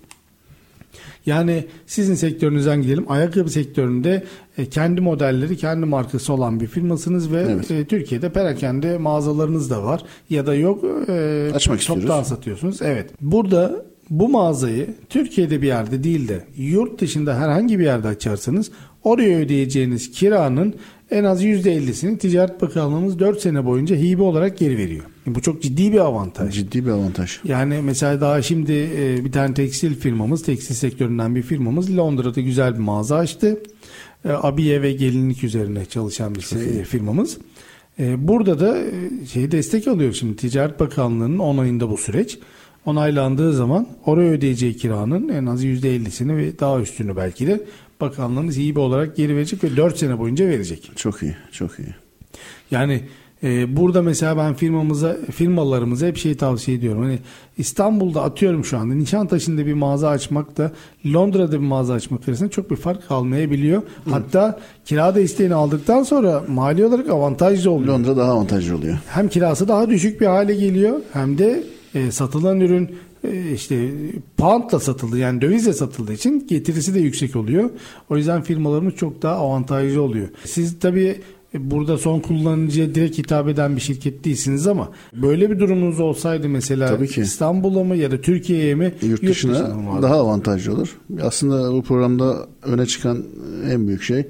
Yani 1.25 1.65
sizin 1.87 2.15
sektörünüzden 2.15 2.81
gidelim. 2.81 3.05
Ayakkabı 3.11 3.49
sektöründe 3.49 4.23
e, 4.57 4.65
kendi 4.65 5.01
modelleri, 5.01 5.57
kendi 5.57 5.85
markası 5.85 6.33
olan 6.33 6.59
bir 6.59 6.67
firmasınız 6.67 7.31
ve 7.31 7.45
Evet. 7.49 7.71
e, 7.71 7.85
Türkiye'de 7.85 8.29
perakende 8.33 8.97
mağazalarınız 8.97 9.69
da 9.69 9.83
var 9.83 10.03
ya 10.29 10.45
da 10.45 10.55
yok. 10.55 10.83
E, 11.09 11.51
Açmak 11.53 11.79
toptan 11.79 11.99
istiyoruz. 11.99 12.27
satıyorsunuz. 12.27 12.81
Evet. 12.81 13.09
Burada 13.21 13.85
bu 14.09 14.29
mağazayı 14.29 14.87
Türkiye'de 15.09 15.61
bir 15.61 15.67
yerde 15.67 16.03
değil 16.03 16.27
de 16.27 16.43
yurt 16.57 17.01
dışında 17.01 17.39
herhangi 17.39 17.79
bir 17.79 17.83
yerde 17.83 18.07
açarsanız 18.07 18.71
oraya 19.03 19.37
ödeyeceğiniz 19.37 20.11
kiranın 20.11 20.75
en 21.11 21.23
az 21.23 21.43
%50'sini 21.43 22.17
Ticaret 22.17 22.61
Bakanlığımız 22.61 23.19
4 23.19 23.41
sene 23.41 23.65
boyunca 23.65 23.95
hibe 23.95 24.21
olarak 24.21 24.57
geri 24.57 24.77
veriyor. 24.77 25.03
Bu 25.25 25.41
çok 25.41 25.61
ciddi 25.61 25.93
bir 25.93 25.99
avantaj. 25.99 26.55
Ciddi 26.55 26.85
bir 26.85 26.91
avantaj. 26.91 27.39
Yani 27.43 27.81
mesela 27.83 28.21
daha 28.21 28.41
şimdi 28.41 28.89
e, 28.97 29.25
bir 29.25 29.31
tane 29.31 29.53
tekstil 29.53 29.95
firmamız, 29.95 30.43
tekstil 30.43 30.75
sektöründen 30.75 31.35
bir 31.35 31.41
firmamız 31.41 31.97
Londra'da 31.97 32.41
güzel 32.41 32.73
bir 32.73 32.79
mağaza 32.79 33.15
açtı. 33.17 33.63
E, 34.25 34.29
abiye 34.29 34.81
ve 34.81 34.91
gelinlik 34.91 35.43
üzerine 35.43 35.85
çalışan 35.85 36.35
bir 36.35 36.41
se- 36.41 36.83
firmamız. 36.83 37.37
E, 37.99 38.27
burada 38.27 38.59
da 38.59 38.77
e, 38.77 39.25
şey 39.25 39.51
destek 39.51 39.87
alıyor 39.87 40.13
şimdi 40.13 40.35
Ticaret 40.35 40.79
Bakanlığı'nın 40.79 41.39
onayında 41.39 41.89
bu 41.89 41.97
süreç. 41.97 42.39
Onaylandığı 42.87 43.53
zaman 43.53 43.87
oraya 44.05 44.31
ödeyeceği 44.31 44.77
kiranın 44.77 45.29
en 45.29 45.45
az 45.45 45.65
%50'sini 45.65 46.37
ve 46.37 46.59
daha 46.59 46.79
üstünü 46.79 47.15
belki 47.15 47.47
de 47.47 47.61
bakanlığımız 48.01 48.57
hibe 48.57 48.79
olarak 48.79 49.15
geri 49.15 49.35
verecek 49.35 49.63
ve 49.63 49.77
4 49.77 49.97
sene 49.97 50.19
boyunca 50.19 50.47
verecek. 50.47 50.91
Çok 50.95 51.23
iyi, 51.23 51.35
çok 51.51 51.79
iyi. 51.79 51.95
Yani 52.71 53.01
e, 53.43 53.77
burada 53.77 54.01
mesela 54.01 54.37
ben 54.37 54.53
firmamıza 54.53 55.17
firmalarımıza 55.31 56.07
hep 56.07 56.17
şey 56.17 56.35
tavsiye 56.35 56.77
ediyorum. 56.77 57.03
Hani 57.03 57.19
İstanbul'da 57.57 58.23
atıyorum 58.23 58.65
şu 58.65 58.77
anda 58.77 58.95
Nişantaşı'nda 58.95 59.65
bir 59.65 59.73
mağaza 59.73 60.09
açmak 60.09 60.57
da 60.57 60.71
Londra'da 61.05 61.51
bir 61.51 61.67
mağaza 61.67 61.93
açmak 61.93 62.29
arasında 62.29 62.49
çok 62.49 62.71
bir 62.71 62.75
fark 62.75 63.07
kalmayabiliyor. 63.07 63.81
Hatta 64.09 64.59
kira 64.85 65.15
desteğini 65.15 65.53
aldıktan 65.53 66.03
sonra 66.03 66.43
mali 66.47 66.85
olarak 66.85 67.09
avantajlı 67.09 67.71
oluyor. 67.71 67.93
Londra 67.93 68.17
daha 68.17 68.31
avantajlı 68.31 68.75
oluyor. 68.75 68.97
Hem 69.07 69.29
kirası 69.29 69.67
daha 69.67 69.89
düşük 69.89 70.21
bir 70.21 70.25
hale 70.25 70.55
geliyor 70.55 70.99
hem 71.13 71.37
de 71.37 71.76
e, 71.95 72.11
satılan 72.11 72.59
ürün 72.59 72.89
e, 73.23 73.51
işte 73.51 73.89
poundla 74.37 74.79
satıldı 74.79 75.17
yani 75.17 75.41
dövizle 75.41 75.73
satıldığı 75.73 76.13
için 76.13 76.47
getirisi 76.47 76.95
de 76.95 76.99
yüksek 76.99 77.35
oluyor. 77.35 77.69
O 78.09 78.17
yüzden 78.17 78.41
firmalarımız 78.41 78.95
çok 78.95 79.21
daha 79.21 79.35
avantajlı 79.35 80.01
oluyor. 80.01 80.27
Siz 80.45 80.79
tabii 80.79 81.15
e, 81.53 81.71
burada 81.71 81.97
son 81.97 82.19
kullanıcıya 82.19 82.95
direkt 82.95 83.17
hitap 83.17 83.47
eden 83.47 83.75
bir 83.75 83.81
şirket 83.81 84.25
değilsiniz 84.25 84.67
ama 84.67 84.91
böyle 85.13 85.51
bir 85.51 85.59
durumunuz 85.59 85.99
olsaydı 85.99 86.49
mesela. 86.49 86.97
İstanbul'a 87.17 87.83
mı 87.83 87.95
ya 87.95 88.11
da 88.11 88.21
Türkiye'ye 88.21 88.75
mi 88.75 88.93
Yurt 89.01 89.23
dışına 89.23 89.75
mı 89.75 89.89
vardı? 89.89 90.03
daha 90.03 90.15
avantajlı 90.15 90.73
olur. 90.73 90.97
Aslında 91.21 91.73
bu 91.73 91.83
programda 91.83 92.47
öne 92.63 92.85
çıkan 92.85 93.23
en 93.71 93.87
büyük 93.87 94.03
şey 94.03 94.25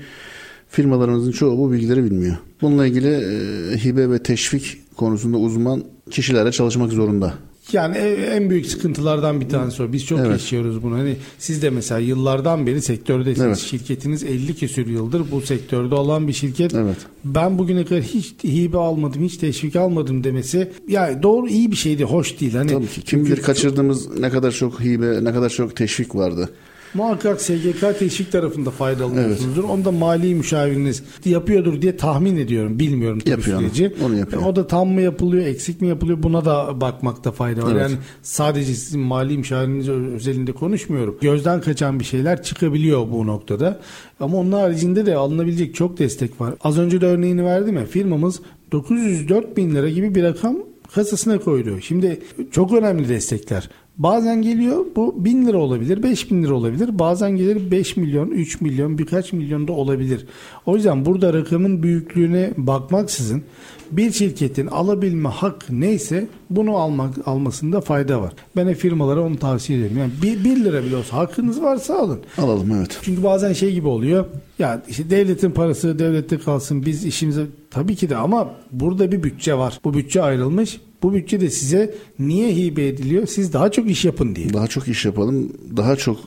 firmalarımızın 0.69 1.31
çoğu 1.31 1.57
bu 1.57 1.71
bilgileri 1.71 2.03
bilmiyor. 2.03 2.37
Bununla 2.61 2.87
ilgili 2.87 3.07
e, 3.07 3.77
hibe 3.77 4.09
ve 4.09 4.23
teşvik 4.23 4.77
konusunda 4.97 5.37
uzman 5.37 5.83
kişilerle 6.11 6.51
çalışmak 6.51 6.91
zorunda. 6.91 7.33
Yani 7.71 7.97
e- 7.97 8.13
en 8.35 8.49
büyük 8.49 8.65
sıkıntılardan 8.65 9.41
bir 9.41 9.49
tanesi 9.49 9.83
o. 9.83 9.93
Biz 9.93 10.05
çok 10.05 10.19
Evet. 10.19 10.31
yaşıyoruz 10.31 10.83
bunu. 10.83 10.95
Hani 10.95 11.15
siz 11.39 11.61
de 11.61 11.69
mesela 11.69 11.99
yıllardan 11.99 12.67
beri 12.67 12.81
sektördesiniz. 12.81 13.47
Evet. 13.47 13.57
Şirketiniz 13.57 14.23
50 14.23 14.55
küsür 14.55 14.87
yıldır 14.87 15.23
bu 15.31 15.41
sektörde 15.41 15.95
olan 15.95 16.27
bir 16.27 16.33
şirket. 16.33 16.75
Evet. 16.75 16.97
Ben 17.25 17.57
bugüne 17.57 17.85
kadar 17.85 18.01
hiç 18.01 18.33
hibe 18.43 18.77
almadım, 18.77 19.23
hiç 19.23 19.37
teşvik 19.37 19.75
almadım 19.75 20.23
demesi 20.23 20.71
yani 20.87 21.23
doğru 21.23 21.47
iyi 21.47 21.71
bir 21.71 21.75
şeydi, 21.75 22.03
hoş 22.03 22.39
değil. 22.41 22.53
Hani 22.55 22.71
Tabii 22.71 22.87
ki 22.87 23.01
kim 23.01 23.25
bilir 23.25 23.41
kaçırdığımız 23.41 24.19
ne 24.19 24.29
kadar 24.29 24.51
çok 24.51 24.81
hibe, 24.81 25.23
ne 25.23 25.33
kadar 25.33 25.49
çok 25.49 25.75
teşvik 25.75 26.15
vardı. 26.15 26.49
Muhakkak 26.93 27.41
SGK 27.41 27.99
teşvik 27.99 28.31
tarafında 28.31 28.71
faydalanıyorsunuzdur. 28.71 29.63
Onu 29.63 29.85
da 29.85 29.91
mali 29.91 30.35
müşaviriniz 30.35 31.03
yapıyordur 31.25 31.81
diye 31.81 31.97
tahmin 31.97 32.37
ediyorum. 32.37 32.79
Bilmiyorum 32.79 33.19
tabii 33.19 33.29
Yapıyor 33.29 33.59
süreci. 33.59 33.93
Onu 34.05 34.15
yapıyor. 34.15 34.41
O 34.45 34.55
da 34.55 34.67
tam 34.67 34.87
mı 34.87 35.01
yapılıyor, 35.01 35.45
eksik 35.45 35.81
mi 35.81 35.87
yapılıyor 35.87 36.23
buna 36.23 36.45
da 36.45 36.81
bakmakta 36.81 37.31
fayda 37.31 37.63
var. 37.63 37.71
Evet. 37.71 37.81
Yani 37.81 37.95
sadece 38.21 38.73
sizin 38.73 39.01
mali 39.01 39.37
müşaviriniz 39.37 39.89
özelinde 39.89 40.51
konuşmuyorum. 40.51 41.17
Gözden 41.21 41.61
kaçan 41.61 41.99
bir 41.99 42.05
şeyler 42.05 42.43
çıkabiliyor 42.43 43.11
bu 43.11 43.27
noktada. 43.27 43.79
Ama 44.19 44.37
onun 44.37 44.51
haricinde 44.51 45.05
de 45.05 45.15
alınabilecek 45.15 45.75
çok 45.75 45.99
destek 45.99 46.41
var. 46.41 46.53
Az 46.61 46.77
önce 46.77 47.01
de 47.01 47.05
örneğini 47.05 47.45
verdim 47.45 47.75
ya 47.75 47.85
firmamız 47.85 48.41
904 48.71 49.57
bin 49.57 49.75
lira 49.75 49.89
gibi 49.89 50.15
bir 50.15 50.23
rakam 50.23 50.57
kasasına 50.95 51.39
koydu. 51.39 51.81
Şimdi 51.81 52.21
çok 52.51 52.73
önemli 52.73 53.09
destekler. 53.09 53.69
Bazen 53.97 54.41
geliyor 54.41 54.85
bu 54.95 55.25
1000 55.25 55.45
lira 55.45 55.57
olabilir, 55.57 56.03
5000 56.03 56.43
lira 56.43 56.53
olabilir. 56.53 56.99
Bazen 56.99 57.31
gelir 57.31 57.71
5 57.71 57.97
milyon, 57.97 58.31
3 58.31 58.61
milyon, 58.61 58.97
birkaç 58.97 59.33
milyon 59.33 59.67
da 59.67 59.71
olabilir. 59.71 60.25
O 60.65 60.75
yüzden 60.75 61.05
burada 61.05 61.33
rakamın 61.33 61.83
büyüklüğüne 61.83 62.53
bakmaksızın 62.57 63.43
bir 63.91 64.11
şirketin 64.11 64.67
alabilme 64.67 65.29
hak 65.29 65.65
neyse 65.69 66.27
bunu 66.49 66.77
almak 66.77 67.27
almasında 67.27 67.81
fayda 67.81 68.21
var. 68.21 68.33
Ben 68.55 68.67
de 68.67 68.75
firmalara 68.75 69.21
onu 69.21 69.37
tavsiye 69.37 69.79
ederim. 69.79 69.97
Yani 69.97 70.11
1, 70.21 70.43
1 70.43 70.63
lira 70.63 70.83
bile 70.83 70.95
olsa 70.95 71.17
hakkınız 71.17 71.61
varsa 71.61 71.99
alın. 71.99 72.19
Alalım 72.37 72.71
evet. 72.71 72.99
Çünkü 73.01 73.23
bazen 73.23 73.53
şey 73.53 73.73
gibi 73.73 73.87
oluyor. 73.87 74.25
Ya 74.59 74.83
işte 74.89 75.09
devletin 75.09 75.51
parası 75.51 75.99
devlette 75.99 76.37
kalsın 76.37 76.85
biz 76.85 77.05
işimize 77.05 77.45
tabii 77.71 77.95
ki 77.95 78.09
de 78.09 78.15
ama 78.15 78.49
burada 78.71 79.11
bir 79.11 79.23
bütçe 79.23 79.53
var. 79.53 79.79
Bu 79.83 79.93
bütçe 79.93 80.21
ayrılmış. 80.21 80.79
Bu 81.03 81.13
bütçe 81.13 81.41
de 81.41 81.49
size 81.49 81.95
niye 82.19 82.55
hibe 82.55 82.87
ediliyor? 82.87 83.27
Siz 83.27 83.53
daha 83.53 83.71
çok 83.71 83.89
iş 83.89 84.05
yapın 84.05 84.35
diye. 84.35 84.53
Daha 84.53 84.67
çok 84.67 84.87
iş 84.87 85.05
yapalım, 85.05 85.53
daha 85.77 85.95
çok 85.95 86.17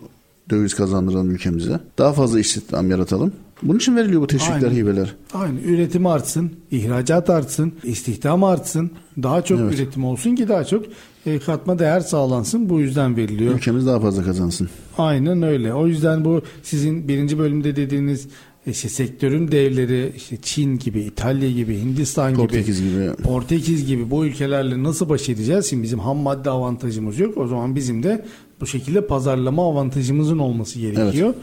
döviz 0.50 0.74
kazandıralım 0.74 1.30
ülkemize. 1.30 1.80
Daha 1.98 2.12
fazla 2.12 2.40
istihdam 2.40 2.90
yaratalım. 2.90 3.32
Bunun 3.62 3.78
için 3.78 3.96
veriliyor 3.96 4.22
bu 4.22 4.26
teşvikler, 4.26 4.68
Aynen. 4.68 4.76
hibeler. 4.82 5.14
Aynen. 5.34 5.56
Üretim 5.66 6.06
artsın, 6.06 6.50
ihracat 6.70 7.30
artsın, 7.30 7.72
istihdam 7.84 8.44
artsın. 8.44 8.90
Daha 9.22 9.42
çok 9.44 9.60
Evet. 9.60 9.74
üretim 9.74 10.04
olsun 10.04 10.34
ki 10.34 10.48
daha 10.48 10.64
çok 10.64 10.84
e, 11.26 11.38
katma 11.38 11.78
değer 11.78 12.00
sağlansın. 12.00 12.68
Bu 12.68 12.80
yüzden 12.80 13.16
veriliyor. 13.16 13.54
Ülkemiz 13.54 13.86
daha 13.86 14.00
fazla 14.00 14.24
kazansın. 14.24 14.68
Aynen 14.98 15.42
öyle. 15.42 15.74
O 15.74 15.86
yüzden 15.86 16.24
bu 16.24 16.42
sizin 16.62 17.08
birinci 17.08 17.38
bölümde 17.38 17.76
dediğiniz 17.76 18.28
işte 18.66 18.88
sektörün 18.88 19.52
devleri 19.52 20.12
işte 20.16 20.36
Çin 20.42 20.78
gibi, 20.78 21.00
İtalya 21.00 21.50
gibi, 21.50 21.80
Hindistan 21.80 22.34
Portekiz 22.34 22.82
gibi. 22.82 23.12
Portekiz 23.22 23.86
gibi 23.86 24.10
bu 24.10 24.26
ülkelerle 24.26 24.82
nasıl 24.82 25.08
baş 25.08 25.28
edeceğiz? 25.28 25.66
Şimdi 25.70 25.82
bizim 25.82 25.98
ham 25.98 26.16
madde 26.16 26.50
avantajımız 26.50 27.18
yok. 27.18 27.38
O 27.38 27.46
zaman 27.46 27.74
bizim 27.74 28.02
de 28.02 28.24
bu 28.60 28.66
şekilde 28.66 29.06
pazarlama 29.06 29.70
avantajımızın 29.70 30.38
olması 30.38 30.78
gerekiyor. 30.78 31.34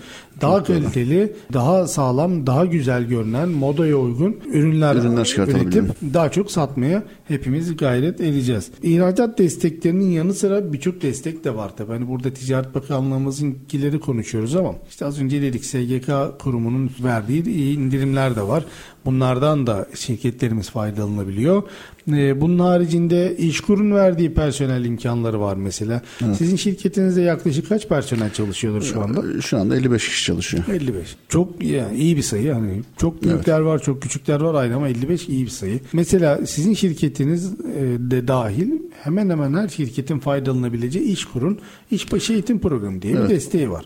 Daha 0.41 0.57
Çok 0.57 0.67
kaliteli, 0.67 1.33
daha 1.53 1.87
sağlam, 1.87 2.47
daha 2.47 2.65
güzel 2.65 3.03
görünen, 3.03 3.49
modaya 3.49 3.95
uygun 3.95 4.37
ürünler, 4.53 4.95
Ürünler 4.95 5.35
üretip 5.37 5.83
daha 6.13 6.31
çok 6.31 6.51
satmaya 6.51 7.03
hepimiz 7.27 7.77
gayret 7.77 8.21
edeceğiz. 8.21 8.71
İhracat 8.83 9.37
desteklerinin 9.37 10.11
yanı 10.11 10.33
sıra 10.33 10.73
birçok 10.73 11.01
destek 11.01 11.43
de 11.43 11.55
var 11.55 11.77
tabii. 11.77 11.91
Hani 11.91 12.07
burada 12.07 12.33
Ticaret 12.33 12.75
Bakanlığımızınkileri 12.75 13.99
konuşuyoruz 13.99 14.55
ama 14.55 14.75
işte 14.89 15.05
az 15.05 15.21
önce 15.21 15.41
dedik 15.41 15.65
SGK 15.65 16.39
kurumunun 16.39 16.91
verdiği 17.03 17.45
iyi 17.49 17.77
indirimler 17.77 18.35
de 18.35 18.41
var. 18.41 18.65
Bunlardan 19.05 19.67
da 19.67 19.87
şirketlerimiz 19.95 20.69
faydalanabiliyor. 20.69 21.63
Ee, 22.11 22.41
Bunun 22.41 22.59
haricinde 22.59 23.37
İşkur'un 23.37 23.91
verdiği 23.91 24.33
personel 24.33 24.85
imkanları 24.85 25.41
var 25.41 25.55
mesela. 25.55 26.01
Sizin 26.37 26.55
şirketinizde 26.55 27.21
yaklaşık 27.21 27.69
kaç 27.69 27.87
personel 27.87 28.33
çalışıyordur 28.33 28.81
şu 28.81 29.01
anda? 29.01 29.41
Şu 29.41 29.57
anda 29.57 29.75
55 29.75 30.09
kişi 30.09 30.25
çalışıyor. 30.25 30.63
55. 30.73 31.15
Çok 31.29 31.63
yani 31.63 31.97
iyi 31.97 32.17
bir 32.17 32.21
sayı 32.21 32.43
yani. 32.43 32.81
Çok 32.97 33.23
büyükler 33.23 33.59
var, 33.59 33.81
çok 33.81 34.01
küçükler 34.01 34.41
var 34.41 34.53
aynı 34.53 34.75
ama 34.75 34.87
55 34.87 35.29
iyi 35.29 35.45
bir 35.45 35.51
sayı. 35.51 35.79
Mesela 35.93 36.45
sizin 36.45 36.73
şirketiniz 37.17 37.53
e, 37.53 38.11
de 38.11 38.27
dahil 38.27 38.71
hemen 39.03 39.29
hemen 39.29 39.53
her 39.53 39.67
şirketin 39.67 40.19
faydalanabileceği 40.19 41.05
iş 41.05 41.25
kurun 41.25 41.59
işbaşı 41.91 42.33
eğitim 42.33 42.59
programı 42.59 43.01
diye 43.01 43.13
Evet. 43.13 43.29
bir 43.29 43.35
desteği 43.35 43.69
var. 43.69 43.85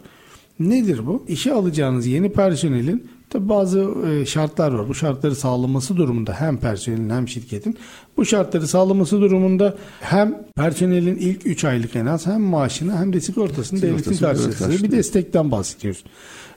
Nedir 0.60 1.06
bu? 1.06 1.26
İşe 1.28 1.54
alacağınız 1.54 2.08
yeni 2.08 2.32
personelin 2.32 3.08
tabi 3.30 3.50
bazı 3.50 3.90
e, 4.08 4.26
şartlar 4.26 4.72
var. 4.72 4.90
Bu 4.90 4.96
şartları 4.96 5.36
sağlaması 5.36 5.98
durumunda 5.98 6.34
hem 6.34 6.58
personelin 6.58 7.10
hem 7.10 7.28
şirketin 7.28 7.78
bu 8.18 8.26
şartları 8.26 8.68
sağlaması 8.68 9.22
durumunda 9.22 9.78
hem 10.02 10.44
personelin 10.56 11.16
ilk 11.16 11.48
3 11.48 11.66
aylık 11.66 11.96
en 11.96 12.06
az 12.06 12.28
hem 12.28 12.42
maaşını 12.42 12.98
hem 12.98 13.14
de 13.14 13.22
sigortasını 13.22 13.82
devletin 13.82 14.18
karşıladığı 14.18 14.84
bir 14.84 14.92
destekten 14.92 15.52
bahsediyoruz. 15.52 16.04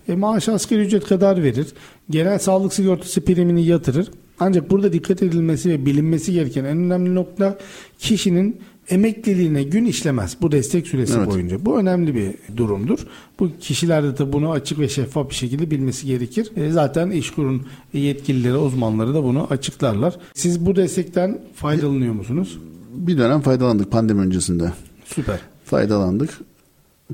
E, 0.08 0.14
maaş 0.16 0.48
asgari 0.48 0.80
ücret 0.80 1.04
kadar 1.04 1.42
verir. 1.42 1.66
Genel 2.10 2.38
sağlık 2.38 2.72
sigortası 2.74 3.24
primini 3.24 3.66
yatırır. 3.66 4.08
Ancak 4.40 4.70
burada 4.70 4.92
dikkat 4.92 5.22
edilmesi 5.22 5.70
ve 5.70 5.86
bilinmesi 5.86 6.32
gereken 6.32 6.64
en 6.64 6.76
önemli 6.78 7.14
nokta 7.14 7.58
kişinin 7.98 8.60
emekliliğine 8.88 9.62
gün 9.62 9.84
işlemez 9.84 10.36
bu 10.42 10.52
destek 10.52 10.86
süresi 10.88 11.14
Evet. 11.18 11.28
boyunca. 11.28 11.64
Bu 11.64 11.78
önemli 11.78 12.14
bir 12.14 12.56
durumdur. 12.56 12.98
Bu 13.40 13.50
kişiler 13.60 14.18
de 14.18 14.32
bunu 14.32 14.50
açık 14.50 14.78
ve 14.78 14.88
şeffaf 14.88 15.30
bir 15.30 15.34
şekilde 15.34 15.70
bilmesi 15.70 16.06
gerekir. 16.06 16.50
E, 16.56 16.70
zaten 16.70 17.10
işkurun 17.10 17.66
yetkilileri, 17.92 18.56
uzmanları 18.56 19.14
da 19.14 19.24
bunu 19.24 19.46
açıklarlar. 19.50 20.16
Siz 20.34 20.66
bu 20.66 20.76
destekten 20.76 21.40
faydalanıyor 21.54 22.14
musunuz? 22.14 22.58
Bir 22.94 23.18
dönem 23.18 23.40
faydalandık 23.40 23.90
pandemi 23.90 24.20
öncesinde. 24.20 24.72
Süper. 25.04 25.40
Faydalandık. 25.64 26.30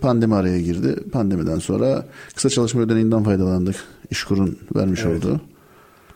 Pandemi 0.01 0.35
araya 0.35 0.61
girdi. 0.61 0.97
Pandemiden 1.13 1.59
sonra 1.59 2.07
kısa 2.35 2.49
çalışma 2.51 2.81
ödeneğinden 2.83 3.25
faydalandık. 3.25 3.77
İşkur'un 4.11 4.59
vermiş 4.77 5.01
Evet. 5.05 5.25
olduğu. 5.25 5.41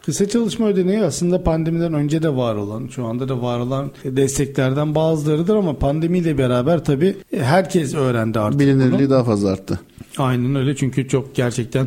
Kısa 0.04 0.28
çalışma 0.28 0.66
ödeneği 0.66 1.02
aslında 1.02 1.42
pandemiden 1.42 1.94
önce 1.94 2.22
de 2.22 2.36
var 2.36 2.54
olan, 2.54 2.88
şu 2.88 3.04
anda 3.06 3.28
da 3.28 3.42
var 3.42 3.58
olan 3.58 3.90
desteklerden 4.04 4.94
bazılarıdır 4.94 5.56
ama 5.56 5.78
pandemiyle 5.78 6.38
beraber 6.38 6.84
tabii 6.84 7.16
herkes 7.36 7.94
öğrendi 7.94 8.38
artık 8.40 8.60
Bilinirliği 8.60 8.98
bunu. 8.98 9.10
daha 9.10 9.24
fazla 9.24 9.50
arttı. 9.50 9.80
Aynen 10.18 10.54
öyle 10.54 10.76
çünkü 10.76 11.08
çok 11.08 11.34
gerçekten 11.34 11.86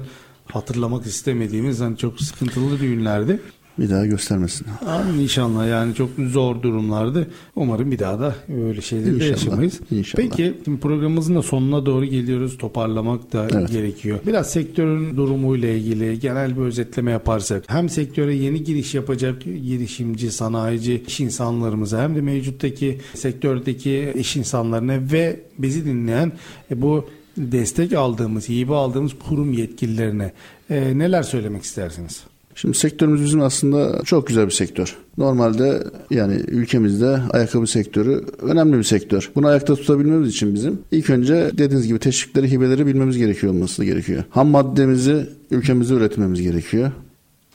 hatırlamak 0.52 1.06
istemediğimiz 1.06 1.80
hani 1.80 1.98
çok 1.98 2.22
sıkıntılı 2.22 2.80
düğünlerdi. 2.80 3.40
Bir 3.80 3.90
daha 3.90 4.06
göstermesin. 4.06 4.68
Amin 4.88 5.20
inşallah 5.20 5.68
yani 5.70 5.96
çok 5.96 6.10
zor 6.32 6.62
durumlardı. 6.62 7.28
Umarım 7.56 7.92
bir 7.92 8.00
daha 8.00 8.20
da 8.20 8.36
öyle 8.66 8.82
şeyleri 8.82 9.16
İnşallah, 9.16 9.30
yaşamayız. 9.30 9.80
inşallah. 9.92 10.24
Peki 10.24 10.54
şimdi 10.66 10.80
programımızın 10.80 11.36
da 11.36 11.42
sonuna 11.42 11.86
doğru 11.86 12.06
geliyoruz. 12.06 12.58
Toparlamak 12.58 13.34
da 13.34 13.48
Evet. 13.54 13.72
gerekiyor. 13.72 14.20
Biraz 14.28 14.50
sektörün 14.52 15.18
durumuyla 15.18 15.70
ilgili 15.70 16.20
genel 16.20 16.58
bir 16.58 16.62
özetleme 16.62 17.12
yaparsak 17.12 17.64
hem 17.68 17.90
sektöre 17.90 18.36
yeni 18.36 18.64
giriş 18.64 18.96
yapacak 18.96 19.42
girişimci, 19.44 20.32
sanayici 20.32 21.04
iş 21.08 21.20
insanlarımıza 21.20 22.04
hem 22.04 22.16
de 22.16 22.22
mevcuttaki 22.22 22.98
sektördeki 23.14 24.14
iş 24.16 24.36
insanlarına 24.36 25.00
ve 25.12 25.40
bizi 25.58 25.86
dinleyen 25.86 26.32
e, 26.72 26.82
bu 26.82 27.06
destek 27.38 27.94
aldığımız, 27.94 28.50
hibe 28.50 28.74
aldığımız 28.74 29.12
kurum 29.28 29.54
yetkililerine 29.54 30.34
e, 30.70 30.98
neler 30.98 31.24
söylemek 31.24 31.64
istersiniz? 31.64 32.24
Şimdi 32.58 32.78
sektörümüz 32.78 33.24
bizim 33.24 33.42
aslında 33.42 34.02
çok 34.04 34.28
güzel 34.28 34.46
bir 34.46 34.52
sektör. 34.52 34.96
Normalde 35.18 35.84
yani 36.12 36.34
ülkemizde 36.34 37.20
ayakkabı 37.30 37.68
sektörü 37.68 38.26
önemli 38.42 38.78
bir 38.78 38.84
sektör. 38.84 39.32
Bunu 39.36 39.48
ayakta 39.48 39.76
tutabilmemiz 39.76 40.30
için 40.30 40.56
bizim 40.56 40.80
ilk 40.92 41.10
önce 41.10 41.52
dediğiniz 41.54 41.88
gibi 41.88 42.00
teşvikleri, 42.00 42.52
hibeleri 42.52 42.88
bilmemiz 42.88 43.18
gerekiyor 43.18 43.54
olması 43.54 43.86
gerekiyor. 43.86 44.24
Ham 44.30 44.48
maddemizi 44.48 45.30
ülkemizde 45.52 45.94
üretmemiz 45.94 46.42
gerekiyor. 46.42 46.92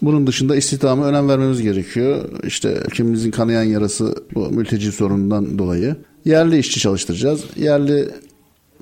Bunun 0.03 0.27
dışında 0.27 0.57
istihdama 0.57 1.07
önem 1.07 1.29
vermemiz 1.29 1.63
gerekiyor. 1.63 2.25
İşte 2.47 2.79
ülkemizin 2.87 3.31
kanayan 3.31 3.63
yarası 3.63 4.15
bu 4.35 4.51
mülteci 4.51 4.93
sorunundan 4.93 5.59
dolayı. 5.59 5.97
Yerli 6.25 6.59
işçi 6.59 6.81
çalıştıracağız. 6.81 7.45
Yerli 7.57 8.09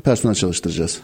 personel 0.04 0.34
çalıştıracağız. 0.34 1.00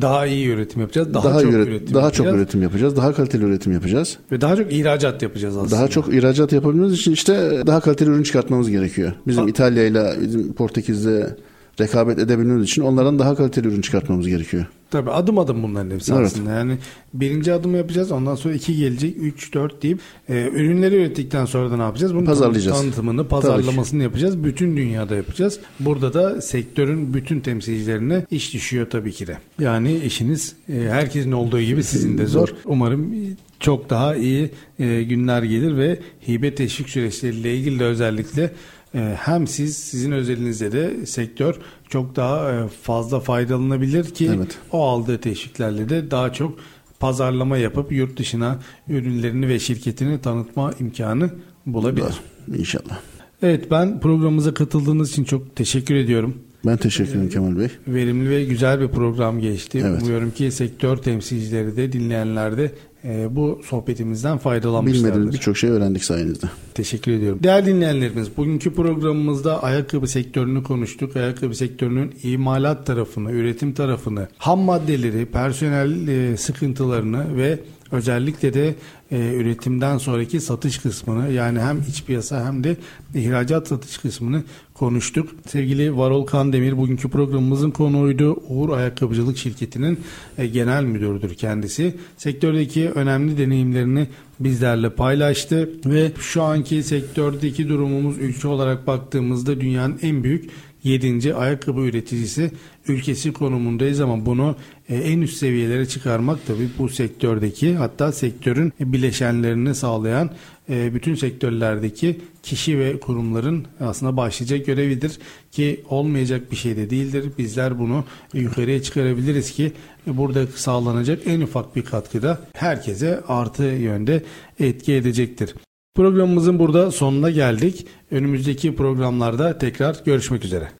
Daha 0.00 0.26
iyi 0.26 0.48
üretim 0.48 0.80
yapacağız. 0.80 1.14
Daha, 1.14 1.24
Daha, 1.24 1.42
çok 1.42 1.52
üret- 1.52 1.68
üretim 1.68 1.94
daha 1.94 2.04
yapacağız. 2.04 2.28
çok 2.30 2.38
üretim 2.38 2.62
yapacağız. 2.62 2.96
Daha 2.96 3.12
kaliteli 3.12 3.44
üretim 3.44 3.72
yapacağız. 3.72 4.18
Ve 4.32 4.40
daha 4.40 4.56
çok 4.56 4.72
ihracat 4.72 5.22
yapacağız 5.22 5.56
aslında. 5.56 5.70
Daha 5.76 5.88
çok 5.88 6.14
ihracat 6.14 6.52
yapabilmemiz 6.52 6.92
için 6.92 7.12
işte 7.12 7.62
daha 7.66 7.80
kaliteli 7.80 8.10
ürün 8.10 8.22
çıkartmamız 8.22 8.70
gerekiyor. 8.70 9.12
Bizim 9.26 9.42
Ha. 9.42 9.48
İtalya 9.50 9.84
ile 9.84 10.12
bizim 10.20 10.52
Portekiz'de 10.52 11.36
rekabet 11.80 12.18
edebilmemiz 12.18 12.64
için 12.64 12.82
onlardan 12.82 13.18
daha 13.18 13.34
kaliteli 13.34 13.68
ürün 13.68 13.80
çıkartmamız 13.80 14.28
gerekiyor. 14.28 14.66
Tabii 14.90 15.10
adım 15.10 15.38
adım 15.38 15.62
bunların 15.62 15.90
hepsi 15.90 16.12
Evet. 16.12 16.26
aslında. 16.26 16.50
Yani 16.50 16.78
birinci 17.14 17.52
adımı 17.52 17.76
yapacağız. 17.76 18.12
Ondan 18.12 18.34
sonra 18.34 18.54
iki 18.54 18.76
gelecek. 18.76 19.16
Üç, 19.16 19.54
dört 19.54 19.82
deyip 19.82 20.00
e, 20.28 20.48
ürünleri 20.54 20.94
ürettikten 20.94 21.44
sonra 21.44 21.70
da 21.70 21.76
ne 21.76 21.82
yapacağız? 21.82 22.14
Bunun 22.14 22.24
Pazarlayacağız. 22.24 22.80
Tanıtımını, 22.80 23.28
pazarlamasını 23.28 24.02
yapacağız. 24.02 24.44
Bütün 24.44 24.76
dünyada 24.76 25.16
yapacağız. 25.16 25.60
Burada 25.80 26.14
da 26.14 26.40
sektörün 26.40 27.14
bütün 27.14 27.40
temsilcilerine 27.40 28.26
iş 28.30 28.54
düşüyor 28.54 28.86
tabii 28.90 29.12
ki 29.12 29.26
de. 29.26 29.38
Yani 29.60 29.96
işiniz 29.96 30.56
e, 30.68 30.72
herkesin 30.72 31.32
olduğu 31.32 31.60
gibi 31.60 31.82
sizin 31.82 32.18
de 32.18 32.26
zor. 32.26 32.48
Umarım 32.64 33.14
çok 33.60 33.90
daha 33.90 34.16
iyi 34.16 34.50
e, 34.78 35.02
günler 35.02 35.42
gelir 35.42 35.76
ve 35.76 35.98
hibe 36.28 36.54
teşvik 36.54 36.88
süreçleriyle 36.88 37.56
ilgili 37.56 37.78
de 37.78 37.84
özellikle 37.84 38.50
hem 38.94 39.46
siz 39.46 39.76
sizin 39.76 40.12
özelinizde 40.12 40.72
de 40.72 41.06
sektör 41.06 41.54
çok 41.88 42.16
daha 42.16 42.52
e, 42.52 42.68
fazla 42.82 43.20
faydalanabilir 43.20 44.04
ki 44.04 44.30
Evet. 44.36 44.58
o 44.72 44.88
aldığı 44.88 45.18
teşviklerle 45.18 45.88
de 45.88 46.10
daha 46.10 46.32
çok 46.32 46.58
pazarlama 47.00 47.58
yapıp 47.58 47.92
yurt 47.92 48.18
dışına 48.18 48.58
ürünlerini 48.88 49.48
ve 49.48 49.58
şirketini 49.58 50.20
tanıtma 50.20 50.72
imkanı 50.80 51.30
bulabilir. 51.66 52.14
İnşallah. 52.58 52.98
Evet 53.42 53.70
ben 53.70 54.00
programımıza 54.00 54.54
katıldığınız 54.54 55.10
için 55.10 55.24
çok 55.24 55.56
teşekkür 55.56 55.94
ediyorum. 55.94 56.34
Ben 56.66 56.76
teşekkür 56.76 57.10
ederim 57.10 57.28
Kemal 57.28 57.58
Bey. 57.58 57.68
Verimli 57.88 58.30
ve 58.30 58.44
güzel 58.44 58.80
bir 58.80 58.88
program 58.88 59.40
geçti. 59.40 59.82
Evet. 59.86 60.02
Umuyorum 60.02 60.30
ki 60.30 60.50
sektör 60.50 60.96
temsilcileri 60.96 61.76
de 61.76 61.92
dinleyenler 61.92 62.56
de 62.56 62.72
e, 63.04 63.36
bu 63.36 63.60
sohbetimizden 63.64 64.38
faydalanmışlardır. 64.38 65.04
Bilmediğimiz 65.04 65.34
birçok 65.34 65.56
şey 65.56 65.70
öğrendik 65.70 66.04
sayenizde. 66.04 66.46
Teşekkür 66.74 67.12
ediyorum. 67.12 67.40
Değerli 67.42 67.66
dinleyenlerimiz 67.66 68.36
bugünkü 68.36 68.74
programımızda 68.74 69.62
ayakkabı 69.62 70.06
sektörünü 70.06 70.62
konuştuk. 70.62 71.16
Ayakkabı 71.16 71.54
sektörünün 71.54 72.14
imalat 72.22 72.86
tarafını, 72.86 73.32
üretim 73.32 73.72
tarafını, 73.72 74.28
ham 74.38 74.60
maddeleri, 74.60 75.26
personel 75.26 76.08
e, 76.08 76.36
sıkıntılarını 76.36 77.36
ve 77.36 77.58
özellikle 77.92 78.54
de 78.54 78.74
e, 79.10 79.34
üretimden 79.34 79.98
sonraki 79.98 80.40
satış 80.40 80.78
kısmını 80.78 81.32
yani 81.32 81.60
hem 81.60 81.84
iç 81.88 82.04
piyasa 82.04 82.46
hem 82.46 82.64
de 82.64 82.76
ihracat 83.14 83.68
satış 83.68 83.98
kısmını 83.98 84.42
konuştuk. 84.74 85.28
Sevgili 85.46 85.96
Varol 85.96 86.26
Kandemir 86.26 86.76
bugünkü 86.76 87.08
programımızın 87.08 87.70
konuğuydu. 87.70 88.42
Uğur 88.48 88.70
Ayakkabıcılık 88.70 89.38
Şirketi'nin 89.38 90.00
e, 90.38 90.46
genel 90.46 90.82
müdürüdür 90.82 91.34
kendisi. 91.34 91.94
Sektördeki 92.16 92.90
önemli 92.90 93.38
deneyimlerini 93.38 94.06
bizlerle 94.40 94.90
paylaştı 94.90 95.70
ve 95.86 96.12
şu 96.20 96.42
anki 96.42 96.82
sektördeki 96.82 97.68
durumumuz 97.68 98.18
ülke 98.18 98.48
olarak 98.48 98.86
baktığımızda 98.86 99.60
dünyanın 99.60 99.98
en 100.02 100.24
büyük 100.24 100.50
7. 100.84 101.34
ayakkabı 101.34 101.80
üreticisi 101.80 102.50
ülkesi 102.88 103.32
konumundayız 103.32 104.00
ama 104.00 104.26
bunu 104.26 104.56
e, 104.88 104.96
en 104.96 105.20
üst 105.20 105.36
seviyelere 105.36 105.86
çıkarmak 105.86 106.46
tabii 106.46 106.68
bu 106.78 106.88
sektördeki 106.88 107.74
hatta 107.74 108.12
sektörün 108.12 108.72
bileşenlerini 108.80 109.74
sağlayan 109.74 110.30
e, 110.70 110.94
bütün 110.94 111.14
sektörlerdeki 111.14 112.20
kişi 112.42 112.78
ve 112.78 113.00
kurumların 113.00 113.66
aslında 113.80 114.16
başlıca 114.16 114.56
görevidir 114.56 115.18
ki 115.52 115.80
olmayacak 115.88 116.50
bir 116.50 116.56
şey 116.56 116.76
de 116.76 116.90
değildir. 116.90 117.32
Bizler 117.38 117.78
bunu 117.78 118.04
yukarıya 118.34 118.82
çıkarabiliriz 118.82 119.52
ki 119.52 119.72
burada 120.06 120.46
sağlanacak 120.46 121.22
en 121.26 121.40
ufak 121.40 121.76
bir 121.76 121.82
katkıda 121.82 122.40
herkese 122.54 123.20
artı 123.28 123.62
yönde 123.62 124.22
etki 124.60 124.92
edecektir. 124.92 125.54
Programımızın 125.94 126.58
burada 126.58 126.90
sonuna 126.90 127.30
geldik. 127.30 127.86
Önümüzdeki 128.10 128.74
programlarda 128.76 129.58
tekrar 129.58 129.96
görüşmek 130.04 130.44
üzere. 130.44 130.78